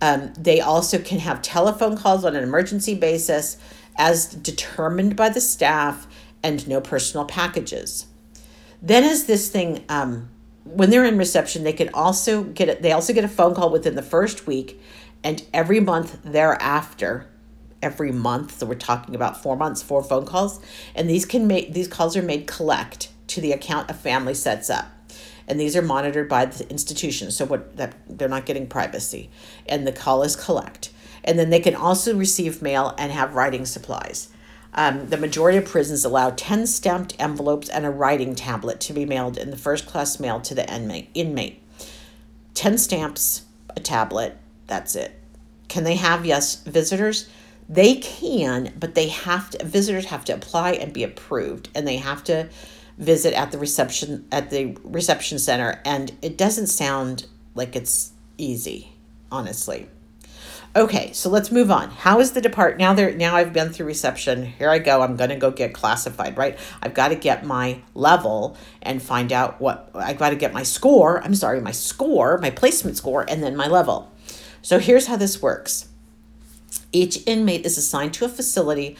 Um, 0.00 0.32
they 0.38 0.60
also 0.60 0.98
can 1.00 1.18
have 1.18 1.42
telephone 1.42 1.96
calls 1.96 2.24
on 2.24 2.36
an 2.36 2.44
emergency 2.44 2.94
basis 2.94 3.56
as 3.96 4.26
determined 4.26 5.16
by 5.16 5.28
the 5.30 5.40
staff 5.40 6.06
and 6.44 6.66
no 6.68 6.80
personal 6.80 7.24
packages. 7.24 8.06
Then 8.80 9.04
is 9.04 9.26
this 9.26 9.48
thing, 9.48 9.84
um, 9.88 10.28
when 10.64 10.90
they're 10.90 11.04
in 11.04 11.18
reception, 11.18 11.64
they 11.64 11.72
can 11.72 11.90
also 11.94 12.42
get 12.42 12.68
it. 12.68 12.82
They 12.82 12.92
also 12.92 13.12
get 13.12 13.24
a 13.24 13.28
phone 13.28 13.54
call 13.54 13.70
within 13.70 13.94
the 13.94 14.02
first 14.02 14.46
week, 14.46 14.80
and 15.24 15.42
every 15.52 15.80
month 15.80 16.18
thereafter, 16.24 17.26
every 17.82 18.12
month. 18.12 18.58
So 18.58 18.66
we're 18.66 18.74
talking 18.74 19.14
about 19.14 19.42
four 19.42 19.56
months, 19.56 19.82
four 19.82 20.02
phone 20.02 20.26
calls, 20.26 20.60
and 20.94 21.08
these 21.08 21.24
can 21.24 21.46
make 21.46 21.72
these 21.72 21.88
calls 21.88 22.16
are 22.16 22.22
made 22.22 22.46
collect 22.46 23.10
to 23.28 23.40
the 23.40 23.52
account 23.52 23.90
a 23.90 23.94
family 23.94 24.34
sets 24.34 24.70
up 24.70 24.86
and 25.48 25.58
these 25.58 25.74
are 25.74 25.82
monitored 25.82 26.28
by 26.28 26.44
the 26.44 26.68
institution 26.70 27.30
so 27.30 27.44
what 27.44 27.76
that 27.76 27.94
they're 28.08 28.28
not 28.28 28.46
getting 28.46 28.66
privacy 28.66 29.30
and 29.66 29.86
the 29.86 29.92
call 29.92 30.22
is 30.22 30.36
collect 30.36 30.90
and 31.24 31.38
then 31.38 31.50
they 31.50 31.60
can 31.60 31.74
also 31.74 32.16
receive 32.16 32.62
mail 32.62 32.94
and 32.98 33.10
have 33.10 33.34
writing 33.34 33.64
supplies 33.64 34.28
um, 34.74 35.08
the 35.08 35.16
majority 35.16 35.58
of 35.58 35.64
prisons 35.64 36.04
allow 36.04 36.30
10 36.30 36.66
stamped 36.66 37.16
envelopes 37.18 37.68
and 37.68 37.84
a 37.84 37.90
writing 37.90 38.34
tablet 38.34 38.80
to 38.80 38.92
be 38.92 39.04
mailed 39.04 39.36
in 39.36 39.50
the 39.50 39.56
first 39.56 39.86
class 39.86 40.20
mail 40.20 40.40
to 40.40 40.54
the 40.54 40.68
inmate. 40.72 41.10
inmate. 41.14 41.62
10 42.54 42.78
stamps, 42.78 43.42
a 43.76 43.80
tablet, 43.80 44.36
that's 44.66 44.94
it. 44.94 45.18
Can 45.68 45.84
they 45.84 45.96
have, 45.96 46.26
yes, 46.26 46.62
visitors? 46.62 47.28
They 47.68 47.96
can, 47.96 48.72
but 48.78 48.94
they 48.94 49.08
have 49.08 49.50
to, 49.50 49.64
visitors 49.64 50.06
have 50.06 50.24
to 50.26 50.34
apply 50.34 50.72
and 50.72 50.92
be 50.92 51.04
approved, 51.04 51.68
and 51.74 51.86
they 51.86 51.98
have 51.98 52.24
to 52.24 52.48
visit 52.98 53.32
at 53.34 53.52
the 53.52 53.58
reception 53.58 54.26
at 54.32 54.50
the 54.50 54.76
reception 54.82 55.38
center 55.38 55.80
and 55.84 56.12
it 56.20 56.36
doesn't 56.36 56.66
sound 56.66 57.26
like 57.54 57.76
it's 57.76 58.10
easy 58.36 58.92
honestly 59.30 59.88
Okay, 60.76 61.12
so 61.12 61.30
let's 61.30 61.50
move 61.50 61.70
on. 61.70 61.90
How 61.90 62.20
is 62.20 62.32
the 62.32 62.42
depart 62.42 62.78
now 62.78 62.92
there 62.92 63.14
now 63.14 63.34
I've 63.36 63.54
been 63.54 63.70
through 63.70 63.86
reception. 63.86 64.44
Here 64.44 64.68
I 64.68 64.78
go. 64.78 65.00
I'm 65.00 65.16
going 65.16 65.30
to 65.30 65.36
go 65.36 65.50
get 65.50 65.72
classified, 65.72 66.36
right? 66.36 66.58
I've 66.82 66.92
got 66.92 67.08
to 67.08 67.16
get 67.16 67.44
my 67.44 67.80
level 67.94 68.56
and 68.82 69.02
find 69.02 69.32
out 69.32 69.60
what 69.62 69.90
I've 69.94 70.18
got 70.18 70.30
to 70.30 70.36
get 70.36 70.52
my 70.52 70.62
score. 70.62 71.22
I'm 71.24 71.34
sorry, 71.34 71.60
my 71.62 71.72
score, 71.72 72.36
my 72.38 72.50
placement 72.50 72.98
score 72.98 73.24
and 73.28 73.42
then 73.42 73.56
my 73.56 73.66
level. 73.66 74.12
So 74.60 74.78
here's 74.78 75.06
how 75.06 75.16
this 75.16 75.40
works. 75.40 75.88
Each 76.92 77.26
inmate 77.26 77.64
is 77.64 77.78
assigned 77.78 78.12
to 78.14 78.26
a 78.26 78.28
facility 78.28 78.96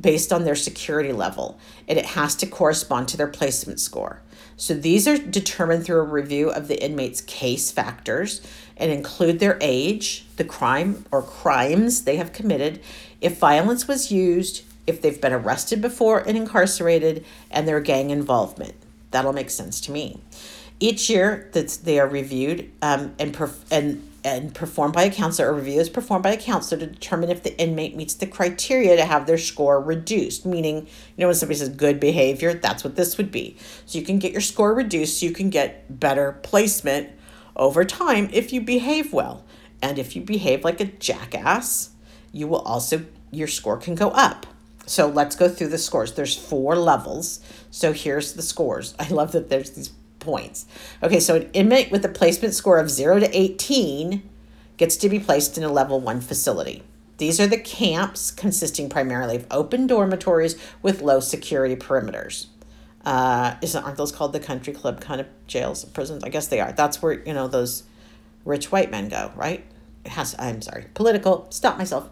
based 0.00 0.32
on 0.32 0.44
their 0.44 0.56
security 0.56 1.12
level, 1.12 1.58
and 1.86 1.98
it 1.98 2.06
has 2.06 2.34
to 2.36 2.46
correspond 2.46 3.08
to 3.08 3.16
their 3.16 3.28
placement 3.28 3.78
score. 3.80 4.22
So 4.56 4.74
these 4.74 5.08
are 5.08 5.18
determined 5.18 5.84
through 5.84 6.00
a 6.00 6.04
review 6.04 6.50
of 6.50 6.68
the 6.68 6.82
inmate's 6.82 7.20
case 7.20 7.70
factors 7.70 8.40
and 8.76 8.90
include 8.90 9.38
their 9.38 9.58
age, 9.60 10.26
the 10.36 10.44
crime 10.44 11.04
or 11.10 11.22
crimes 11.22 12.02
they 12.02 12.16
have 12.16 12.32
committed, 12.32 12.80
if 13.20 13.38
violence 13.38 13.86
was 13.86 14.10
used, 14.10 14.64
if 14.86 15.00
they've 15.00 15.20
been 15.20 15.32
arrested 15.32 15.80
before 15.80 16.20
and 16.20 16.36
incarcerated, 16.36 17.24
and 17.50 17.66
their 17.66 17.80
gang 17.80 18.10
involvement. 18.10 18.74
That'll 19.10 19.32
make 19.32 19.50
sense 19.50 19.80
to 19.82 19.92
me. 19.92 20.20
Each 20.80 21.08
year 21.08 21.48
that 21.52 21.78
they 21.84 22.00
are 22.00 22.08
reviewed 22.08 22.70
um, 22.82 23.14
and, 23.18 23.32
perf- 23.32 23.64
and 23.70 24.08
and 24.24 24.54
performed 24.54 24.94
by 24.94 25.04
a 25.04 25.10
counselor. 25.10 25.50
A 25.50 25.52
review 25.52 25.80
is 25.80 25.88
performed 25.88 26.22
by 26.22 26.32
a 26.32 26.40
counselor 26.40 26.80
to 26.80 26.86
determine 26.86 27.30
if 27.30 27.42
the 27.42 27.58
inmate 27.58 27.96
meets 27.96 28.14
the 28.14 28.26
criteria 28.26 28.96
to 28.96 29.04
have 29.04 29.26
their 29.26 29.38
score 29.38 29.80
reduced. 29.80 30.46
Meaning, 30.46 30.76
you 30.76 31.18
know, 31.18 31.26
when 31.26 31.34
somebody 31.34 31.58
says 31.58 31.70
good 31.70 31.98
behavior, 31.98 32.54
that's 32.54 32.84
what 32.84 32.96
this 32.96 33.18
would 33.18 33.32
be. 33.32 33.56
So 33.86 33.98
you 33.98 34.04
can 34.04 34.18
get 34.18 34.32
your 34.32 34.40
score 34.40 34.74
reduced, 34.74 35.20
so 35.20 35.26
you 35.26 35.32
can 35.32 35.50
get 35.50 35.98
better 36.00 36.38
placement 36.42 37.10
over 37.56 37.84
time 37.84 38.28
if 38.32 38.52
you 38.52 38.60
behave 38.60 39.12
well. 39.12 39.44
And 39.80 39.98
if 39.98 40.14
you 40.14 40.22
behave 40.22 40.64
like 40.64 40.80
a 40.80 40.84
jackass, 40.84 41.90
you 42.30 42.46
will 42.46 42.60
also, 42.60 43.04
your 43.30 43.48
score 43.48 43.76
can 43.76 43.94
go 43.94 44.10
up. 44.10 44.46
So 44.86 45.08
let's 45.08 45.36
go 45.36 45.48
through 45.48 45.68
the 45.68 45.78
scores. 45.78 46.14
There's 46.14 46.36
four 46.36 46.76
levels. 46.76 47.40
So 47.70 47.92
here's 47.92 48.34
the 48.34 48.42
scores. 48.42 48.94
I 48.98 49.08
love 49.08 49.32
that 49.32 49.48
there's 49.48 49.70
these 49.70 49.92
points. 50.22 50.64
Okay, 51.02 51.20
so 51.20 51.36
an 51.36 51.50
inmate 51.52 51.90
with 51.90 52.04
a 52.04 52.08
placement 52.08 52.54
score 52.54 52.78
of 52.78 52.90
0 52.90 53.20
to 53.20 53.38
18 53.38 54.28
gets 54.78 54.96
to 54.96 55.08
be 55.08 55.18
placed 55.18 55.58
in 55.58 55.64
a 55.64 55.70
level 55.70 56.00
1 56.00 56.22
facility. 56.22 56.82
These 57.18 57.38
are 57.38 57.46
the 57.46 57.58
camps 57.58 58.30
consisting 58.30 58.88
primarily 58.88 59.36
of 59.36 59.46
open 59.50 59.86
dormitories 59.86 60.56
with 60.82 61.02
low 61.02 61.20
security 61.20 61.76
perimeters. 61.76 62.46
Uh, 63.04 63.56
isn't 63.60 63.84
aren't 63.84 63.96
those 63.96 64.12
called 64.12 64.32
the 64.32 64.40
country 64.40 64.72
club 64.72 65.00
kind 65.00 65.20
of 65.20 65.26
jails, 65.46 65.84
prisons? 65.84 66.24
I 66.24 66.28
guess 66.28 66.46
they 66.46 66.60
are. 66.60 66.72
That's 66.72 67.02
where 67.02 67.12
you 67.24 67.34
know 67.34 67.48
those 67.48 67.82
rich 68.44 68.70
white 68.70 68.90
men 68.90 69.08
go, 69.08 69.32
right? 69.34 69.64
It 70.04 70.12
has. 70.12 70.34
I'm 70.38 70.62
sorry. 70.62 70.86
Political. 70.94 71.48
Stop 71.50 71.78
myself. 71.78 72.08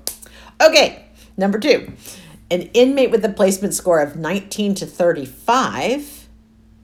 Okay, 0.61 1.07
number 1.37 1.59
two, 1.59 1.93
an 2.51 2.63
inmate 2.75 3.11
with 3.11 3.25
a 3.25 3.29
placement 3.29 3.75
score 3.75 4.01
of 4.01 4.17
19 4.17 4.75
to 4.77 4.87
35. 4.87 6.20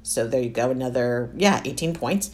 So 0.06 0.26
there 0.26 0.40
you 0.40 0.50
go, 0.50 0.70
another 0.70 1.30
yeah, 1.36 1.60
18 1.64 1.94
points 1.94 2.30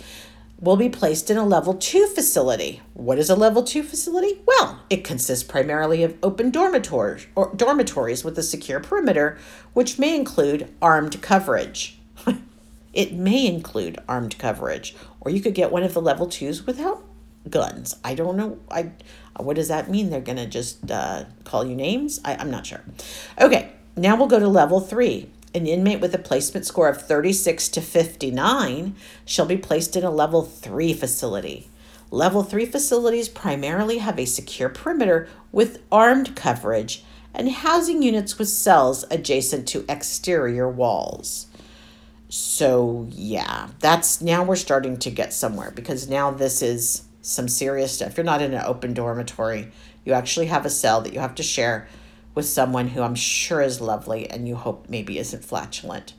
will 0.60 0.76
be 0.76 0.88
placed 0.88 1.30
in 1.30 1.36
a 1.36 1.44
level 1.44 1.74
2 1.74 2.06
facility. 2.08 2.82
What 2.92 3.18
is 3.18 3.30
a 3.30 3.34
level 3.34 3.64
2 3.64 3.82
facility? 3.82 4.40
Well, 4.46 4.80
it 4.90 5.04
consists 5.04 5.42
primarily 5.42 6.04
of 6.04 6.16
open 6.22 6.50
dormitories 6.50 7.26
or 7.34 7.52
dormitories 7.56 8.24
with 8.24 8.38
a 8.38 8.42
secure 8.42 8.78
perimeter, 8.78 9.38
which 9.72 9.98
may 9.98 10.14
include 10.14 10.72
armed 10.80 11.20
coverage. 11.22 11.98
it 12.92 13.14
may 13.14 13.46
include 13.46 13.98
armed 14.06 14.38
coverage, 14.38 14.94
or 15.20 15.32
you 15.32 15.40
could 15.40 15.54
get 15.54 15.72
one 15.72 15.82
of 15.82 15.94
the 15.94 16.02
level 16.02 16.28
2s 16.28 16.66
without 16.66 17.02
guns. 17.48 17.96
I 18.04 18.14
don't 18.14 18.36
know. 18.36 18.60
I 18.70 18.92
what 19.38 19.56
does 19.56 19.68
that 19.68 19.90
mean? 19.90 20.10
They're 20.10 20.20
to 20.20 20.46
just 20.46 20.90
uh, 20.90 21.24
call 21.44 21.66
you 21.66 21.74
names? 21.74 22.20
I, 22.22 22.36
I'm 22.36 22.50
not 22.50 22.66
sure. 22.66 22.82
Okay, 23.40 23.72
now 23.96 24.14
we'll 24.14 24.28
go 24.28 24.38
to 24.38 24.46
level 24.46 24.78
3. 24.78 25.28
An 25.54 25.66
inmate 25.66 26.00
with 26.00 26.14
a 26.14 26.18
placement 26.18 26.64
score 26.64 26.88
of 26.88 27.02
36 27.02 27.68
to 27.70 27.80
59 27.80 28.96
shall 29.26 29.46
be 29.46 29.56
placed 29.56 29.96
in 29.96 30.04
a 30.04 30.10
level 30.10 30.42
3 30.42 30.94
facility. 30.94 31.68
Level 32.10 32.42
3 32.42 32.66
facilities 32.66 33.28
primarily 33.28 33.98
have 33.98 34.18
a 34.18 34.24
secure 34.24 34.68
perimeter 34.68 35.28
with 35.50 35.82
armed 35.90 36.34
coverage 36.34 37.04
and 37.34 37.50
housing 37.50 38.02
units 38.02 38.38
with 38.38 38.48
cells 38.48 39.04
adjacent 39.10 39.66
to 39.68 39.84
exterior 39.88 40.68
walls. 40.68 41.46
So, 42.28 43.08
yeah, 43.10 43.68
that's 43.80 44.22
now 44.22 44.42
we're 44.42 44.56
starting 44.56 44.96
to 44.98 45.10
get 45.10 45.34
somewhere 45.34 45.70
because 45.70 46.08
now 46.08 46.30
this 46.30 46.62
is 46.62 47.02
some 47.20 47.48
serious 47.48 47.92
stuff. 47.92 48.16
You're 48.16 48.24
not 48.24 48.42
in 48.42 48.54
an 48.54 48.64
open 48.64 48.94
dormitory. 48.94 49.70
You 50.04 50.14
actually 50.14 50.46
have 50.46 50.64
a 50.64 50.70
cell 50.70 51.02
that 51.02 51.12
you 51.12 51.20
have 51.20 51.34
to 51.36 51.42
share 51.42 51.88
with 52.34 52.46
someone 52.46 52.88
who 52.88 53.02
I'm 53.02 53.14
sure 53.14 53.60
is 53.60 53.80
lovely 53.80 54.28
and 54.28 54.48
you 54.48 54.56
hope 54.56 54.88
maybe 54.88 55.18
isn't 55.18 55.44
flatulent. 55.44 56.14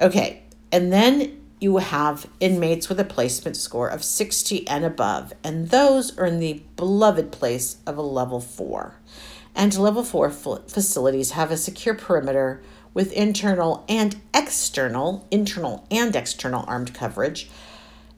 Okay, 0.00 0.42
and 0.72 0.92
then 0.92 1.40
you 1.60 1.76
have 1.76 2.26
inmates 2.40 2.88
with 2.88 2.98
a 2.98 3.04
placement 3.04 3.56
score 3.56 3.88
of 3.88 4.02
60 4.02 4.66
and 4.66 4.84
above, 4.84 5.32
and 5.44 5.68
those 5.68 6.16
are 6.16 6.24
in 6.24 6.38
the 6.38 6.62
beloved 6.76 7.30
place 7.30 7.76
of 7.86 7.98
a 7.98 8.02
level 8.02 8.40
4. 8.40 8.94
And 9.54 9.76
level 9.76 10.02
4 10.02 10.30
facilities 10.30 11.32
have 11.32 11.50
a 11.50 11.56
secure 11.56 11.94
perimeter 11.94 12.62
with 12.94 13.12
internal 13.12 13.84
and 13.88 14.20
external, 14.32 15.26
internal 15.30 15.86
and 15.90 16.16
external 16.16 16.64
armed 16.66 16.94
coverage 16.94 17.50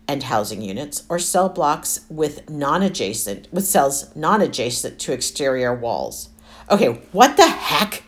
and 0.06 0.24
housing 0.24 0.62
units 0.62 1.04
or 1.08 1.18
cell 1.18 1.48
blocks 1.48 2.00
with 2.08 2.48
non-adjacent 2.50 3.48
with 3.52 3.64
cells 3.64 4.14
non-adjacent 4.14 4.98
to 4.98 5.12
exterior 5.12 5.74
walls. 5.74 6.28
Okay, 6.70 7.00
what 7.12 7.36
the 7.36 7.46
heck? 7.46 8.02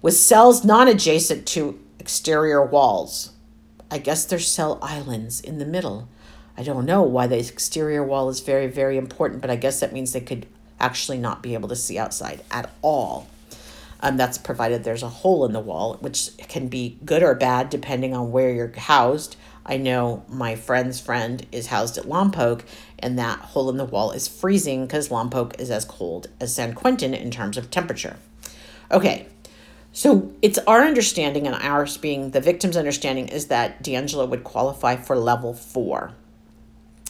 With 0.00 0.14
cells 0.14 0.64
non-adjacent 0.64 1.46
to 1.48 1.78
exterior 1.98 2.64
walls. 2.64 3.32
I 3.90 3.98
guess 3.98 4.24
there's 4.24 4.46
cell 4.46 4.78
islands 4.80 5.40
in 5.40 5.58
the 5.58 5.66
middle. 5.66 6.08
I 6.56 6.62
don't 6.62 6.86
know 6.86 7.02
why 7.02 7.26
the 7.26 7.38
exterior 7.38 8.04
wall 8.04 8.28
is 8.28 8.40
very, 8.40 8.66
very 8.66 8.96
important, 8.96 9.40
but 9.40 9.50
I 9.50 9.56
guess 9.56 9.80
that 9.80 9.92
means 9.92 10.12
they 10.12 10.20
could 10.20 10.46
actually 10.80 11.18
not 11.18 11.42
be 11.42 11.54
able 11.54 11.68
to 11.68 11.76
see 11.76 11.98
outside 11.98 12.42
at 12.50 12.70
all. 12.82 13.28
Um, 14.00 14.16
that's 14.16 14.38
provided 14.38 14.84
there's 14.84 15.02
a 15.02 15.08
hole 15.08 15.44
in 15.44 15.52
the 15.52 15.60
wall, 15.60 15.94
which 16.00 16.36
can 16.48 16.68
be 16.68 16.98
good 17.04 17.22
or 17.22 17.34
bad 17.34 17.68
depending 17.70 18.14
on 18.14 18.30
where 18.30 18.50
you're 18.50 18.72
housed. 18.76 19.36
I 19.66 19.76
know 19.76 20.24
my 20.28 20.54
friend's 20.54 21.00
friend 21.00 21.44
is 21.52 21.66
housed 21.66 21.98
at 21.98 22.04
Lompoc, 22.04 22.62
and 23.00 23.18
that 23.18 23.38
hole 23.38 23.70
in 23.70 23.76
the 23.76 23.84
wall 23.84 24.10
is 24.10 24.28
freezing 24.28 24.86
because 24.86 25.08
Lompoc 25.08 25.60
is 25.60 25.70
as 25.70 25.84
cold 25.84 26.28
as 26.40 26.54
San 26.54 26.74
Quentin 26.74 27.14
in 27.14 27.30
terms 27.30 27.56
of 27.56 27.70
temperature. 27.70 28.16
Okay, 28.90 29.26
so 29.92 30.32
it's 30.42 30.58
our 30.58 30.82
understanding, 30.82 31.46
and 31.46 31.56
ours 31.56 31.96
being 31.96 32.30
the 32.30 32.40
victim's 32.40 32.76
understanding, 32.76 33.28
is 33.28 33.46
that 33.46 33.82
DeAngelo 33.82 34.28
would 34.28 34.44
qualify 34.44 34.96
for 34.96 35.16
level 35.16 35.54
four. 35.54 36.12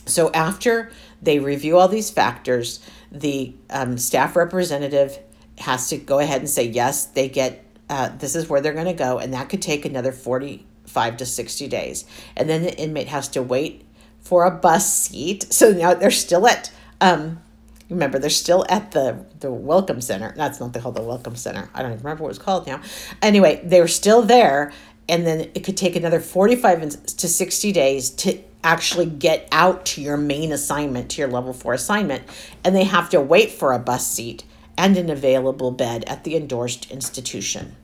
So 0.06 0.30
after 0.32 0.90
they 1.20 1.38
review 1.38 1.78
all 1.78 1.88
these 1.88 2.10
factors, 2.10 2.80
the 3.12 3.54
um, 3.70 3.98
staff 3.98 4.36
representative 4.36 5.18
has 5.58 5.88
to 5.90 5.98
go 5.98 6.18
ahead 6.18 6.40
and 6.40 6.48
say, 6.48 6.64
yes, 6.64 7.04
they 7.04 7.28
get, 7.28 7.64
uh, 7.90 8.10
this 8.16 8.34
is 8.34 8.48
where 8.48 8.60
they're 8.60 8.72
going 8.72 8.86
to 8.86 8.92
go. 8.92 9.18
And 9.18 9.34
that 9.34 9.48
could 9.48 9.60
take 9.60 9.84
another 9.84 10.12
45 10.12 11.16
to 11.18 11.26
60 11.26 11.68
days. 11.68 12.04
And 12.36 12.48
then 12.48 12.62
the 12.62 12.74
inmate 12.76 13.08
has 13.08 13.28
to 13.28 13.42
wait 13.42 13.84
for 14.28 14.44
a 14.44 14.50
bus 14.50 14.92
seat. 14.92 15.50
So 15.50 15.72
now 15.72 15.94
they're 15.94 16.10
still 16.10 16.46
at, 16.46 16.70
um, 17.00 17.40
remember, 17.88 18.18
they're 18.18 18.28
still 18.28 18.66
at 18.68 18.92
the, 18.92 19.24
the 19.40 19.50
Welcome 19.50 20.02
Center. 20.02 20.34
That's 20.36 20.60
not 20.60 20.74
the 20.74 20.80
called 20.80 20.96
the 20.96 21.02
Welcome 21.02 21.34
Center. 21.34 21.70
I 21.74 21.80
don't 21.80 21.92
even 21.92 22.04
remember 22.04 22.24
what 22.24 22.30
it's 22.30 22.38
called 22.38 22.66
now. 22.66 22.82
Anyway, 23.22 23.62
they're 23.64 23.88
still 23.88 24.20
there. 24.20 24.70
And 25.08 25.26
then 25.26 25.50
it 25.54 25.64
could 25.64 25.78
take 25.78 25.96
another 25.96 26.20
45 26.20 27.06
to 27.06 27.28
60 27.28 27.72
days 27.72 28.10
to 28.10 28.38
actually 28.62 29.06
get 29.06 29.48
out 29.50 29.86
to 29.86 30.02
your 30.02 30.18
main 30.18 30.52
assignment, 30.52 31.10
to 31.12 31.22
your 31.22 31.30
level 31.30 31.54
four 31.54 31.72
assignment. 31.72 32.24
And 32.62 32.76
they 32.76 32.84
have 32.84 33.08
to 33.10 33.22
wait 33.22 33.52
for 33.52 33.72
a 33.72 33.78
bus 33.78 34.06
seat 34.06 34.44
and 34.76 34.98
an 34.98 35.08
available 35.08 35.70
bed 35.70 36.04
at 36.06 36.24
the 36.24 36.36
endorsed 36.36 36.90
institution. 36.90 37.76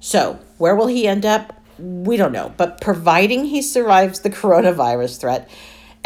So, 0.00 0.40
where 0.58 0.74
will 0.74 0.88
he 0.88 1.06
end 1.06 1.24
up? 1.24 1.62
We 1.78 2.16
don't 2.16 2.32
know, 2.32 2.52
but 2.56 2.80
providing 2.80 3.44
he 3.44 3.62
survives 3.62 4.20
the 4.20 4.30
coronavirus 4.30 5.20
threat, 5.20 5.48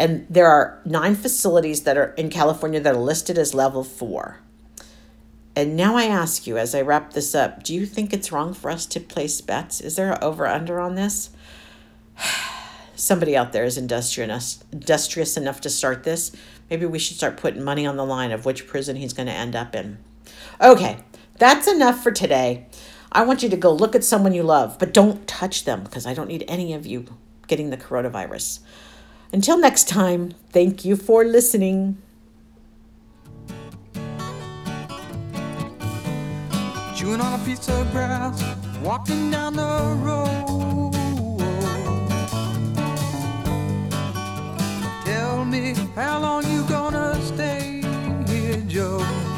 and 0.01 0.25
there 0.31 0.47
are 0.47 0.81
nine 0.83 1.13
facilities 1.13 1.83
that 1.83 1.95
are 1.95 2.13
in 2.13 2.31
California 2.31 2.79
that 2.79 2.95
are 2.95 2.99
listed 2.99 3.37
as 3.37 3.53
level 3.53 3.83
four. 3.83 4.39
And 5.55 5.77
now 5.77 5.95
I 5.95 6.05
ask 6.05 6.47
you, 6.47 6.57
as 6.57 6.73
I 6.73 6.81
wrap 6.81 7.13
this 7.13 7.35
up, 7.35 7.61
do 7.61 7.75
you 7.75 7.85
think 7.85 8.11
it's 8.11 8.31
wrong 8.31 8.55
for 8.55 8.71
us 8.71 8.87
to 8.87 8.99
place 8.99 9.39
bets? 9.41 9.79
Is 9.79 9.97
there 9.97 10.13
an 10.13 10.17
over 10.23 10.47
under 10.47 10.79
on 10.79 10.95
this? 10.95 11.29
Somebody 12.95 13.37
out 13.37 13.53
there 13.53 13.63
is 13.63 13.77
industrious, 13.77 14.63
industrious 14.71 15.37
enough 15.37 15.61
to 15.61 15.69
start 15.69 16.03
this. 16.03 16.31
Maybe 16.71 16.87
we 16.87 16.97
should 16.97 17.17
start 17.17 17.37
putting 17.37 17.63
money 17.63 17.85
on 17.85 17.95
the 17.95 18.05
line 18.05 18.31
of 18.31 18.43
which 18.43 18.65
prison 18.65 18.95
he's 18.95 19.13
going 19.13 19.27
to 19.27 19.33
end 19.33 19.55
up 19.55 19.75
in. 19.75 19.99
Okay, 20.59 20.97
that's 21.37 21.67
enough 21.67 22.01
for 22.01 22.11
today. 22.11 22.65
I 23.11 23.21
want 23.21 23.43
you 23.43 23.49
to 23.49 23.57
go 23.57 23.71
look 23.71 23.93
at 23.93 24.03
someone 24.03 24.33
you 24.33 24.41
love, 24.41 24.79
but 24.79 24.95
don't 24.95 25.27
touch 25.27 25.65
them 25.65 25.83
because 25.83 26.07
I 26.07 26.15
don't 26.15 26.27
need 26.27 26.43
any 26.47 26.73
of 26.73 26.87
you 26.87 27.05
getting 27.45 27.69
the 27.69 27.77
coronavirus. 27.77 28.61
Until 29.33 29.57
next 29.57 29.87
time, 29.87 30.33
thank 30.51 30.83
you 30.83 30.97
for 30.97 31.23
listening. 31.23 31.97
Chewing 36.95 37.21
on 37.21 37.39
a 37.39 37.43
piece 37.45 37.69
of 37.69 37.89
grass, 37.91 38.43
walking 38.83 39.31
down 39.31 39.55
the 39.55 39.95
road. 40.03 40.91
Tell 45.05 45.45
me 45.45 45.75
how 45.95 46.19
long 46.19 46.45
you 46.51 46.63
gonna 46.67 47.19
stay 47.21 47.81
here, 48.27 48.61
Joe. 48.67 49.30